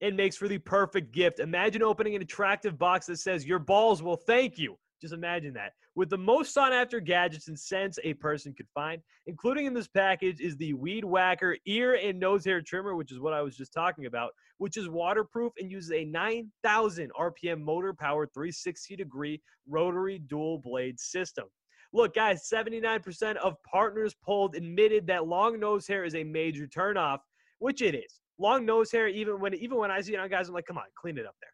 and 0.00 0.16
makes 0.16 0.36
for 0.36 0.48
the 0.48 0.58
perfect 0.58 1.12
gift. 1.12 1.40
Imagine 1.40 1.82
opening 1.82 2.14
an 2.14 2.22
attractive 2.22 2.78
box 2.78 3.06
that 3.06 3.18
says, 3.18 3.44
Your 3.44 3.58
balls 3.58 4.02
will 4.02 4.16
thank 4.16 4.58
you 4.58 4.78
Just 5.02 5.12
imagine 5.12 5.52
that. 5.54 5.72
With 5.96 6.10
the 6.10 6.18
most 6.18 6.54
sought 6.54 6.72
after 6.72 7.00
gadgets 7.00 7.48
and 7.48 7.58
scents 7.58 7.98
a 8.04 8.14
person 8.14 8.54
could 8.54 8.68
find, 8.72 9.02
including 9.26 9.66
in 9.66 9.74
this 9.74 9.88
package, 9.88 10.40
is 10.40 10.56
the 10.56 10.74
Weed 10.74 11.04
Whacker 11.04 11.56
ear 11.66 11.94
and 11.94 12.20
nose 12.20 12.44
hair 12.44 12.62
trimmer, 12.62 12.94
which 12.94 13.10
is 13.10 13.18
what 13.18 13.32
I 13.32 13.42
was 13.42 13.56
just 13.56 13.72
talking 13.72 14.06
about, 14.06 14.30
which 14.58 14.76
is 14.76 14.88
waterproof 14.88 15.52
and 15.58 15.68
uses 15.68 15.90
a 15.90 16.04
9,000 16.04 17.10
RPM 17.18 17.60
motor 17.60 17.92
powered 17.92 18.32
360 18.32 18.94
degree 18.94 19.42
rotary 19.66 20.20
dual 20.20 20.58
blade 20.58 21.00
system. 21.00 21.46
Look, 21.92 22.14
guys, 22.14 22.48
79% 22.52 23.36
of 23.36 23.54
partners 23.62 24.14
polled 24.22 24.54
admitted 24.54 25.06
that 25.06 25.26
long 25.26 25.58
nose 25.58 25.86
hair 25.86 26.04
is 26.04 26.14
a 26.14 26.24
major 26.24 26.66
turnoff, 26.66 27.18
which 27.58 27.82
it 27.82 27.94
is. 27.94 28.20
Long 28.38 28.66
nose 28.66 28.92
hair, 28.92 29.08
even 29.08 29.40
when 29.40 29.54
even 29.54 29.78
when 29.78 29.90
I 29.90 30.00
see 30.00 30.14
it 30.14 30.20
on 30.20 30.28
guys, 30.28 30.48
I'm 30.48 30.54
like, 30.54 30.66
come 30.66 30.78
on, 30.78 30.84
clean 30.96 31.18
it 31.18 31.26
up 31.26 31.34
there. 31.40 31.50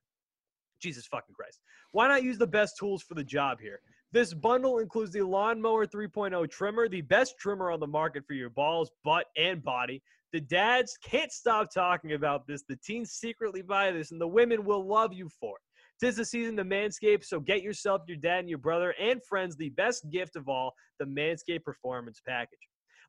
Jesus 0.80 1.06
fucking 1.06 1.34
Christ. 1.34 1.60
Why 1.92 2.08
not 2.08 2.24
use 2.24 2.36
the 2.36 2.46
best 2.46 2.76
tools 2.78 3.02
for 3.02 3.14
the 3.14 3.24
job 3.24 3.58
here? 3.60 3.80
This 4.12 4.34
bundle 4.34 4.78
includes 4.78 5.12
the 5.12 5.22
Lawnmower 5.22 5.86
3.0 5.86 6.50
trimmer, 6.50 6.88
the 6.88 7.00
best 7.00 7.36
trimmer 7.38 7.70
on 7.70 7.80
the 7.80 7.86
market 7.86 8.24
for 8.26 8.34
your 8.34 8.50
balls, 8.50 8.90
butt, 9.02 9.26
and 9.36 9.62
body. 9.62 10.02
The 10.32 10.40
dads 10.40 10.98
can't 11.02 11.32
stop 11.32 11.72
talking 11.72 12.12
about 12.12 12.46
this. 12.46 12.62
The 12.68 12.76
teens 12.76 13.12
secretly 13.12 13.62
buy 13.62 13.92
this, 13.92 14.12
and 14.12 14.20
the 14.20 14.28
women 14.28 14.64
will 14.64 14.86
love 14.86 15.12
you 15.12 15.28
for 15.28 15.56
it. 15.56 15.62
Tis 16.04 16.16
the 16.16 16.24
season 16.26 16.54
to 16.54 16.66
manscape, 16.66 17.24
so 17.24 17.40
get 17.40 17.62
yourself, 17.62 18.02
your 18.06 18.18
dad, 18.18 18.40
and 18.40 18.48
your 18.50 18.58
brother 18.58 18.94
and 19.00 19.24
friends 19.24 19.56
the 19.56 19.70
best 19.70 20.10
gift 20.10 20.36
of 20.36 20.50
all 20.50 20.74
the 20.98 21.06
Manscaped 21.06 21.64
Performance 21.64 22.20
Package. 22.28 22.58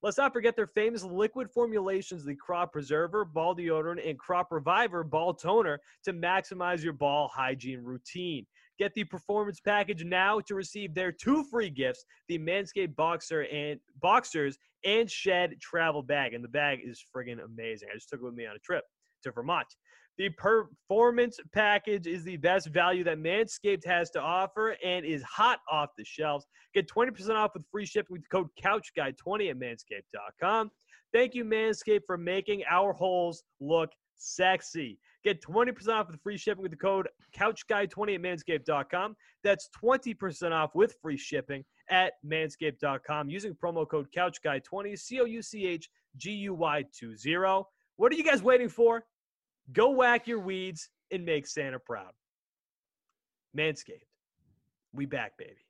Let's 0.02 0.18
not 0.18 0.32
forget 0.32 0.56
their 0.56 0.68
famous 0.68 1.04
liquid 1.04 1.52
formulations, 1.52 2.24
the 2.24 2.36
Crop 2.36 2.72
Preserver, 2.72 3.26
Ball 3.26 3.54
Deodorant, 3.54 4.10
and 4.10 4.18
Crop 4.18 4.48
Reviver 4.50 5.04
Ball 5.04 5.34
Toner 5.34 5.78
to 6.06 6.14
maximize 6.14 6.86
your 6.86 6.94
ball 6.94 7.30
hygiene 7.36 7.82
routine. 7.84 8.46
Get 8.80 8.94
the 8.94 9.04
performance 9.04 9.60
package 9.60 10.06
now 10.06 10.40
to 10.48 10.56
receive 10.56 10.96
their 10.96 11.12
two 11.12 11.44
free 11.52 11.70
gifts: 11.70 12.06
the 12.30 12.40
Manscaped 12.40 12.96
Boxer 12.96 13.42
and 13.52 13.78
Boxers 14.02 14.58
and 14.86 15.12
Shed 15.12 15.60
Travel 15.60 16.02
Bag. 16.02 16.34
And 16.34 16.42
the 16.42 16.48
bag 16.48 16.80
is 16.82 17.04
friggin' 17.14 17.44
amazing. 17.44 17.90
I 17.92 17.96
just 17.96 18.08
took 18.08 18.22
it 18.22 18.24
with 18.24 18.36
me 18.36 18.46
on 18.46 18.56
a 18.56 18.60
trip 18.60 18.86
to 19.26 19.32
Vermont. 19.32 19.68
The 20.18 20.30
performance 20.30 21.40
package 21.54 22.08
is 22.08 22.24
the 22.24 22.38
best 22.38 22.70
value 22.70 23.04
that 23.04 23.18
Manscaped 23.18 23.86
has 23.86 24.10
to 24.12 24.22
offer 24.22 24.78
and 24.84 25.06
is 25.06 25.22
hot 25.24 25.60
off 25.70 25.90
the 25.98 26.06
shelves. 26.06 26.46
Get 26.74 26.90
20% 26.90 27.32
off 27.32 27.52
with 27.54 27.64
free 27.70 27.86
shipping 27.86 28.14
with 28.14 28.22
the 28.22 28.30
code 28.30 28.48
CouchGuy20 28.64 29.50
at 29.50 29.60
manscaped.com. 29.60 30.72
Thank 31.12 31.36
you, 31.36 31.44
Manscaped, 31.44 32.06
for 32.08 32.18
making 32.18 32.64
our 32.70 32.94
holes 32.94 33.44
look 33.60 33.92
sexy. 34.16 35.00
Get 35.26 35.42
20% 35.42 35.90
off 35.90 36.08
with 36.08 36.22
free 36.22 36.38
shipping 36.38 36.62
with 36.62 36.72
the 36.72 36.78
code 36.78 37.10
CouchGuy20 37.38 38.16
at 38.16 38.22
manscaped.com. 38.22 39.16
That's 39.44 39.70
20% 39.84 40.52
off 40.52 40.76
with 40.76 40.96
free 41.02 41.18
shipping 41.18 41.66
at 41.90 42.14
manscaped.com 42.26 43.30
using 43.30 43.54
promo 43.54 43.88
code 43.88 44.08
CouchGuy20, 44.16 44.98
C 44.98 45.20
O 45.20 45.26
U 45.26 45.42
C 45.42 45.66
H 45.66 45.90
G 46.16 46.32
U 46.32 46.54
Y 46.54 46.84
20. 46.98 47.64
What 47.98 48.12
are 48.12 48.16
you 48.16 48.24
guys 48.24 48.42
waiting 48.44 48.70
for? 48.70 49.04
Go 49.72 49.92
whack 49.92 50.28
your 50.28 50.40
weeds 50.40 50.90
and 51.12 51.26
make 51.26 51.48
Santa 51.48 51.80
proud. 51.80 52.12
Manscaped. 53.58 54.04
We 54.94 55.06
back, 55.06 55.38
baby. 55.38 55.66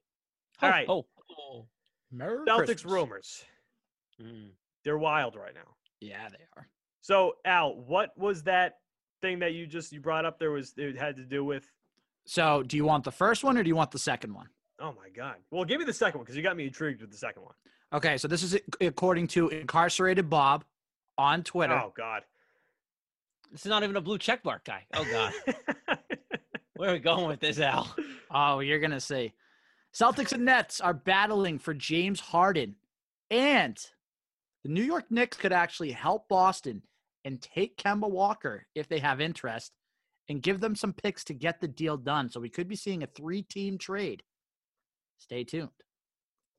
All 0.62 0.70
right. 0.70 0.86
Oh, 0.88 1.06
oh. 1.40 1.66
Merry 2.12 2.46
Celtics 2.46 2.66
Christmas. 2.66 2.86
rumors. 2.86 3.44
Mm. 4.22 4.50
They're 4.84 4.98
wild 4.98 5.36
right 5.36 5.54
now. 5.54 5.76
Yeah, 6.00 6.28
they 6.30 6.46
are. 6.56 6.68
So, 7.02 7.36
Al, 7.46 7.76
what 7.76 8.18
was 8.18 8.44
that 8.44 8.78
thing 9.22 9.40
that 9.40 9.54
you 9.54 9.68
just 9.68 9.92
you 9.92 10.00
brought 10.00 10.26
up? 10.26 10.40
There 10.40 10.52
was 10.52 10.74
it 10.78 10.98
had 10.98 11.16
to 11.18 11.24
do 11.24 11.44
with. 11.44 11.70
So, 12.26 12.64
do 12.64 12.78
you 12.78 12.86
want 12.86 13.04
the 13.04 13.12
first 13.12 13.44
one 13.44 13.58
or 13.58 13.64
do 13.64 13.68
you 13.68 13.76
want 13.76 13.92
the 13.92 14.00
second 14.00 14.34
one? 14.34 14.48
Oh 14.80 14.94
my 14.94 15.10
God! 15.16 15.36
Well, 15.52 15.66
give 15.66 15.80
me 15.80 15.86
the 15.86 15.94
second 15.94 16.20
one 16.20 16.26
because 16.26 16.36
you 16.36 16.44
got 16.44 16.58
me 16.58 16.66
intrigued 16.66 17.02
with 17.02 17.12
the 17.12 17.18
second 17.18 17.44
one. 17.44 17.54
Okay, 17.94 18.18
so 18.18 18.28
this 18.28 18.44
is 18.44 18.58
according 18.82 19.28
to 19.28 19.50
incarcerated 19.50 20.30
Bob 20.30 20.66
on 21.18 21.44
Twitter. 21.44 21.74
Oh 21.74 21.94
God! 21.96 22.24
This 23.56 23.66
is 23.66 23.70
not 23.70 23.84
even 23.84 23.96
a 23.96 24.02
blue 24.02 24.18
check 24.18 24.44
mark 24.44 24.66
guy. 24.66 24.84
Oh 24.94 25.06
God, 25.10 25.32
where 26.76 26.90
are 26.90 26.94
we 26.94 27.00
going 27.00 27.26
with 27.26 27.40
this, 27.40 27.58
Al? 27.58 27.96
Oh, 28.30 28.60
you're 28.60 28.82
gonna 28.82 29.00
see. 29.00 29.32
Celtics 29.94 30.34
and 30.34 30.44
Nets 30.44 30.82
are 30.82 30.94
battling 30.94 31.60
for 31.60 31.74
James 31.74 32.20
Harden, 32.20 32.76
and 33.32 33.78
the 34.66 34.72
New 34.72 34.84
York 34.84 35.06
Knicks 35.10 35.38
could 35.38 35.54
actually 35.54 35.94
help 35.94 36.28
Boston 36.28 36.82
and 37.24 37.42
take 37.42 37.78
Kemba 37.78 38.10
Walker 38.10 38.68
if 38.76 38.90
they 38.90 39.00
have 39.00 39.22
interest, 39.22 39.72
and 40.28 40.44
give 40.44 40.60
them 40.60 40.76
some 40.76 40.92
picks 40.92 41.24
to 41.24 41.34
get 41.34 41.62
the 41.62 41.68
deal 41.70 41.96
done. 41.96 42.30
So 42.30 42.42
we 42.42 42.50
could 42.50 42.68
be 42.68 42.76
seeing 42.76 43.04
a 43.04 43.08
three-team 43.08 43.78
trade. 43.78 44.22
Stay 45.18 45.46
tuned. 45.46 45.70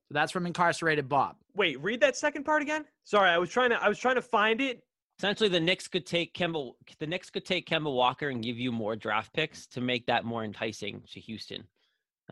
So 0.07 0.15
that's 0.15 0.31
from 0.31 0.47
incarcerated 0.47 1.07
Bob. 1.07 1.35
Wait, 1.53 1.79
read 1.79 2.01
that 2.01 2.17
second 2.17 2.43
part 2.43 2.63
again. 2.63 2.85
Sorry, 3.03 3.29
I 3.29 3.37
was 3.37 3.51
trying 3.51 3.69
to 3.69 3.75
I 3.75 3.87
was 3.87 3.99
trying 3.99 4.15
to 4.15 4.23
find 4.23 4.61
it. 4.61 4.81
Essentially, 5.19 5.49
the 5.49 5.59
Knicks 5.59 5.87
could 5.87 6.05
take 6.05 6.33
Kemba. 6.35 6.73
The 6.99 7.07
Knicks 7.07 7.29
could 7.29 7.45
take 7.45 7.67
Kemba 7.67 7.93
Walker 7.93 8.29
and 8.29 8.43
give 8.43 8.59
you 8.59 8.71
more 8.71 8.95
draft 8.95 9.33
picks 9.33 9.65
to 9.67 9.81
make 9.81 10.05
that 10.05 10.25
more 10.25 10.43
enticing 10.43 11.01
to 11.11 11.19
Houston. 11.19 11.63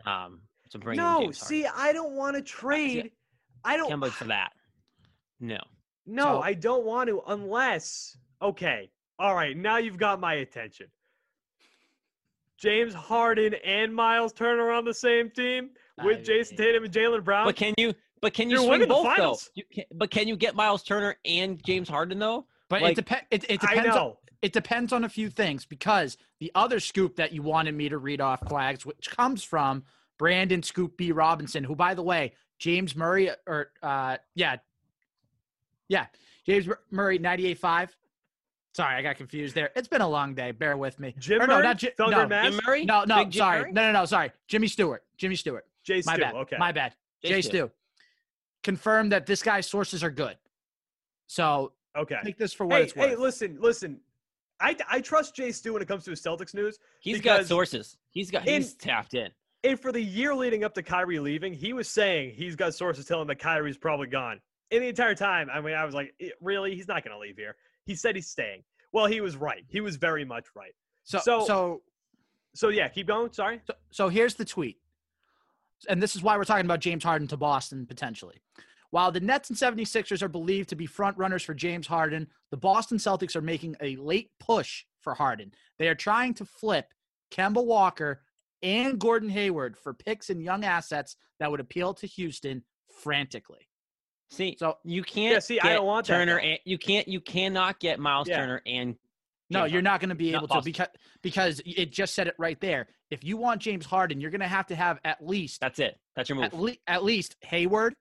Um, 0.04 0.42
to 0.70 0.78
bring 0.78 0.96
no, 0.96 1.30
see, 1.32 1.66
I 1.66 1.92
don't 1.92 2.12
want 2.12 2.36
to 2.36 2.42
trade. 2.42 3.10
I 3.64 3.76
don't. 3.76 3.90
Kemba 3.90 4.10
for 4.10 4.24
that. 4.24 4.52
No. 5.40 5.58
No, 6.06 6.22
So- 6.22 6.40
I 6.40 6.54
don't 6.54 6.84
want 6.84 7.08
to 7.08 7.22
unless. 7.26 8.16
Okay. 8.40 8.90
All 9.18 9.34
right. 9.34 9.56
Now 9.56 9.78
you've 9.78 9.98
got 9.98 10.20
my 10.20 10.34
attention. 10.34 10.86
James 12.58 12.94
Harden 12.94 13.54
and 13.64 13.94
Miles 13.94 14.32
Turner 14.32 14.70
on 14.70 14.84
the 14.84 14.94
same 14.94 15.30
team 15.30 15.70
with 16.04 16.18
I 16.18 16.22
Jayson 16.22 16.56
Tatum 16.56 16.84
and 16.84 16.92
Jaylen 16.92 17.24
Brown. 17.24 17.46
But 17.46 17.56
can 17.56 17.74
you? 17.76 17.94
But 18.22 18.32
can 18.32 18.48
you 18.48 18.56
You're 18.56 18.66
swing 18.66 18.88
both 18.88 19.16
though? 19.16 19.36
You 19.54 19.64
can, 19.70 19.84
but 19.92 20.10
can 20.10 20.26
you 20.26 20.36
get 20.36 20.54
Miles 20.54 20.82
Turner 20.82 21.16
and 21.24 21.62
James 21.64 21.88
Harden 21.88 22.18
though? 22.18 22.46
But 22.68 22.82
Like- 22.82 22.98
it, 22.98 23.06
dep- 23.06 23.26
it, 23.30 23.44
it 23.48 23.64
I 23.64 23.74
depends. 23.76 23.96
On, 23.96 24.14
it 24.42 24.52
depends 24.52 24.92
on 24.92 25.04
a 25.04 25.08
few 25.08 25.30
things 25.30 25.64
because 25.64 26.16
the 26.40 26.50
other 26.54 26.80
scoop 26.80 27.16
that 27.16 27.32
you 27.32 27.42
wanted 27.42 27.74
me 27.74 27.88
to 27.88 27.98
read 27.98 28.20
off, 28.20 28.40
flags, 28.48 28.84
which 28.84 29.08
comes 29.10 29.42
from 29.42 29.84
Brandon 30.18 30.62
Scoop 30.62 30.96
B. 30.96 31.12
Robinson, 31.12 31.62
who, 31.64 31.74
by 31.76 31.94
the 31.94 32.02
way, 32.02 32.32
James 32.58 32.96
Murray, 32.96 33.30
or 33.46 33.70
uh, 33.82 34.16
yeah, 34.34 34.56
yeah, 35.88 36.06
James 36.46 36.66
Mur- 36.66 36.80
Murray, 36.90 37.18
98.5. 37.18 37.90
Sorry, 38.74 38.94
I 38.96 39.02
got 39.02 39.16
confused 39.16 39.54
there. 39.54 39.70
It's 39.74 39.88
been 39.88 40.00
a 40.02 40.08
long 40.08 40.34
day. 40.34 40.50
Bear 40.52 40.76
with 40.76 40.98
me. 41.00 41.14
Jim 41.18 41.40
Or 41.40 41.46
no, 41.46 41.54
Murray? 41.54 41.62
not 41.64 41.78
Ji- 41.78 41.90
Thunder 41.96 42.26
no, 42.26 42.42
Jim 42.50 42.60
Murray? 42.66 42.84
No, 42.84 43.04
no, 43.04 43.16
Big 43.18 43.30
Jim 43.30 43.38
sorry. 43.38 43.60
Murray? 43.62 43.72
No, 43.72 43.82
no, 43.86 43.92
no, 44.00 44.04
sorry. 44.04 44.32
Jimmy 44.48 44.68
Stewart. 44.68 45.02
Jimmy 45.16 45.36
Stewart. 45.36 45.66
Jay 45.82 46.02
My 46.04 46.14
Stu. 46.14 46.20
bad. 46.22 46.34
Okay. 46.34 46.56
My 46.58 46.72
bad. 46.72 46.94
Jay 47.22 47.28
Jay 47.30 47.42
Stu. 47.42 47.48
Stu. 47.50 47.70
Confirmed 48.62 49.12
that 49.12 49.24
this 49.26 49.42
guy's 49.42 49.66
sources 49.66 50.02
are 50.04 50.10
good. 50.10 50.36
So 51.26 51.72
okay. 51.98 52.18
take 52.24 52.38
this 52.38 52.52
for 52.52 52.66
what 52.66 52.76
Hey, 52.78 52.82
it's 52.84 52.96
worth. 52.96 53.08
hey, 53.10 53.16
listen, 53.16 53.58
listen. 53.60 54.00
I, 54.58 54.74
I 54.90 55.00
trust 55.00 55.36
Jay 55.36 55.52
Stu 55.52 55.74
when 55.74 55.82
it 55.82 55.88
comes 55.88 56.04
to 56.04 56.10
his 56.10 56.22
Celtics 56.22 56.54
news. 56.54 56.78
He's 57.00 57.20
got 57.20 57.44
sources. 57.46 57.96
He's 58.10 58.30
got. 58.30 58.46
in- 58.46 58.62
He's 58.62 58.74
tapped 58.74 59.14
in. 59.14 59.30
And 59.64 59.78
for 59.80 59.90
the 59.92 60.00
year 60.00 60.34
leading 60.34 60.64
up 60.64 60.74
to 60.74 60.82
Kyrie 60.82 61.18
leaving, 61.18 61.52
he 61.52 61.72
was 61.72 61.88
saying 61.88 62.34
he's 62.36 62.54
got 62.56 62.74
sources 62.74 63.04
telling 63.04 63.22
him 63.22 63.28
that 63.28 63.38
Kyrie's 63.40 63.76
probably 63.76 64.06
gone. 64.06 64.40
And 64.70 64.82
the 64.82 64.88
entire 64.88 65.14
time, 65.14 65.48
I 65.52 65.60
mean, 65.60 65.74
I 65.74 65.84
was 65.84 65.94
like, 65.94 66.14
"Eh, 66.20 66.28
really? 66.40 66.74
He's 66.74 66.86
not 66.88 67.04
going 67.04 67.14
to 67.14 67.18
leave 67.18 67.36
here. 67.36 67.56
He 67.84 67.94
said 67.94 68.14
he's 68.14 68.28
staying. 68.28 68.62
Well, 68.92 69.06
he 69.06 69.20
was 69.20 69.36
right. 69.36 69.64
He 69.68 69.80
was 69.80 69.96
very 69.96 70.24
much 70.24 70.46
right. 70.54 70.72
so, 71.04 71.18
so- 71.18 71.44
so 71.46 71.82
So, 72.54 72.68
yeah, 72.68 72.88
keep 72.88 73.06
going. 73.08 73.32
Sorry. 73.32 73.60
So, 73.66 73.74
so 73.90 74.08
here's 74.08 74.34
the 74.34 74.44
tweet. 74.44 74.78
And 75.88 76.02
this 76.02 76.16
is 76.16 76.22
why 76.22 76.36
we're 76.36 76.44
talking 76.44 76.64
about 76.64 76.80
James 76.80 77.04
Harden 77.04 77.28
to 77.28 77.36
Boston 77.36 77.84
potentially. 77.86 78.40
While 78.90 79.12
the 79.12 79.20
Nets 79.20 79.50
and 79.50 79.58
76ers 79.58 80.22
are 80.22 80.28
believed 80.28 80.68
to 80.70 80.76
be 80.76 80.86
front 80.86 81.18
runners 81.18 81.42
for 81.42 81.54
James 81.54 81.86
Harden, 81.86 82.28
the 82.50 82.56
Boston 82.56 82.98
Celtics 82.98 83.36
are 83.36 83.40
making 83.42 83.76
a 83.80 83.96
late 83.96 84.30
push 84.40 84.84
for 85.00 85.14
Harden. 85.14 85.52
They 85.78 85.88
are 85.88 85.94
trying 85.94 86.34
to 86.34 86.44
flip 86.44 86.86
Kemba 87.32 87.64
Walker 87.64 88.22
and 88.62 88.98
Gordon 88.98 89.28
Hayward 89.28 89.76
for 89.76 89.92
picks 89.94 90.30
and 90.30 90.42
young 90.42 90.64
assets 90.64 91.16
that 91.40 91.50
would 91.50 91.60
appeal 91.60 91.94
to 91.94 92.06
Houston 92.06 92.62
frantically. 93.02 93.68
See, 94.30 94.56
So 94.58 94.78
you 94.84 95.02
can't. 95.02 95.34
yeah, 95.34 95.38
see, 95.38 95.60
I 95.60 95.72
don't 95.74 95.86
want 95.86 96.06
Turner. 96.06 96.38
and, 96.38 96.58
you 96.64 96.78
can't. 96.78 97.06
You 97.06 97.20
cannot 97.20 97.78
get 97.78 98.00
Miles 98.00 98.28
Yeah. 98.28 98.38
Turner 98.38 98.62
and. 98.66 98.96
no, 99.50 99.60
James 99.60 99.72
you're 99.72 99.78
Harden. 99.78 99.84
not 99.84 100.00
going 100.00 100.08
to 100.08 100.14
be 100.16 100.32
Not 100.32 100.42
able 100.44 100.48
to 100.56 100.62
because 100.64 100.88
because 101.22 101.60
it 101.64 101.92
just 101.92 102.14
said 102.14 102.26
it 102.26 102.34
right 102.38 102.60
there. 102.60 102.88
If 103.10 103.22
you 103.22 103.36
want 103.36 103.60
James 103.60 103.86
Harden, 103.86 104.20
you're 104.20 104.32
going 104.32 104.40
to 104.40 104.48
have 104.48 104.66
to 104.68 104.74
have 104.74 104.98
at 105.04 105.24
least 105.24 105.60
That's 105.60 105.78
it. 105.78 105.96
That's 106.16 106.28
your 106.28 106.36
move. 106.36 106.46
at, 106.46 106.54
le- 106.54 106.74
at 106.88 107.04
least 107.04 107.36
Hayward 107.42 107.94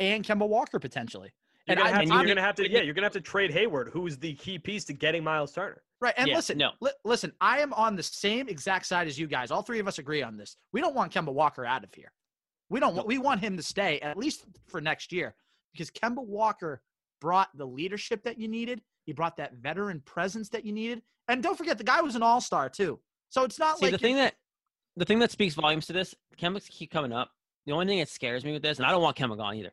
and 0.00 0.24
Kemba 0.24 0.48
Walker 0.48 0.78
potentially. 0.78 1.32
You're 1.66 1.72
And 1.72 1.78
gonna 1.78 1.88
I- 1.88 1.92
have 1.92 2.00
and 2.02 2.08
to, 2.10 2.14
you- 2.14 2.20
you're 2.20 2.28
gonna 2.28 2.40
have 2.46 2.54
to, 2.56 2.70
yeah, 2.70 2.80
you're 2.82 2.94
gonna 2.94 3.06
have 3.06 3.12
to 3.14 3.20
trade 3.20 3.50
Hayward, 3.52 3.88
who 3.88 4.06
is 4.06 4.18
the 4.18 4.34
key 4.34 4.58
piece 4.58 4.84
to 4.86 4.92
getting 4.92 5.24
Miles 5.24 5.52
Turner. 5.52 5.82
Right. 6.00 6.14
And 6.16 6.28
Yeah, 6.28 6.36
listen, 6.36 6.58
no. 6.58 6.72
li- 6.80 6.90
listen, 7.04 7.32
I 7.40 7.60
am 7.60 7.72
on 7.72 7.96
the 7.96 8.02
same 8.02 8.48
exact 8.48 8.86
side 8.86 9.06
as 9.08 9.18
you 9.18 9.26
guys. 9.26 9.50
All 9.50 9.62
three 9.62 9.78
of 9.78 9.88
us 9.88 9.98
agree 9.98 10.22
on 10.22 10.36
this. 10.36 10.56
We 10.72 10.80
don't 10.80 10.94
want 10.94 11.12
Kemba 11.12 11.32
Walker 11.32 11.64
out 11.64 11.82
of 11.84 11.94
here. 11.94 12.12
We 12.68 12.80
don't 12.80 12.94
want 12.94 13.06
we 13.08 13.18
want 13.18 13.40
him 13.40 13.56
to 13.56 13.62
stay 13.62 13.98
at 14.00 14.16
least 14.16 14.44
for 14.68 14.80
next 14.80 15.10
year 15.12 15.34
because 15.72 15.90
Kemba 15.90 16.24
Walker 16.24 16.82
brought 17.20 17.48
the 17.56 17.66
leadership 17.66 18.22
that 18.24 18.38
you 18.38 18.46
needed. 18.48 18.82
He 19.06 19.12
brought 19.12 19.36
that 19.38 19.54
veteran 19.54 20.00
presence 20.00 20.48
that 20.50 20.64
you 20.64 20.72
needed. 20.72 21.02
And 21.28 21.42
don't 21.42 21.56
forget 21.56 21.78
the 21.78 21.84
guy 21.84 22.00
was 22.02 22.14
an 22.16 22.22
all-star 22.22 22.68
too. 22.68 23.00
So 23.30 23.44
it's 23.44 23.58
not 23.58 23.78
See, 23.78 23.86
like 23.86 23.92
the 23.92 23.98
thing 23.98 24.16
that 24.16 24.34
the 24.96 25.04
thing 25.04 25.18
that 25.20 25.30
speaks 25.30 25.54
volumes 25.54 25.86
to 25.86 25.92
this, 25.92 26.14
Kemba 26.38 26.66
keep 26.68 26.90
coming 26.90 27.12
up. 27.12 27.30
The 27.66 27.72
only 27.72 27.86
thing 27.86 27.98
that 28.00 28.08
scares 28.08 28.44
me 28.44 28.52
with 28.52 28.62
this, 28.62 28.78
and 28.78 28.86
I 28.86 28.90
don't 28.90 29.02
want 29.02 29.16
Kemba 29.16 29.36
gone 29.36 29.54
either, 29.56 29.72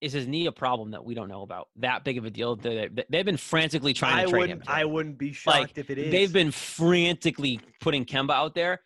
is 0.00 0.12
his 0.12 0.26
knee 0.28 0.46
a 0.46 0.52
problem 0.52 0.92
that 0.92 1.04
we 1.04 1.14
don't 1.14 1.28
know 1.28 1.42
about? 1.42 1.68
That 1.76 2.04
big 2.04 2.18
of 2.18 2.24
a 2.24 2.30
deal? 2.30 2.56
They, 2.56 2.88
they- 2.92 3.04
they've 3.10 3.24
been 3.24 3.36
frantically 3.36 3.92
trying 3.94 4.14
I 4.14 4.24
to 4.24 4.30
trade 4.30 4.40
wouldn't. 4.40 4.62
him. 4.62 4.66
I 4.68 4.84
wouldn't 4.84 5.18
be 5.18 5.32
shocked 5.32 5.58
Like, 5.58 5.78
if 5.78 5.90
it 5.90 5.98
is. 5.98 6.12
They've 6.12 6.32
been 6.32 6.50
frantically 6.52 7.60
putting 7.80 8.04
Kemba 8.04 8.30
out 8.32 8.54
there. 8.54 8.80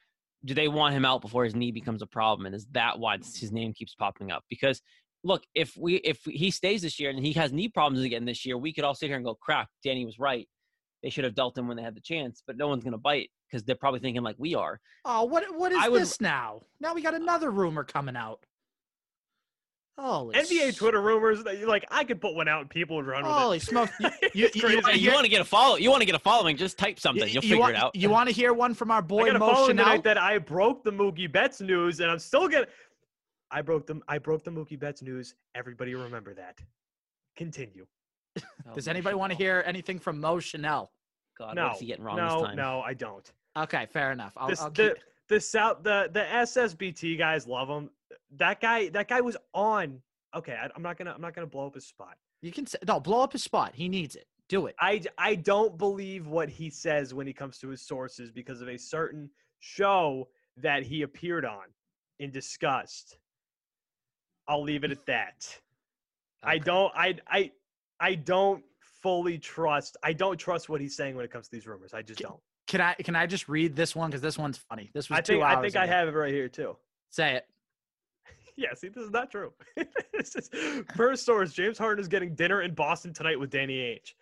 Do 0.44 0.54
they 0.54 0.68
want 0.68 0.94
him 0.94 1.04
out 1.04 1.20
before 1.20 1.44
his 1.44 1.54
knee 1.54 1.70
becomes 1.70 2.02
a 2.02 2.06
problem? 2.06 2.46
And 2.46 2.54
is 2.54 2.66
that 2.72 2.98
why 2.98 3.16
his 3.18 3.52
name 3.52 3.72
keeps 3.72 3.94
popping 3.94 4.30
up? 4.32 4.42
Because 4.50 4.80
look, 5.22 5.44
if 5.54 5.76
we 5.76 5.96
if 5.96 6.18
he 6.24 6.50
stays 6.50 6.82
this 6.82 6.98
year 6.98 7.10
and 7.10 7.24
he 7.24 7.32
has 7.34 7.52
knee 7.52 7.68
problems 7.68 8.04
again 8.04 8.24
this 8.24 8.44
year, 8.44 8.58
we 8.58 8.72
could 8.72 8.82
all 8.82 8.94
sit 8.94 9.06
here 9.06 9.16
and 9.16 9.24
go, 9.24 9.34
"Crap, 9.36 9.68
Danny 9.84 10.04
was 10.04 10.18
right. 10.18 10.48
They 11.02 11.10
should 11.10 11.22
have 11.24 11.34
dealt 11.36 11.56
him 11.56 11.68
when 11.68 11.76
they 11.76 11.82
had 11.84 11.94
the 11.94 12.00
chance." 12.00 12.42
But 12.44 12.56
no 12.56 12.66
one's 12.66 12.82
gonna 12.82 12.98
bite 12.98 13.30
because 13.48 13.62
they're 13.64 13.76
probably 13.76 14.00
thinking 14.00 14.22
like 14.24 14.34
we 14.36 14.56
are. 14.56 14.80
Oh, 15.04 15.22
what 15.24 15.44
what 15.56 15.70
is 15.70 15.78
I 15.80 15.88
would- 15.88 16.02
this 16.02 16.20
now? 16.20 16.62
Now 16.80 16.92
we 16.92 17.02
got 17.02 17.14
another 17.14 17.50
rumor 17.52 17.84
coming 17.84 18.16
out. 18.16 18.44
Holy 19.98 20.34
NBA 20.34 20.68
s- 20.68 20.76
Twitter 20.76 21.00
rumors. 21.00 21.44
That 21.44 21.66
like, 21.66 21.84
I 21.90 22.04
could 22.04 22.20
put 22.20 22.34
one 22.34 22.48
out 22.48 22.62
and 22.62 22.70
people 22.70 22.96
would 22.96 23.06
run 23.06 23.24
Holy 23.24 23.56
with 23.56 23.62
it. 23.64 23.66
smoke! 23.66 23.90
You, 24.00 24.10
you, 24.34 24.48
you, 24.54 24.82
you, 24.94 25.12
want 25.12 25.24
to 25.24 25.28
get 25.28 25.40
a 25.40 25.44
follow? 25.44 25.76
You 25.76 25.90
want 25.90 26.00
to 26.00 26.06
get 26.06 26.14
a 26.14 26.18
following? 26.20 26.56
Just 26.56 26.78
type 26.78 26.98
something. 26.98 27.28
You'll 27.28 27.42
figure 27.42 27.58
want, 27.58 27.74
it 27.74 27.78
out. 27.78 27.94
You 27.94 28.08
want 28.10 28.28
to 28.28 28.34
hear 28.34 28.52
one 28.52 28.74
from 28.74 28.90
our 28.90 28.98
I 29.02 29.02
boy 29.02 29.26
got 29.30 29.36
a 29.36 29.38
Chanel? 29.38 29.66
tonight 29.66 30.04
that 30.04 30.18
I 30.18 30.38
broke 30.38 30.82
the 30.82 30.90
Mookie 30.92 31.30
Betts 31.30 31.60
news, 31.60 32.00
and 32.00 32.10
I'm 32.10 32.18
still 32.18 32.48
gonna. 32.48 32.66
I 33.50 33.60
broke 33.60 33.86
them. 33.86 34.02
I 34.08 34.18
broke 34.18 34.44
the 34.44 34.50
Mookie 34.50 34.78
Betts 34.80 35.02
news. 35.02 35.34
Everybody 35.54 35.94
remember 35.94 36.34
that. 36.34 36.58
Continue. 37.36 37.86
Oh, 38.66 38.74
Does 38.74 38.88
anybody 38.88 39.14
want 39.14 39.30
to 39.32 39.36
hear 39.36 39.62
anything 39.66 39.98
from 39.98 40.18
Mo 40.20 40.38
Chanel? 40.38 40.90
God, 41.38 41.54
no, 41.56 41.66
what's 41.66 41.80
he 41.80 41.86
getting 41.86 42.04
wrong 42.04 42.16
no, 42.16 42.38
this 42.38 42.46
time? 42.48 42.56
no, 42.56 42.80
I 42.80 42.94
don't. 42.94 43.30
Okay, 43.58 43.86
fair 43.92 44.12
enough. 44.12 44.32
I'll, 44.36 44.48
This, 44.48 44.62
I'll 44.62 44.70
the 44.70 44.94
keep, 44.94 45.04
the 45.28 45.40
South 45.40 45.82
the 45.82 46.08
the 46.12 46.20
SSBT 46.20 47.18
guys 47.18 47.46
love 47.46 47.68
him. 47.68 47.90
That 48.36 48.60
guy 48.60 48.88
that 48.90 49.08
guy 49.08 49.20
was 49.20 49.36
on. 49.54 50.00
Okay, 50.34 50.54
I, 50.60 50.68
I'm 50.74 50.82
not 50.82 50.96
gonna 50.98 51.12
I'm 51.12 51.20
not 51.20 51.34
gonna 51.34 51.46
blow 51.46 51.66
up 51.66 51.74
his 51.74 51.86
spot. 51.86 52.16
you 52.40 52.52
can 52.52 52.66
say 52.66 52.78
no. 52.86 53.00
Blow 53.00 53.20
up 53.22 53.32
his 53.32 53.42
spot. 53.42 53.72
He 53.74 53.88
needs 53.88 54.16
it. 54.16 54.26
Do 54.48 54.66
it. 54.66 54.74
I 54.80 55.02
I 55.18 55.34
don't 55.36 55.78
believe 55.78 56.26
what 56.26 56.48
he 56.48 56.70
says 56.70 57.14
when 57.14 57.26
he 57.26 57.32
comes 57.32 57.58
to 57.58 57.68
his 57.68 57.82
sources 57.82 58.30
because 58.30 58.60
of 58.60 58.68
a 58.68 58.78
certain 58.78 59.30
show 59.60 60.28
that 60.56 60.82
he 60.82 61.02
appeared 61.02 61.44
on 61.44 61.64
in 62.18 62.30
Disgust. 62.30 63.18
I'll 64.48 64.62
leave 64.62 64.84
it 64.84 64.90
at 64.90 65.06
that. 65.06 65.58
I 66.42 66.58
don't 66.58 66.92
I 66.96 67.16
I 67.28 67.52
I 68.00 68.14
don't 68.16 68.64
fully 69.02 69.38
trust 69.38 69.96
I 70.02 70.12
don't 70.12 70.36
trust 70.36 70.68
what 70.68 70.80
he's 70.80 70.96
saying 70.96 71.16
when 71.16 71.24
it 71.24 71.30
comes 71.30 71.46
to 71.48 71.52
these 71.52 71.66
rumors. 71.66 71.94
I 71.94 72.02
just 72.02 72.18
K- 72.18 72.24
don't. 72.24 72.40
Can 72.66 72.80
I 72.80 72.94
can 72.94 73.16
I 73.16 73.26
just 73.26 73.48
read 73.48 73.76
this 73.76 73.94
one 73.94 74.10
because 74.10 74.22
this 74.22 74.38
one's 74.38 74.58
funny. 74.58 74.90
This 74.94 75.08
was 75.08 75.18
I 75.18 75.22
two 75.22 75.34
think 75.34 75.44
hours 75.44 75.56
I 75.58 75.62
think 75.62 75.76
I 75.76 75.86
have 75.86 76.08
it 76.08 76.12
right 76.12 76.32
here 76.32 76.48
too. 76.48 76.76
Say 77.10 77.34
it. 77.36 77.46
Yeah, 78.56 78.74
see, 78.74 78.88
this 78.88 79.04
is 79.04 79.10
not 79.10 79.30
true. 79.30 79.52
this 80.12 80.36
is, 80.36 80.50
per 80.88 81.16
source, 81.16 81.52
James 81.52 81.78
Harden 81.78 82.00
is 82.00 82.08
getting 82.08 82.34
dinner 82.34 82.62
in 82.62 82.74
Boston 82.74 83.12
tonight 83.12 83.38
with 83.38 83.50
Danny 83.50 83.78
H. 83.78 84.14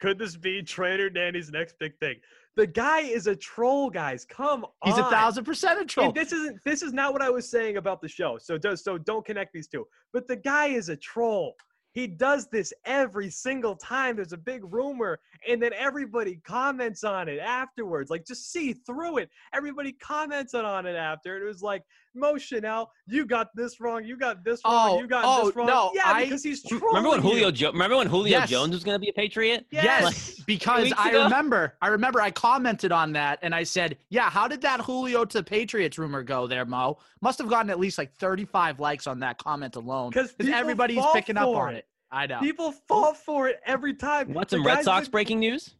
Could 0.00 0.18
this 0.18 0.36
be 0.36 0.62
Trader 0.62 1.10
Danny's 1.10 1.50
next 1.50 1.78
big 1.78 1.96
thing? 1.98 2.16
The 2.56 2.66
guy 2.66 3.00
is 3.00 3.26
a 3.26 3.36
troll, 3.36 3.90
guys. 3.90 4.24
Come 4.24 4.64
on. 4.64 4.70
He's 4.84 4.98
a 4.98 5.08
thousand 5.10 5.44
percent 5.44 5.80
a 5.80 5.84
troll. 5.84 6.06
And 6.08 6.14
this 6.14 6.32
isn't. 6.32 6.58
This 6.64 6.82
is 6.82 6.92
not 6.92 7.12
what 7.12 7.22
I 7.22 7.30
was 7.30 7.48
saying 7.48 7.76
about 7.76 8.00
the 8.00 8.08
show. 8.08 8.38
So 8.38 8.58
do, 8.58 8.74
so 8.76 8.98
don't 8.98 9.24
connect 9.24 9.52
these 9.52 9.68
two. 9.68 9.86
But 10.12 10.26
the 10.26 10.36
guy 10.36 10.66
is 10.66 10.88
a 10.88 10.96
troll. 10.96 11.54
He 11.92 12.06
does 12.06 12.48
this 12.48 12.72
every 12.84 13.30
single 13.30 13.74
time. 13.74 14.16
There's 14.16 14.32
a 14.32 14.38
big 14.38 14.62
rumor, 14.72 15.18
and 15.48 15.60
then 15.62 15.72
everybody 15.72 16.40
comments 16.44 17.02
on 17.02 17.28
it 17.28 17.38
afterwards. 17.38 18.10
Like 18.10 18.26
just 18.26 18.52
see 18.52 18.72
through 18.72 19.18
it. 19.18 19.30
Everybody 19.54 19.92
commented 19.92 20.64
on 20.64 20.86
it 20.86 20.96
after. 20.96 21.34
And 21.34 21.44
it 21.44 21.46
was 21.46 21.62
like, 21.62 21.82
Mo 22.18 22.36
Chanel, 22.38 22.90
you 23.06 23.24
got 23.26 23.54
this 23.54 23.80
wrong. 23.80 24.04
You 24.04 24.16
got 24.16 24.44
this 24.44 24.60
wrong. 24.64 24.90
Oh, 24.90 25.00
you 25.00 25.06
got 25.06 25.24
oh, 25.26 25.46
this 25.46 25.56
wrong. 25.56 25.66
no, 25.66 25.90
yeah, 25.94 26.02
I- 26.06 26.24
because 26.24 26.42
he's 26.42 26.62
trolling 26.62 26.86
Remember 26.88 27.10
when 27.10 27.20
Julio? 27.20 27.46
you. 27.46 27.52
Jo- 27.52 27.72
remember 27.72 27.96
when 27.96 28.06
Julio 28.08 28.38
Yes. 28.38 28.48
Jones 28.50 28.72
was 28.74 28.84
going 28.84 28.96
to 28.96 28.98
be 29.00 29.08
a 29.08 29.12
Patriot? 29.12 29.66
Yes. 29.70 29.84
Yes, 29.84 30.40
because 30.46 30.92
I 30.96 31.10
ago? 31.10 31.24
remember. 31.24 31.74
I 31.80 31.88
remember 31.88 32.20
I 32.20 32.30
commented 32.30 32.92
on 32.92 33.12
that 33.12 33.38
and 33.42 33.54
I 33.54 33.62
said, 33.62 33.98
"Yeah, 34.10 34.28
how 34.30 34.48
did 34.48 34.60
that 34.62 34.80
Julio 34.80 35.24
to 35.26 35.42
Patriots 35.42 35.98
rumor 35.98 36.22
go 36.22 36.46
there, 36.46 36.64
Mo? 36.64 36.98
Must 37.20 37.38
have 37.38 37.48
gotten 37.48 37.70
at 37.70 37.78
least 37.78 37.98
like 37.98 38.12
35 38.16 38.80
likes 38.80 39.06
on 39.06 39.20
that 39.20 39.38
comment 39.38 39.76
alone 39.76 40.10
because 40.10 40.34
everybody's 40.40 41.04
picking 41.12 41.36
up 41.36 41.48
on 41.48 41.74
it. 41.74 41.78
it. 41.78 41.86
I 42.10 42.26
know. 42.26 42.40
People 42.40 42.72
fall 42.72 43.12
for 43.14 43.48
it 43.48 43.60
every 43.66 43.94
time. 43.94 44.32
What's 44.32 44.50
The 44.52 44.56
some 44.58 44.66
Red 44.66 44.84
Sox 44.84 45.06
been- 45.08 45.12
breaking 45.12 45.38
news? 45.40 45.74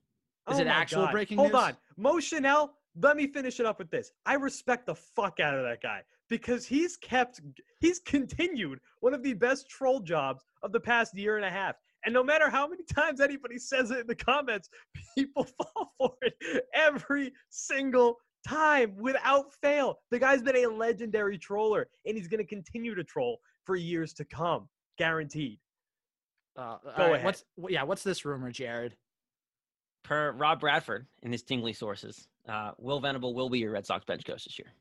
Oh 0.46 0.52
Is 0.52 0.58
Oh 0.58 0.62
it 0.62 0.66
actual 0.66 1.04
God. 1.04 1.12
breaking 1.12 1.38
Hold 1.38 1.52
news? 1.52 1.60
Hold 1.60 1.70
on. 1.72 1.76
Mo 1.96 2.20
Chanel, 2.20 2.74
let 3.00 3.16
me 3.16 3.26
finish 3.26 3.60
it 3.60 3.66
up 3.66 3.78
with 3.78 3.90
this. 3.90 4.12
I 4.26 4.34
respect 4.34 4.86
the 4.86 4.94
fuck 4.94 5.40
out 5.40 5.54
of 5.54 5.62
that 5.64 5.80
guy 5.82 6.02
because 6.28 6.66
he's 6.66 6.96
kept, 6.96 7.40
he's 7.80 8.00
continued 8.00 8.80
one 9.00 9.14
of 9.14 9.22
the 9.22 9.34
best 9.34 9.68
troll 9.68 10.00
jobs 10.00 10.44
of 10.62 10.72
the 10.72 10.80
past 10.80 11.16
year 11.16 11.36
and 11.36 11.44
a 11.44 11.50
half. 11.50 11.76
And 12.04 12.14
no 12.14 12.22
matter 12.22 12.48
how 12.48 12.66
many 12.68 12.84
times 12.94 13.20
anybody 13.20 13.58
says 13.58 13.90
it 13.90 14.00
in 14.00 14.06
the 14.06 14.14
comments, 14.14 14.68
people 15.16 15.46
fall 15.58 15.92
for 15.98 16.14
it 16.22 16.64
every 16.74 17.32
single 17.50 18.16
time 18.46 18.94
without 18.96 19.52
fail. 19.62 19.98
The 20.10 20.18
guy's 20.18 20.42
been 20.42 20.56
a 20.56 20.66
legendary 20.66 21.38
troller 21.38 21.88
and 22.06 22.16
he's 22.16 22.28
going 22.28 22.38
to 22.38 22.46
continue 22.46 22.94
to 22.94 23.04
troll 23.04 23.38
for 23.64 23.76
years 23.76 24.12
to 24.14 24.24
come. 24.24 24.68
Guaranteed. 24.96 25.58
Uh, 26.56 26.76
Go 26.82 26.90
right, 26.96 27.14
ahead. 27.14 27.24
What's 27.24 27.44
yeah? 27.68 27.84
What's 27.84 28.02
this 28.02 28.24
rumor, 28.24 28.50
Jared? 28.50 28.96
Per 30.02 30.32
Rob 30.32 30.58
Bradford 30.58 31.06
and 31.22 31.32
his 31.32 31.42
tingly 31.42 31.72
sources, 31.72 32.26
uh, 32.48 32.72
Will 32.78 32.98
Venable 32.98 33.32
will 33.32 33.48
be 33.48 33.60
your 33.60 33.72
Red 33.72 33.86
Sox 33.86 34.04
bench 34.04 34.24
coach 34.24 34.44
this 34.44 34.58
year. 34.58 34.72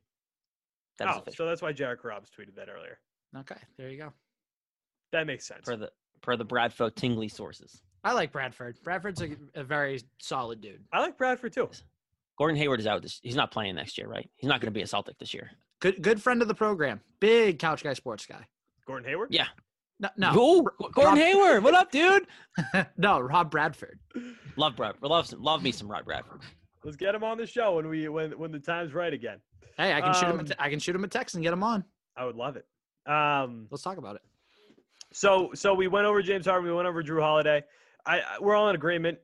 That 1.00 1.10
is 1.10 1.16
oh, 1.18 1.32
so 1.36 1.46
that's 1.46 1.62
why 1.62 1.72
Jared 1.74 2.00
Robbs 2.04 2.30
tweeted 2.30 2.56
that 2.56 2.70
earlier. 2.70 3.00
Okay, 3.38 3.60
there 3.78 3.90
you 3.90 3.98
go. 3.98 4.14
That 5.12 5.28
makes 5.28 5.46
sense. 5.48 5.62
per 5.66 5.76
the 5.76 5.92
per 6.22 6.36
the 6.36 6.46
Bradford 6.46 6.96
tingly 6.96 7.28
sources. 7.28 7.82
I 8.04 8.14
like 8.14 8.32
Bradford. 8.32 8.78
Bradford's 8.84 9.22
a, 9.22 9.30
a 9.56 9.64
very 9.64 10.02
solid 10.20 10.62
dude. 10.62 10.84
I 10.94 11.00
like 11.02 11.18
Bradford 11.18 11.54
too. 11.54 11.70
Gordon 12.38 12.56
Hayward 12.58 12.80
is 12.80 12.88
out. 12.88 13.02
This, 13.02 13.20
he's 13.24 13.36
not 13.36 13.52
playing 13.52 13.76
next 13.76 13.98
year, 13.98 14.08
right? 14.08 14.30
He's 14.36 14.48
not 14.48 14.62
going 14.62 14.72
to 14.72 14.78
be 14.78 14.84
a 14.84 14.88
Celtic 14.88 15.18
this 15.18 15.34
year. 15.34 15.50
Good 15.80 16.02
good 16.02 16.22
friend 16.22 16.42
of 16.42 16.48
the 16.48 16.56
program. 16.56 17.02
Big 17.20 17.60
couch 17.60 17.84
guy, 17.84 17.94
sports 17.94 18.26
guy. 18.26 18.46
Gordon 18.86 19.10
Hayward? 19.10 19.30
Yeah. 19.32 19.48
No, 20.00 20.10
no, 20.16 20.32
Ooh, 20.36 20.68
Gordon 20.94 21.16
Rob- 21.16 21.18
Hayward, 21.26 21.64
what 21.64 21.74
up, 21.74 21.92
dude? 21.92 22.28
no, 22.98 23.20
Rob 23.20 23.50
Bradford. 23.50 24.00
Love 24.56 24.76
Brad. 24.76 24.96
Love 25.02 25.26
some, 25.26 25.42
love 25.42 25.64
me 25.64 25.72
some 25.72 25.88
Rob 25.90 26.06
Bradford. 26.06 26.42
Let's 26.88 26.96
get 26.96 27.14
him 27.14 27.22
on 27.22 27.38
the 27.38 27.46
show 27.46 27.76
when 27.76 27.90
we 27.90 28.08
when 28.08 28.32
when 28.40 28.50
the 28.50 28.60
time's 28.60 28.94
right 28.94 29.12
again. 29.12 29.40
Hey, 29.76 29.92
I 29.92 30.00
can 30.00 30.14
shoot 30.14 30.28
him. 30.28 30.38
A 30.38 30.40
Um, 30.40 30.46
te- 30.46 30.54
I 30.58 30.70
can 30.70 30.80
shoot 30.80 30.96
him 30.96 31.04
a 31.04 31.08
text 31.10 31.36
and 31.36 31.44
get 31.44 31.52
him 31.52 31.62
on. 31.62 31.84
I 32.16 32.24
would 32.24 32.38
love 32.38 32.56
it. 32.56 32.66
Um, 33.06 33.68
Let's 33.70 33.84
talk 33.84 33.98
about 33.98 34.16
it. 34.16 34.22
so 35.12 35.52
so 35.54 35.74
we 35.74 35.90
went 35.90 36.06
over 36.06 36.22
James 36.22 36.46
Harden, 36.46 36.66
we 36.66 36.74
went 36.74 36.88
over 36.88 37.04
Jrue 37.04 37.22
Holiday. 37.22 37.62
I, 38.06 38.22
I 38.22 38.40
we're 38.40 38.56
all 38.56 38.70
in 38.70 38.76
agreement. 38.76 39.18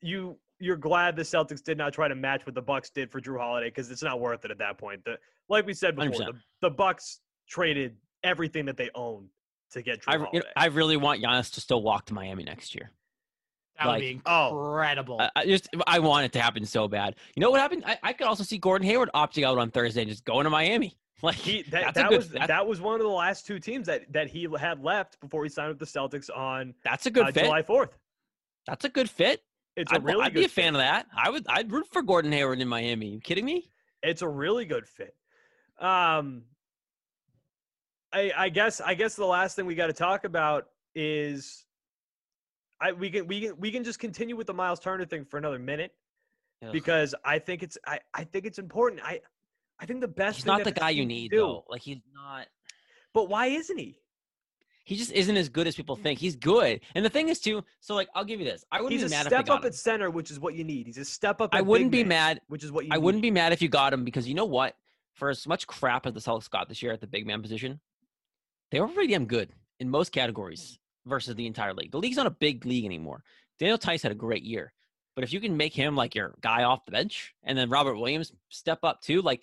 You 0.00 0.38
you're 0.60 0.76
glad 0.76 1.16
the 1.16 1.22
Celtics 1.22 1.64
did 1.64 1.76
not 1.76 1.92
try 1.92 2.06
to 2.06 2.14
match 2.14 2.46
what 2.46 2.54
the 2.54 2.62
Bucks 2.62 2.90
did 2.90 3.10
for 3.10 3.20
Jrue 3.20 3.40
Holiday 3.40 3.70
because 3.70 3.90
it's 3.90 4.04
not 4.04 4.20
worth 4.20 4.44
it 4.44 4.52
at 4.52 4.58
that 4.58 4.78
point. 4.78 5.04
The, 5.04 5.18
like 5.48 5.66
we 5.66 5.74
said 5.74 5.96
before, 5.96 6.26
the, 6.26 6.34
the 6.60 6.70
Bucks 6.70 7.22
traded 7.48 7.96
everything 8.22 8.66
that 8.66 8.76
they 8.76 8.88
own 8.94 9.26
to 9.72 9.82
get 9.82 10.02
Jrue 10.02 10.04
I, 10.06 10.12
Holiday. 10.12 10.30
you 10.34 10.40
know, 10.40 10.46
I 10.54 10.66
really 10.66 10.96
want 10.96 11.20
Giannis 11.20 11.52
to 11.54 11.60
still 11.60 11.82
walk 11.82 12.06
to 12.06 12.14
Miami 12.14 12.44
next 12.44 12.72
year. 12.72 12.92
That 13.80 13.86
like- 13.86 14.02
would 14.02 14.08
be 14.08 14.20
oh. 14.26 14.48
incredible. 14.48 15.20
I, 15.20 15.30
I 15.36 15.46
just 15.46 15.68
I 15.86 15.98
want 16.00 16.26
it 16.26 16.32
to 16.32 16.40
happen 16.40 16.66
so 16.66 16.86
bad. 16.86 17.16
You 17.34 17.40
know 17.40 17.50
what 17.50 17.60
happened? 17.60 17.84
I, 17.86 17.98
I 18.02 18.12
could 18.12 18.26
also 18.26 18.44
see 18.44 18.58
Gordon 18.58 18.86
Hayward 18.86 19.08
opting 19.14 19.44
out 19.44 19.56
on 19.56 19.70
Thursday 19.70 20.02
and 20.02 20.10
just 20.10 20.24
going 20.24 20.44
to 20.44 20.50
Miami. 20.50 20.96
Like 21.22 21.36
he, 21.36 21.60
that, 21.64 21.92
that 21.96 22.08
good 22.08 22.16
was 22.16 22.30
that 22.30 22.66
was 22.66 22.80
one 22.80 22.94
of 22.94 23.02
the 23.02 23.08
last 23.08 23.46
two 23.46 23.58
teams 23.58 23.86
that 23.88 24.10
that 24.10 24.28
he 24.28 24.48
had 24.58 24.82
left 24.82 25.20
before 25.20 25.44
he 25.44 25.50
signed 25.50 25.68
with 25.68 25.78
the 25.78 25.84
Celtics 25.84 26.34
on 26.34 26.72
that's 26.82 27.04
a 27.04 27.10
good 27.10 27.24
uh, 27.24 27.32
fit. 27.32 27.44
July 27.44 27.60
4th. 27.60 27.90
That's 28.66 28.86
a 28.86 28.88
good 28.88 29.10
fit. 29.10 29.42
It's 29.76 29.92
a 29.92 29.96
I'd, 29.96 30.04
really 30.04 30.22
I'd 30.22 30.32
good 30.32 30.40
be 30.40 30.44
a 30.46 30.48
fit. 30.48 30.62
fan 30.62 30.74
of 30.74 30.80
that. 30.80 31.08
I 31.14 31.28
would 31.28 31.44
I'd 31.46 31.70
root 31.70 31.86
for 31.92 32.00
Gordon 32.00 32.32
Hayward 32.32 32.62
in 32.62 32.68
Miami. 32.68 33.08
you 33.08 33.20
kidding 33.20 33.44
me? 33.44 33.68
It's 34.02 34.22
a 34.22 34.28
really 34.28 34.64
good 34.64 34.88
fit. 34.88 35.14
Um, 35.78 36.44
I 38.14 38.32
I 38.34 38.48
guess 38.48 38.80
I 38.80 38.94
guess 38.94 39.14
the 39.14 39.26
last 39.26 39.56
thing 39.56 39.66
we 39.66 39.74
got 39.74 39.88
to 39.88 39.92
talk 39.92 40.24
about 40.24 40.68
is 40.94 41.66
I 42.80 42.92
we 42.92 43.10
can 43.10 43.26
we 43.26 43.40
can 43.42 43.54
we 43.58 43.70
can 43.70 43.84
just 43.84 43.98
continue 43.98 44.36
with 44.36 44.46
the 44.46 44.54
Miles 44.54 44.80
Turner 44.80 45.04
thing 45.04 45.24
for 45.24 45.38
another 45.38 45.58
minute 45.58 45.92
Ugh. 46.64 46.72
because 46.72 47.14
I 47.24 47.38
think 47.38 47.62
it's 47.62 47.76
I 47.86 48.00
I 48.14 48.24
think 48.24 48.46
it's 48.46 48.58
important. 48.58 49.02
I 49.04 49.20
I 49.78 49.86
think 49.86 50.00
the 50.00 50.08
best 50.08 50.38
he's 50.38 50.44
thing 50.44 50.52
not 50.56 50.64
the 50.64 50.72
guy 50.72 50.90
you 50.90 51.06
need 51.06 51.30
do- 51.30 51.38
though. 51.38 51.64
Like 51.68 51.82
he's 51.82 51.98
not. 52.14 52.46
But 53.12 53.28
why 53.28 53.46
isn't 53.46 53.76
he? 53.78 53.98
He 54.84 54.96
just 54.96 55.12
isn't 55.12 55.36
as 55.36 55.48
good 55.48 55.68
as 55.68 55.76
people 55.76 55.94
think. 55.94 56.18
He's 56.18 56.34
good, 56.34 56.80
and 56.96 57.04
the 57.04 57.10
thing 57.10 57.28
is 57.28 57.38
too. 57.38 57.62
So 57.80 57.94
like, 57.94 58.08
I'll 58.14 58.24
give 58.24 58.40
you 58.40 58.46
this. 58.46 58.64
I 58.72 58.80
wouldn't 58.80 59.00
He's 59.00 59.08
be 59.08 59.14
mad 59.14 59.26
if 59.26 59.30
they 59.30 59.36
step 59.36 59.50
up 59.50 59.60
him. 59.62 59.66
at 59.66 59.74
center, 59.74 60.10
which 60.10 60.32
is 60.32 60.40
what 60.40 60.54
you 60.54 60.64
need. 60.64 60.86
He's 60.86 60.98
a 60.98 61.04
step 61.04 61.40
up. 61.40 61.50
I 61.54 61.60
wouldn't 61.60 61.92
big 61.92 62.04
be 62.04 62.08
man, 62.08 62.36
mad. 62.36 62.40
which 62.48 62.64
is 62.64 62.72
what 62.72 62.86
you. 62.86 62.90
I 62.92 62.96
need. 62.96 63.04
wouldn't 63.04 63.22
be 63.22 63.30
mad 63.30 63.52
if 63.52 63.62
you 63.62 63.68
got 63.68 63.92
him 63.92 64.04
because 64.04 64.26
you 64.26 64.34
know 64.34 64.46
what? 64.46 64.74
For 65.14 65.28
as 65.28 65.46
much 65.46 65.66
crap 65.68 66.06
as 66.06 66.14
the 66.14 66.20
Celtics 66.20 66.50
got 66.50 66.68
this 66.68 66.82
year 66.82 66.92
at 66.92 67.00
the 67.00 67.06
big 67.06 67.24
man 67.24 67.40
position, 67.40 67.78
they 68.72 68.80
were 68.80 68.88
pretty 68.88 69.12
damn 69.12 69.26
good 69.26 69.50
in 69.78 69.90
most 69.90 70.10
categories 70.10 70.79
versus 71.06 71.34
the 71.34 71.46
entire 71.46 71.74
league. 71.74 71.92
The 71.92 71.98
league's 71.98 72.16
not 72.16 72.26
a 72.26 72.30
big 72.30 72.64
league 72.66 72.84
anymore. 72.84 73.22
Daniel 73.58 73.78
Theis 73.78 74.02
had 74.02 74.12
a 74.12 74.16
great 74.16 74.42
year, 74.42 74.72
but 75.14 75.24
if 75.24 75.32
you 75.32 75.40
can 75.40 75.56
make 75.56 75.74
him 75.74 75.96
like 75.96 76.14
your 76.14 76.34
guy 76.40 76.64
off 76.64 76.84
the 76.84 76.92
bench, 76.92 77.34
and 77.42 77.56
then 77.56 77.70
Robert 77.70 77.96
Williams 77.96 78.32
step 78.48 78.80
up 78.82 79.00
too, 79.00 79.22
like 79.22 79.42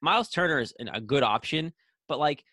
Miles 0.00 0.28
Turner 0.28 0.58
is 0.58 0.74
an, 0.78 0.88
a 0.88 1.00
good 1.00 1.22
option, 1.22 1.72
but 2.08 2.18
like, 2.18 2.44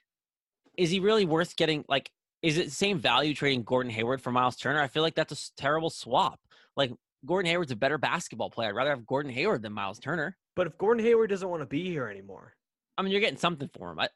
is 0.77 0.91
he 0.91 0.99
really 0.99 1.25
worth 1.25 1.55
getting? 1.55 1.83
Like, 1.89 2.11
is 2.41 2.57
it 2.57 2.65
the 2.65 2.71
same 2.71 2.99
value 2.99 3.33
trading 3.33 3.63
Gordon 3.63 3.91
Hayward 3.91 4.21
for 4.21 4.31
Miles 4.31 4.55
Turner? 4.55 4.81
I 4.81 4.87
feel 4.87 5.03
like 5.03 5.15
that's 5.15 5.49
a 5.49 5.61
terrible 5.61 5.89
swap. 5.89 6.39
Like, 6.77 6.91
Gordon 7.25 7.49
Hayward's 7.49 7.71
a 7.71 7.75
better 7.75 7.97
basketball 7.97 8.49
player. 8.49 8.69
I'd 8.69 8.75
rather 8.75 8.91
have 8.91 9.05
Gordon 9.05 9.31
Hayward 9.33 9.61
than 9.61 9.73
Miles 9.73 9.99
Turner. 9.99 10.37
But 10.55 10.67
if 10.67 10.77
Gordon 10.77 11.03
Hayward 11.03 11.29
doesn't 11.29 11.49
want 11.49 11.61
to 11.61 11.67
be 11.67 11.83
here 11.83 12.07
anymore, 12.07 12.53
I 12.97 13.01
mean, 13.01 13.11
you're 13.11 13.21
getting 13.21 13.37
something 13.37 13.69
for 13.77 13.91
him. 13.91 13.99
I, 13.99 14.09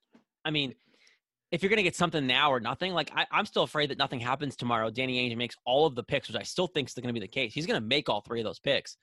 I 0.46 0.52
mean, 0.52 0.74
if 1.54 1.62
you're 1.62 1.70
gonna 1.70 1.84
get 1.84 1.96
something 1.96 2.26
now 2.26 2.52
or 2.52 2.60
nothing, 2.60 2.94
like 2.94 3.12
I, 3.16 3.28
I'm 3.32 3.46
still 3.46 3.62
afraid 3.62 3.92
that 3.92 4.00
nothing 4.00 4.20
happens 4.20 4.56
tomorrow. 4.56 4.90
Danny 4.90 5.30
Ainge 5.30 5.38
makes 5.38 5.56
all 5.66 5.86
of 5.86 5.94
the 5.94 6.02
picks, 6.02 6.28
which 6.28 6.36
I 6.36 6.42
still 6.42 6.66
think 6.66 6.88
is 6.90 6.96
going 6.96 7.08
to 7.08 7.14
be 7.14 7.20
the 7.20 7.28
case. 7.28 7.54
He's 7.54 7.68
going 7.68 7.80
to 7.80 7.88
make 7.88 8.10
all 8.10 8.22
three 8.22 8.40
of 8.40 8.44
those 8.44 8.58
picks, 8.58 8.98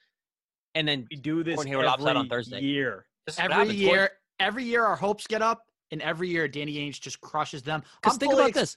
and 0.74 0.86
then 0.86 1.06
we 1.08 1.16
do 1.16 1.44
this 1.44 1.54
Gordon 1.54 1.70
Hayward 1.72 1.86
opts 1.86 2.00
out 2.00 2.08
every 2.08 2.16
on 2.16 2.28
Thursday. 2.28 2.60
year. 2.60 3.06
this 3.24 3.38
Every 3.38 3.52
happens. 3.54 3.68
Gordon- 3.80 3.80
year, 3.94 4.10
every 4.40 4.64
year 4.64 4.84
our 4.84 4.96
hopes 4.96 5.28
get 5.28 5.42
up, 5.42 5.62
and 5.92 6.02
every 6.02 6.28
year 6.28 6.48
Danny 6.48 6.74
Ainge 6.74 7.00
just 7.00 7.20
crushes 7.20 7.62
them. 7.62 7.84
Because 8.02 8.18
think 8.18 8.32
about 8.32 8.48
ex- 8.48 8.58
this. 8.58 8.76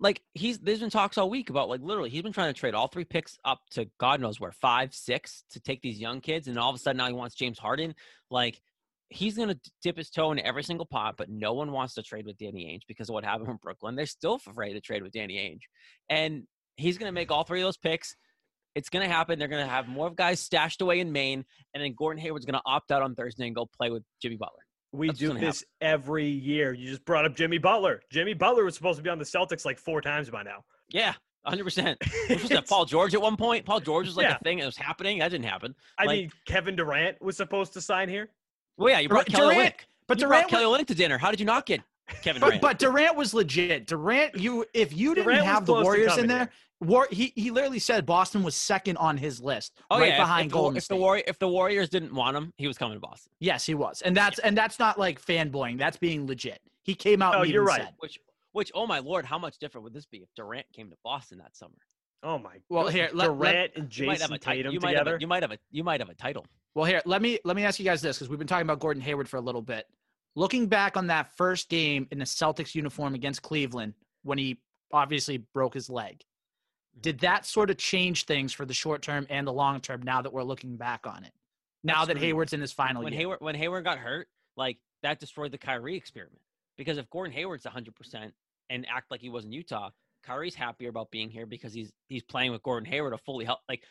Like 0.00 0.20
he's 0.34 0.58
there's 0.58 0.80
been 0.80 0.90
talks 0.90 1.16
all 1.16 1.30
week 1.30 1.50
about 1.50 1.68
like 1.68 1.80
literally 1.80 2.10
he's 2.10 2.22
been 2.22 2.32
trying 2.32 2.52
to 2.52 2.58
trade 2.58 2.74
all 2.74 2.88
three 2.88 3.04
picks 3.04 3.38
up 3.44 3.60
to 3.70 3.88
God 3.98 4.20
knows 4.20 4.40
where 4.40 4.50
five, 4.50 4.92
six 4.92 5.44
to 5.52 5.60
take 5.60 5.80
these 5.82 6.00
young 6.00 6.20
kids, 6.20 6.48
and 6.48 6.58
all 6.58 6.68
of 6.70 6.74
a 6.74 6.78
sudden 6.80 6.96
now 6.96 7.06
he 7.06 7.12
wants 7.12 7.36
James 7.36 7.60
Harden. 7.60 7.94
Like 8.28 8.60
he's 9.12 9.36
gonna 9.36 9.56
dip 9.82 9.96
his 9.96 10.10
toe 10.10 10.32
in 10.32 10.38
every 10.40 10.62
single 10.62 10.86
pot, 10.86 11.16
but 11.16 11.28
no 11.28 11.52
one 11.52 11.70
wants 11.72 11.94
to 11.94 12.02
trade 12.02 12.26
with 12.26 12.36
Danny 12.38 12.66
Ainge 12.66 12.86
because 12.88 13.08
of 13.08 13.14
what 13.14 13.24
happened 13.24 13.48
in 13.50 13.56
Brooklyn. 13.56 13.94
They're 13.94 14.06
still 14.06 14.34
afraid 14.46 14.72
to 14.74 14.80
trade 14.80 15.02
with 15.02 15.12
Danny 15.12 15.34
Ainge, 15.36 15.62
and 16.08 16.44
he's 16.76 16.98
gonna 16.98 17.12
make 17.12 17.30
all 17.30 17.44
three 17.44 17.60
of 17.60 17.66
those 17.66 17.76
picks. 17.78 18.16
It's 18.74 18.88
gonna 18.88 19.08
happen. 19.08 19.38
They're 19.38 19.48
gonna 19.48 19.66
have 19.68 19.86
more 19.88 20.10
guys 20.10 20.40
stashed 20.40 20.80
away 20.80 21.00
in 21.00 21.12
Maine, 21.12 21.44
and 21.74 21.82
then 21.82 21.94
Gordon 21.96 22.20
Hayward's 22.22 22.46
gonna 22.46 22.62
opt 22.64 22.90
out 22.90 23.02
on 23.02 23.14
Thursday 23.14 23.46
and 23.46 23.54
go 23.54 23.66
play 23.66 23.90
with 23.90 24.02
Jimmy 24.20 24.36
Butler. 24.36 24.60
We 24.92 25.06
That's 25.08 25.18
do 25.18 25.32
this 25.34 25.64
every 25.80 26.26
year. 26.28 26.72
You 26.74 26.88
just 26.88 27.04
brought 27.04 27.24
up 27.24 27.34
Jimmy 27.34 27.58
Butler. 27.58 28.02
Jimmy 28.10 28.34
Butler 28.34 28.64
was 28.64 28.74
supposed 28.74 28.98
to 28.98 29.02
be 29.02 29.08
on 29.10 29.18
the 29.18 29.24
Celtics 29.24 29.64
like 29.64 29.78
four 29.78 30.00
times 30.02 30.28
by 30.28 30.42
now. 30.42 30.64
Yeah, 30.90 31.14
100. 31.44 31.64
percent 31.64 31.98
We're 32.02 32.10
supposed 32.10 32.28
to 32.28 32.54
have 32.54 32.64
It's- 32.64 32.68
Paul 32.68 32.84
George 32.84 33.14
at 33.14 33.22
one 33.22 33.36
point. 33.38 33.64
Paul 33.64 33.80
George 33.80 34.06
was 34.06 34.16
like 34.18 34.24
Yeah. 34.28 34.36
a 34.36 34.38
thing 34.40 34.58
that 34.58 34.66
was 34.66 34.76
happening. 34.76 35.18
That 35.20 35.30
didn't 35.30 35.46
happen. 35.46 35.74
I 35.98 36.04
like- 36.04 36.18
mean, 36.20 36.30
Kevin 36.46 36.76
Durant 36.76 37.20
was 37.22 37.36
supposed 37.38 37.72
to 37.74 37.80
sign 37.80 38.08
here. 38.10 38.28
Well, 38.76 38.90
yeah, 38.90 39.00
you 39.00 39.08
brought 39.08 39.26
Durant- 39.26 39.36
Kelly 39.36 39.54
Durant- 39.54 39.74
Olynyk. 39.74 39.84
But 40.06 40.20
you 40.20 40.26
brought 40.26 40.36
Durant, 40.36 40.50
Kelly 40.50 40.66
was, 40.66 40.80
Olynyk 40.80 40.86
to 40.88 40.94
dinner. 40.94 41.18
How 41.18 41.30
did 41.30 41.40
you 41.40 41.46
not 41.46 41.66
get 41.66 41.80
Kevin 42.22 42.40
Durant? 42.42 42.60
but 42.62 42.78
Durant 42.78 43.16
was 43.16 43.32
legit. 43.34 43.86
Durant, 43.86 44.36
you 44.36 44.64
if 44.74 44.92
you 44.96 45.14
didn't 45.14 45.26
Durant 45.26 45.44
have 45.44 45.66
the 45.66 45.74
Warriors 45.74 46.18
in 46.18 46.26
there. 46.26 46.50
War, 46.80 47.06
he 47.12 47.32
he 47.36 47.52
literally 47.52 47.78
said 47.78 48.04
Boston 48.04 48.42
was 48.42 48.56
second 48.56 48.96
on 48.96 49.16
his 49.16 49.40
list, 49.40 49.72
oh 49.88 50.00
right 50.00 50.08
yeah, 50.08 50.18
behind 50.18 50.46
if, 50.46 50.50
the, 50.50 50.58
Golden 50.58 50.76
if 50.78 50.82
State. 50.82 50.96
the 50.96 51.00
Warrior, 51.00 51.22
if 51.28 51.38
the 51.38 51.46
Warriors 51.46 51.88
didn't 51.88 52.12
want 52.12 52.36
him, 52.36 52.52
he 52.56 52.66
was 52.66 52.76
coming 52.76 52.96
to 52.96 53.00
Boston. 53.00 53.30
yes, 53.38 53.64
he 53.64 53.74
was, 53.74 54.02
and 54.02 54.16
that's 54.16 54.40
and 54.40 54.56
that's 54.58 54.80
not 54.80 54.98
like 54.98 55.22
fanboying. 55.24 55.78
That's 55.78 55.96
being 55.96 56.26
legit. 56.26 56.60
He 56.82 56.96
came 56.96 57.22
out. 57.22 57.36
Oh, 57.36 57.42
and 57.42 57.50
you're 57.52 57.62
even 57.62 57.66
right. 57.68 57.82
said- 57.82 57.94
Which, 58.00 58.18
which, 58.50 58.72
oh 58.74 58.84
my 58.88 58.98
lord, 58.98 59.24
how 59.24 59.38
much 59.38 59.58
different 59.58 59.84
would 59.84 59.94
this 59.94 60.06
be 60.06 60.18
if 60.18 60.34
Durant 60.34 60.66
came 60.72 60.90
to 60.90 60.96
Boston 61.04 61.38
that 61.38 61.56
summer? 61.56 61.76
Oh 62.22 62.38
my. 62.38 62.56
Well, 62.68 62.84
God. 62.84 62.92
here, 62.92 63.10
let- 63.12 63.36
let- 63.36 63.38
Durant 63.38 63.72
and 63.76 63.98
You 63.98 64.06
might 64.06 64.20
have 64.20 64.30
Jayson 64.30 64.34
a 64.34 64.38
title. 64.38 64.56
Tatum 64.56 64.72
You 64.74 64.80
might 64.80 64.96
have 64.96 65.04
together. 65.04 65.16
a, 65.16 65.20
you 65.20 65.26
might 65.26 65.42
have 65.42 65.52
a 65.52 65.58
you 65.70 65.84
might 65.84 66.00
have 66.00 66.08
a 66.08 66.14
title. 66.14 66.46
Well, 66.74 66.86
here, 66.86 67.02
let 67.04 67.20
me 67.20 67.38
let 67.44 67.56
me 67.56 67.64
ask 67.64 67.78
you 67.78 67.84
guys 67.84 68.00
this 68.00 68.18
because 68.18 68.28
we've 68.28 68.38
been 68.38 68.48
talking 68.48 68.66
about 68.66 68.80
Gordon 68.80 69.02
Hayward 69.02 69.28
for 69.28 69.36
a 69.36 69.40
little 69.40 69.62
bit. 69.62 69.86
Looking 70.34 70.66
back 70.66 70.96
on 70.96 71.08
that 71.08 71.36
first 71.36 71.68
game 71.68 72.06
in 72.10 72.18
the 72.18 72.24
Celtics 72.24 72.74
uniform 72.74 73.14
against 73.14 73.42
Cleveland 73.42 73.94
when 74.22 74.38
he 74.38 74.58
obviously 74.92 75.38
broke 75.52 75.74
his 75.74 75.90
leg, 75.90 76.14
mm-hmm. 76.14 77.00
did 77.00 77.18
that 77.20 77.44
sort 77.44 77.68
of 77.68 77.76
change 77.76 78.24
things 78.24 78.52
for 78.52 78.64
the 78.64 78.72
short 78.72 79.02
term 79.02 79.26
and 79.28 79.46
the 79.46 79.52
long 79.52 79.80
term 79.80 80.02
now 80.02 80.22
that 80.22 80.32
we're 80.32 80.42
looking 80.42 80.76
back 80.76 81.06
on 81.06 81.24
it? 81.24 81.32
Now 81.84 82.04
that 82.04 82.12
Absolutely. 82.12 82.26
Hayward's 82.28 82.52
in 82.52 82.60
his 82.60 82.72
final 82.72 83.02
when 83.02 83.12
year. 83.12 83.20
Hayward 83.20 83.38
when 83.40 83.54
Hayward 83.56 83.84
got 83.84 83.98
hurt, 83.98 84.28
like 84.56 84.78
that 85.02 85.18
destroyed 85.18 85.52
the 85.52 85.58
Kyrie 85.58 85.96
experiment. 85.96 86.40
Because 86.78 86.96
if 86.96 87.10
Gordon 87.10 87.32
Hayward's 87.32 87.64
100 87.64 87.94
percent 87.94 88.32
and 88.70 88.86
act 88.88 89.10
like 89.10 89.20
he 89.20 89.28
was 89.28 89.44
in 89.44 89.52
Utah, 89.52 89.90
Kyrie's 90.22 90.54
happier 90.54 90.88
about 90.88 91.10
being 91.10 91.30
here 91.30 91.46
because 91.46 91.72
he's 91.72 91.92
he's 92.08 92.22
playing 92.22 92.52
with 92.52 92.62
Gordon 92.62 92.90
Hayward 92.90 93.12
a 93.12 93.18
fully 93.18 93.44
health. 93.44 93.60
Like 93.68 93.82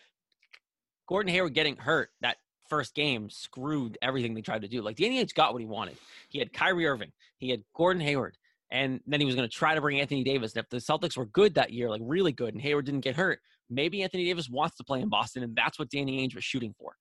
Gordon 1.08 1.32
Hayward 1.32 1.54
getting 1.54 1.78
hurt 1.78 2.10
that 2.22 2.38
first 2.70 2.96
game 2.96 3.30
screwed 3.30 3.98
everything 4.02 4.34
they 4.34 4.42
tried 4.42 4.62
to 4.62 4.68
do. 4.68 4.82
Like 4.82 4.96
Danny 4.96 5.24
Ainge 5.24 5.34
got 5.34 5.54
what 5.54 5.62
he 5.62 5.68
wanted. 5.68 5.98
He 6.30 6.40
had 6.40 6.54
Kyrie 6.54 6.88
Irving, 6.88 7.12
he 7.38 7.50
had 7.50 7.64
Gordon 7.76 8.02
Hayward, 8.02 8.38
and 8.72 9.02
then 9.06 9.20
he 9.20 9.26
was 9.26 9.36
going 9.36 9.48
to 9.48 9.54
try 9.54 9.76
to 9.76 9.82
bring 9.82 10.00
Anthony 10.00 10.24
Davis. 10.24 10.56
And 10.56 10.64
if 10.64 10.70
the 10.70 10.78
Celtics 10.78 11.18
were 11.18 11.26
good 11.26 11.56
that 11.56 11.74
year, 11.74 11.90
like 11.90 12.02
really 12.04 12.32
good, 12.32 12.54
and 12.54 12.62
Hayward 12.62 12.86
didn't 12.86 13.02
get 13.02 13.16
hurt, 13.16 13.40
maybe 13.70 14.04
Anthony 14.04 14.26
Davis 14.26 14.50
wants 14.50 14.78
to 14.78 14.84
play 14.84 15.02
in 15.02 15.10
Boston, 15.10 15.44
and 15.44 15.56
that's 15.56 15.78
what 15.78 15.90
Danny 15.90 16.26
Ainge 16.26 16.34
was 16.34 16.46
shooting 16.46 16.74
for. 16.80 16.96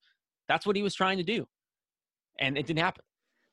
That's 0.48 0.66
what 0.66 0.74
he 0.74 0.82
was 0.82 0.94
trying 0.94 1.18
to 1.18 1.24
do, 1.24 1.46
and 2.40 2.58
it 2.58 2.66
didn't 2.66 2.80
happen. 2.80 3.04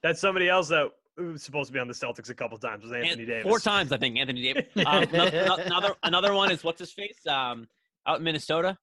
That's 0.01 0.19
somebody 0.19 0.49
else 0.49 0.69
that 0.69 0.89
supposed 1.35 1.67
to 1.67 1.73
be 1.73 1.79
on 1.79 1.87
the 1.87 1.93
Celtics 1.93 2.29
a 2.29 2.33
couple 2.33 2.57
times 2.57 2.83
was 2.83 2.91
Anthony 2.91 3.11
And 3.23 3.27
Davis. 3.27 3.43
Four 3.43 3.59
times, 3.59 3.91
I 3.91 3.97
think, 3.97 4.17
Anthony 4.17 4.41
Davis. 4.41 4.65
Um, 4.85 5.03
another, 5.03 5.61
another 5.65 5.95
another 6.03 6.33
one 6.33 6.51
is 6.51 6.63
what's 6.63 6.79
his 6.79 6.91
face 6.91 7.17
um, 7.27 7.67
out 8.05 8.19
in 8.19 8.23
Minnesota. 8.23 8.77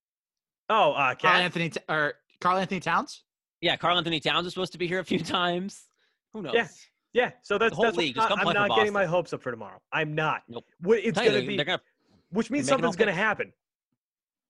Oh, 0.69 0.93
uh, 0.93 1.15
Karl 1.15 1.37
Anthony 1.37 1.71
T- 1.71 1.81
or 1.89 2.15
Karl 2.41 2.59
Anthony 2.59 2.81
Towns? 2.81 3.23
Yeah, 3.61 3.77
Karl 3.77 3.97
Anthony 3.99 4.21
Towns 4.21 4.47
is 4.47 4.53
supposed 4.55 4.73
to 4.73 4.79
be 4.79 4.87
here 4.87 4.99
a 4.99 5.05
few 5.05 5.19
times. 5.39 5.85
Who 6.33 6.43
knows? 6.43 6.55
Yeah. 6.55 6.67
Yeah, 7.13 7.31
so 7.43 7.59
that's, 7.59 7.71
The 7.71 7.77
whole 7.77 7.85
that's 7.85 7.97
league, 7.97 8.17
just 8.17 8.27
I- 8.27 8.29
come 8.31 8.41
I'm 8.41 8.45
play 8.47 8.55
for 8.55 8.69
not 8.69 8.77
getting 8.77 8.93
my 8.93 9.05
hopes 9.07 9.33
up 9.33 9.41
for 9.41 9.53
tomorrow. 9.53 9.81
I'm 9.93 10.17
not. 10.17 10.43
Nope. 10.49 10.65
What- 10.81 10.99
It's 10.99 11.17
gonna 11.17 11.31
they're- 11.31 11.47
be, 11.47 11.57
gonna, 11.63 11.81
which 12.31 12.51
means 12.51 12.67
they're 12.67 12.75
making 12.77 12.87
all 12.87 12.93
something's 12.93 12.97
gonna 12.97 13.13
picks. 13.13 13.19
happen. 13.19 13.53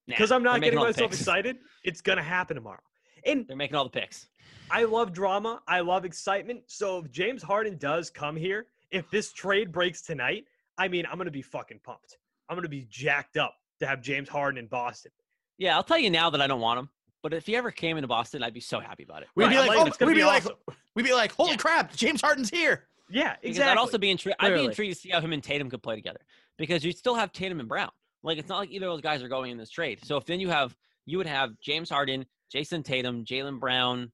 nah, 0.08 0.14
Because 0.14 0.32
I'm 0.32 0.42
not 0.42 0.62
getting 0.62 0.78
myself 0.78 1.12
excited. 1.12 1.58
It's 1.84 2.00
gonna 2.00 2.22
happen 2.22 2.54
tomorrow. 2.56 2.80
And 3.26 3.46
They're 3.46 3.56
making 3.56 3.76
all 3.76 3.84
the 3.84 3.90
picks. 3.90 4.28
I 4.70 4.84
love 4.84 5.12
drama. 5.12 5.62
I 5.68 5.80
love 5.80 6.04
excitement. 6.04 6.62
So 6.66 6.98
if 6.98 7.10
James 7.10 7.42
Harden 7.42 7.76
does 7.78 8.10
come 8.10 8.36
here, 8.36 8.66
if 8.90 9.08
this 9.10 9.32
trade 9.32 9.72
breaks 9.72 10.02
tonight, 10.02 10.44
I 10.78 10.88
mean, 10.88 11.04
I'm 11.10 11.18
gonna 11.18 11.30
be 11.30 11.42
fucking 11.42 11.80
pumped. 11.84 12.18
I'm 12.48 12.56
gonna 12.56 12.68
be 12.68 12.86
jacked 12.90 13.36
up 13.36 13.54
to 13.80 13.86
have 13.86 14.00
James 14.02 14.28
Harden 14.28 14.58
in 14.58 14.66
Boston. 14.66 15.12
Yeah, 15.58 15.76
I'll 15.76 15.84
tell 15.84 15.98
you 15.98 16.10
now 16.10 16.30
that 16.30 16.40
I 16.40 16.46
don't 16.46 16.60
want 16.60 16.78
him. 16.80 16.88
But 17.22 17.32
if 17.32 17.46
he 17.46 17.56
ever 17.56 17.70
came 17.70 17.96
into 17.96 18.08
Boston, 18.08 18.42
I'd 18.42 18.52
be 18.52 18.60
so 18.60 18.80
happy 18.80 19.02
about 19.04 19.22
it. 19.22 19.28
We'd 19.34 19.44
Right, 19.44 19.50
be 19.52 19.56
like, 19.58 19.68
like, 19.68 19.78
oh, 20.02 20.06
we'd 20.06 20.12
be 20.14 20.20
be 20.20 20.24
like, 20.24 20.44
awesome. 20.44 20.56
we'd 20.94 21.04
be 21.06 21.14
like, 21.14 21.32
holy 21.32 21.52
Yeah. 21.52 21.56
crap, 21.56 21.94
James 21.94 22.20
Harden's 22.20 22.50
here. 22.50 22.88
Yeah, 23.08 23.36
Because 23.36 23.50
exactly. 23.56 23.70
I'd 23.72 23.78
also 23.78 23.96
be 23.98 24.10
intrigued. 24.10 24.36
I'd 24.40 24.48
be 24.48 24.50
Clearly. 24.54 24.66
intrigued 24.66 24.94
to 24.94 25.00
see 25.00 25.08
how 25.10 25.20
him 25.20 25.32
and 25.32 25.42
Tatum 25.42 25.70
could 25.70 25.82
play 25.82 25.94
together. 25.94 26.20
Because 26.58 26.84
you 26.84 26.92
still 26.92 27.14
have 27.14 27.32
Tatum 27.32 27.60
and 27.60 27.68
Brown. 27.68 27.90
Like 28.22 28.38
it's 28.38 28.48
not 28.48 28.58
like 28.58 28.70
either 28.70 28.86
of 28.86 28.92
those 28.92 29.00
guys 29.00 29.22
are 29.22 29.28
going 29.28 29.50
in 29.52 29.58
this 29.58 29.70
trade. 29.70 30.00
So 30.04 30.16
if 30.16 30.24
then 30.26 30.40
you 30.40 30.48
have 30.50 30.74
you 31.06 31.18
would 31.18 31.26
have 31.26 31.58
James 31.60 31.88
Harden, 31.90 32.24
Jayson 32.52 32.82
Tatum, 32.82 33.24
Jaylen 33.24 33.58
Brown, 33.60 34.10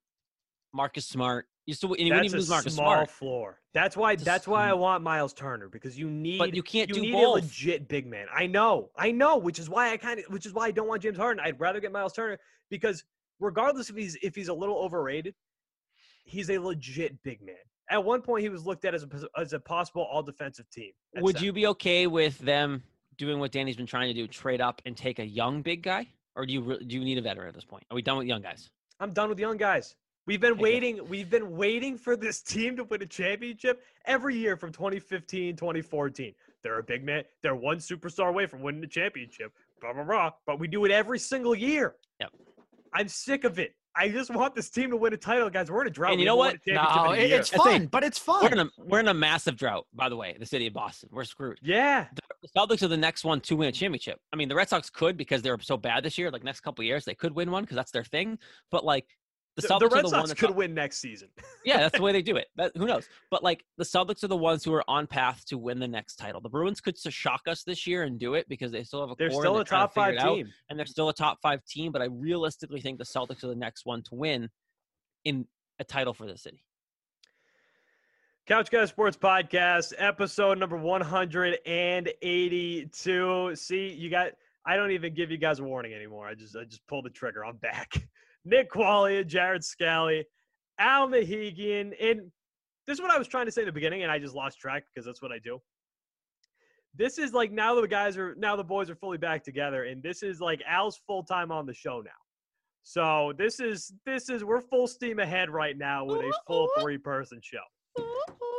Marcus 0.73 1.07
Smart. 1.07 1.47
You 1.67 1.75
still 1.75 1.93
and 1.93 2.01
you 2.01 2.13
wouldn't 2.15 2.33
that's 2.33 2.43
even 2.43 2.47
a 2.47 2.55
Marcus 2.55 2.75
small 2.75 2.87
Smart. 2.87 3.11
floor. 3.11 3.61
That's 3.75 3.97
why. 3.97 4.13
It's 4.13 4.25
That's 4.25 4.49
why 4.49 4.69
I 4.69 4.73
want 4.73 5.05
Miles 5.05 5.33
Turner 5.33 5.69
because 5.69 5.99
you 5.99 6.11
need. 6.11 6.39
But 6.39 6.55
you 6.55 6.63
can't 6.63 6.89
you 6.89 6.95
do 6.97 7.01
need 7.03 7.13
both. 7.13 7.43
a 7.43 7.45
legit 7.45 7.89
big 7.89 8.07
man. 8.07 8.27
I 8.35 8.47
know. 8.47 8.91
I 8.97 9.13
know. 9.13 9.39
Which 9.39 9.59
is 9.59 9.69
why 9.69 9.93
I 9.93 9.97
kind 9.97 10.19
of. 10.19 10.27
Which 10.27 10.47
is 10.47 10.53
why 10.53 10.67
I 10.67 10.71
don't 10.71 10.89
want 10.89 11.03
James 11.03 11.19
Harden. 11.19 11.43
I'd 11.45 11.61
rather 11.61 11.81
get 11.81 11.93
Miles 11.93 12.13
Turner 12.13 12.39
because 12.71 13.05
regardless 13.39 13.91
if 13.91 13.97
he's 13.97 14.17
if 14.23 14.35
he's 14.35 14.49
a 14.49 14.55
little 14.55 14.77
overrated, 14.77 15.35
he's 16.25 16.51
a 16.51 16.59
legit 16.59 17.23
big 17.23 17.41
man. 17.43 17.57
At 17.91 18.05
one 18.05 18.23
point, 18.23 18.43
he 18.43 18.49
was 18.49 18.67
looked 18.67 18.85
at 18.85 18.95
as 18.95 19.05
a 19.05 19.09
as 19.39 19.53
a 19.53 19.61
possible 19.61 20.03
all 20.03 20.23
defensive 20.23 20.69
team. 20.71 20.93
Would 21.17 21.37
center. 21.37 21.45
you 21.45 21.53
be 21.53 21.67
okay 21.69 22.07
with 22.07 22.39
them 22.39 22.83
doing 23.17 23.39
what 23.39 23.53
Danny's 23.53 23.77
been 23.77 23.87
trying 23.87 24.09
to 24.09 24.15
do, 24.15 24.27
trade 24.27 24.61
up 24.61 24.81
and 24.87 24.97
take 24.97 25.19
a 25.19 25.27
young 25.27 25.63
big 25.63 25.83
guy, 25.83 26.09
or 26.35 26.47
do 26.47 26.53
you 26.53 26.79
do 26.87 26.97
you 26.97 27.05
need 27.05 27.19
a 27.19 27.23
veteran 27.23 27.49
at 27.49 27.55
this 27.55 27.65
point? 27.65 27.85
Are 27.91 27.95
we 27.95 28.03
done 28.03 28.19
with 28.19 28.27
young 28.27 28.43
guys? 28.43 28.71
I'm 28.99 29.13
done 29.13 29.29
with 29.29 29.39
young 29.39 29.57
guys. 29.57 29.95
We've 30.31 30.41
been 30.41 30.59
waiting. 30.59 31.01
We've 31.09 31.29
been 31.29 31.57
waiting 31.57 31.99
for 31.99 32.17
this 32.17 32.41
team 32.41 32.77
to 32.77 32.85
win 32.85 33.03
a 33.03 33.07
championship 33.07 33.83
every 34.05 34.37
year 34.37 34.57
from 34.57 34.71
2015, 34.71 35.57
2014. 35.57 36.33
They're 36.63 36.79
a 36.79 36.85
big 36.85 37.05
man. 37.05 37.25
They're 37.43 37.57
one 37.57 37.79
superstar 37.79 38.29
away 38.29 38.47
from 38.47 38.61
winning 38.63 38.81
the 38.81 38.87
championship. 38.87 39.53
Blah 39.81 39.93
blah 39.93 40.05
blah. 40.05 40.31
But 40.47 40.61
we 40.61 40.69
do 40.69 40.85
it 40.85 40.93
every 40.93 41.19
single 41.19 41.57
year. 41.57 41.97
Yep. 42.21 42.31
I'm 42.95 43.09
sick 43.09 43.43
of 43.43 43.59
it. 43.59 43.75
I 43.97 44.09
just 44.09 44.33
want 44.33 44.55
this 44.55 44.71
team 44.71 44.91
to 44.91 44.97
win 44.97 45.13
a 45.13 45.17
title, 45.17 45.51
guys. 45.51 45.69
We're 45.69 45.81
in 45.81 45.89
a 45.89 45.91
drought. 45.91 46.13
And 46.13 46.21
you 46.21 46.27
We 46.27 46.27
know 46.27 46.37
what? 46.37 46.59
No, 46.65 47.11
in 47.11 47.23
it- 47.23 47.29
year. 47.31 47.41
it's 47.41 47.51
fun, 47.51 47.87
but 47.87 48.05
it's 48.05 48.19
fun. 48.21 48.41
We're 48.45 48.53
in 48.53 48.59
a 48.61 48.71
we're 48.79 49.01
in 49.01 49.09
a 49.09 49.15
massive 49.15 49.57
drought, 49.57 49.89
by 49.93 50.09
the 50.09 50.15
way. 50.17 50.37
The 50.39 50.47
city 50.47 50.69
of 50.69 50.75
Boston, 50.75 51.09
we're 51.13 51.25
screwed. 51.25 51.59
yeah. 51.61 52.07
The 52.43 52.49
Celtics 52.57 52.83
are 52.83 52.89
the 52.89 52.97
next 52.97 53.23
one 53.25 53.41
to 53.43 53.57
win 53.57 53.69
a 53.69 53.73
championship. 53.73 54.19
I 54.33 54.37
mean, 54.37 54.49
the 54.49 54.55
Red 54.55 54.69
Sox 54.69 54.89
could 54.89 55.17
because 55.19 55.43
they're 55.43 55.59
so 55.59 55.77
bad 55.77 56.05
this 56.05 56.17
year. 56.17 56.31
Like 56.31 56.43
next 56.45 56.61
couple 56.61 56.83
of 56.83 56.87
years, 56.87 57.05
they 57.05 57.15
could 57.15 57.35
win 57.35 57.51
one 57.51 57.65
because 57.65 57.75
that's 57.77 57.91
their 57.91 58.05
thing. 58.05 58.39
But 58.71 58.83
like 58.85 59.07
the 59.57 59.63
The, 59.63 59.69
Celtics 59.69 59.81
the 59.81 59.89
Red 59.97 60.05
the 60.05 60.09
Sox 60.11 60.35
could 60.35 60.51
on- 60.51 60.57
win 60.57 60.75
next 60.75 60.99
season. 60.99 61.29
yeah, 61.65 61.79
that's 61.79 61.97
the 61.97 62.03
way 62.03 62.13
they 62.13 62.23
do 62.23 62.37
it. 62.37 62.47
That, 62.57 62.73
who 62.77 62.87
knows? 62.87 63.09
But 63.31 63.43
like 63.43 63.65
the 63.79 63.85
Celtics 63.85 64.23
are 64.25 64.29
the 64.29 64.37
ones 64.37 64.63
who 64.65 64.73
are 64.73 64.85
on 64.89 65.07
path 65.07 65.45
to 65.47 65.59
win 65.59 65.79
the 65.81 65.89
next 65.89 66.17
title. 66.17 66.41
The 66.41 66.49
Bruins 66.49 66.81
could 66.81 66.97
shock 66.99 67.43
us 67.49 67.63
this 67.65 67.87
year 67.87 68.03
and 68.05 68.19
do 68.19 68.35
it 68.35 68.49
because 68.49 68.71
they 68.73 68.83
still 68.85 69.01
have 69.01 69.11
a 69.11 69.15
They're 69.19 69.31
core 69.31 69.43
still 69.43 69.55
they're 69.55 69.63
a 69.63 69.67
top 69.67 69.93
five 69.95 70.17
team. 70.19 70.49
and 70.69 70.79
they're 70.79 70.87
still 70.87 71.09
a 71.09 71.15
top 71.15 71.39
five 71.43 71.65
team. 71.65 71.91
But 71.93 72.03
I 72.03 72.07
realistically 72.07 72.81
think 72.81 72.99
the 72.99 73.05
Celtics 73.05 73.43
are 73.45 73.49
the 73.49 73.55
next 73.57 73.85
one 73.87 74.03
to 74.05 74.15
win 74.15 74.49
in 75.25 75.47
a 75.79 75.85
title 75.85 76.15
for 76.15 76.27
the 76.27 76.37
city. 76.39 76.63
Couch 78.47 78.71
Guys 78.71 78.89
Sports 78.89 79.17
Podcast, 79.17 79.93
episode 79.99 80.59
number 80.59 80.77
182. 80.77 83.55
See, 83.57 83.89
you 83.93 84.11
got 84.11 84.33
I 84.67 84.77
don't 84.77 84.91
even 84.91 85.15
give 85.15 85.31
you 85.31 85.39
guys 85.39 85.61
a 85.61 85.65
warning 85.65 85.95
anymore. 85.95 86.27
I 86.27 86.35
just 86.35 86.57
I 86.57 86.65
just 86.65 86.87
pulled 86.87 87.05
the 87.05 87.11
trigger. 87.11 87.45
I'm 87.45 87.57
back. 87.57 87.93
Nick 88.45 88.71
Qualia, 88.71 89.27
Jared 89.27 89.65
Scally, 89.65 90.25
Al 90.79 91.09
Mahegian, 91.09 91.93
and 92.01 92.31
this 92.87 92.95
is 92.95 93.01
what 93.01 93.11
I 93.11 93.19
was 93.19 93.29
trying 93.29 93.47
to 93.47 93.53
say 93.53 93.63
in 93.63 93.67
the 93.67 93.73
beginning, 93.73 94.03
and 94.03 94.11
I 94.11 94.19
just 94.19 94.35
lost 94.35 94.59
track 94.59 94.85
because 94.93 95.07
that's 95.07 95.23
what 95.23 95.33
I 95.33 95.39
do. 95.39 95.61
This 96.97 97.19
is 97.19 97.33
like 97.33 97.53
now 97.53 97.81
the 97.81 97.87
guys 97.87 98.17
are 98.17 98.35
now 98.37 98.57
the 98.57 98.65
boys 98.65 98.91
are 98.91 98.97
fully 98.97 99.19
back 99.19 99.45
together, 99.45 99.85
and 99.85 100.03
this 100.03 100.23
is 100.23 100.41
like 100.41 100.61
Al's 100.67 101.01
full 101.07 101.23
time 101.23 101.53
on 101.53 101.67
the 101.67 101.75
show 101.75 102.01
now. 102.01 102.11
So 102.83 103.33
this 103.39 103.61
is 103.61 103.93
this 104.07 104.29
is 104.29 104.43
we're 104.43 104.61
full 104.61 104.89
steam 104.89 105.19
ahead 105.19 105.51
right 105.51 105.77
now 105.77 106.05
with 106.05 106.21
a 106.21 106.33
full 106.47 106.69
three 106.81 106.99
person 106.99 107.41
show. 107.43 108.05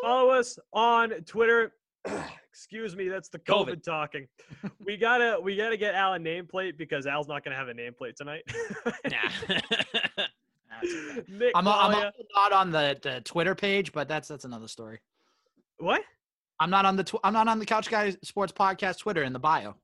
Follow 0.03 0.29
us 0.29 0.57
on 0.73 1.09
Twitter. 1.25 1.73
Excuse 2.51 2.97
me, 2.97 3.07
that's 3.07 3.29
the 3.29 3.39
COVID, 3.39 3.75
COVID. 3.75 3.83
talking. 3.83 4.27
we 4.85 4.97
gotta 4.97 5.39
we 5.41 5.55
gotta 5.55 5.77
get 5.77 5.95
Al 5.95 6.15
a 6.15 6.19
nameplate 6.19 6.77
because 6.77 7.07
Al's 7.07 7.29
not 7.29 7.45
gonna 7.45 7.55
have 7.55 7.69
a 7.69 7.73
nameplate 7.73 8.15
tonight. 8.15 8.43
Nah. 9.09 9.17
That's 9.47 10.93
okay. 11.17 11.23
Nick 11.29 11.51
I'm, 11.55 11.67
I'm 11.67 12.11
not 12.35 12.53
on 12.53 12.71
the, 12.71 12.97
the 13.01 13.21
Twitter 13.21 13.55
page, 13.55 13.93
but 13.93 14.07
that's 14.07 14.27
that's 14.27 14.45
another 14.45 14.67
story. 14.67 14.99
what? 15.77 16.01
I'm 16.59 16.69
not 16.69 16.85
on 16.85 16.95
the 16.95 17.03
tw- 17.03 17.19
I'm 17.23 17.33
not 17.33 17.47
on 17.47 17.57
the 17.57 17.65
Couch 17.65 17.89
Guy 17.89 18.15
Sports 18.21 18.51
Podcast 18.51 18.99
Twitter 18.99 19.23
in 19.23 19.33
the 19.33 19.39
bio. 19.39 19.75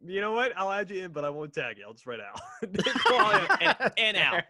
You 0.00 0.20
know 0.20 0.32
what? 0.32 0.52
I'll 0.56 0.70
add 0.70 0.90
you 0.90 1.04
in, 1.04 1.12
but 1.12 1.24
I 1.24 1.30
won't 1.30 1.52
tag 1.52 1.76
you. 1.78 1.84
I'll 1.84 1.92
just 1.92 2.06
write 2.06 2.20
Al. 2.20 2.40
And, 3.60 3.92
and 3.98 4.16
Al. 4.16 4.40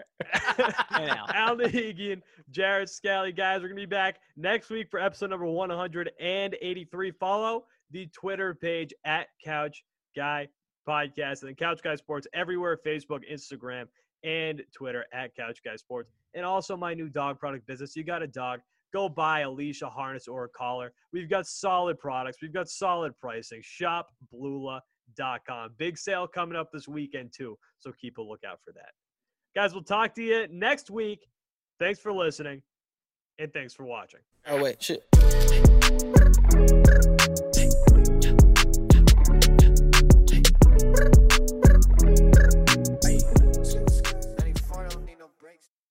And 0.91 1.11
Al. 1.11 1.27
Al 1.33 1.57
Nahigian, 1.57 2.21
Jared 2.51 2.91
Scally. 2.91 3.33
Guys, 3.33 3.63
we're 3.63 3.69
going 3.69 3.77
to 3.77 3.83
be 3.83 3.87
back 3.87 4.21
next 4.37 4.69
week 4.69 4.91
for 4.91 5.01
episode 5.01 5.31
number 5.31 5.47
183. 5.47 7.11
Follow 7.13 7.65
the 7.91 8.07
Twitter 8.09 8.55
page 8.55 8.93
at 9.07 9.29
Couch 9.43 9.85
Guy 10.15 10.49
Podcast 10.87 11.41
and 11.41 11.49
then 11.49 11.55
Couch 11.55 11.81
Guy 11.83 11.95
Sports 11.95 12.27
everywhere 12.35 12.79
Facebook, 12.87 13.21
Instagram, 13.31 13.87
and 14.25 14.63
Twitter 14.75 15.07
at 15.15 15.35
Couch 15.35 15.61
Guy 15.65 15.77
Sports. 15.77 16.11
And 16.35 16.45
also 16.45 16.77
my 16.77 16.93
new 16.93 17.09
dog 17.09 17.39
product 17.39 17.67
business. 17.67 17.97
You 17.97 18.05
got 18.05 18.23
a 18.23 18.27
dog. 18.27 18.61
Go 18.93 19.09
buy 19.09 19.41
a 19.41 19.51
leash, 19.51 19.81
a 19.83 19.89
harness, 19.89 20.29
or 20.29 20.45
a 20.45 20.49
collar. 20.49 20.93
We've 21.13 21.29
got 21.29 21.47
solid 21.47 21.99
products. 21.99 22.39
We've 22.43 22.53
got 22.53 22.69
solid 22.69 23.17
pricing. 23.17 23.61
Shop 23.63 24.09
Blula.com. 25.17 25.71
Big 25.79 25.99
sale 25.99 26.27
coming 26.27 26.57
up 26.57 26.71
this 26.73 26.89
weekend, 26.89 27.33
too. 27.33 27.59
So 27.79 27.93
keep 27.93 28.19
a 28.19 28.23
lookout 28.23 28.61
for 28.65 28.73
that. 28.73 28.91
Guys, 29.55 29.73
we'll 29.73 29.83
talk 29.83 30.15
to 30.15 30.23
you 30.23 30.47
next 30.51 30.91
week. 30.91 31.29
Thanks 31.79 32.01
for 32.01 32.13
listening, 32.13 32.63
and 33.39 33.53
thanks 33.53 33.73
for 33.73 33.85
watching. 33.85 34.21
Oh 34.47 34.63
wait, 34.63 34.83
shit. 34.83 35.05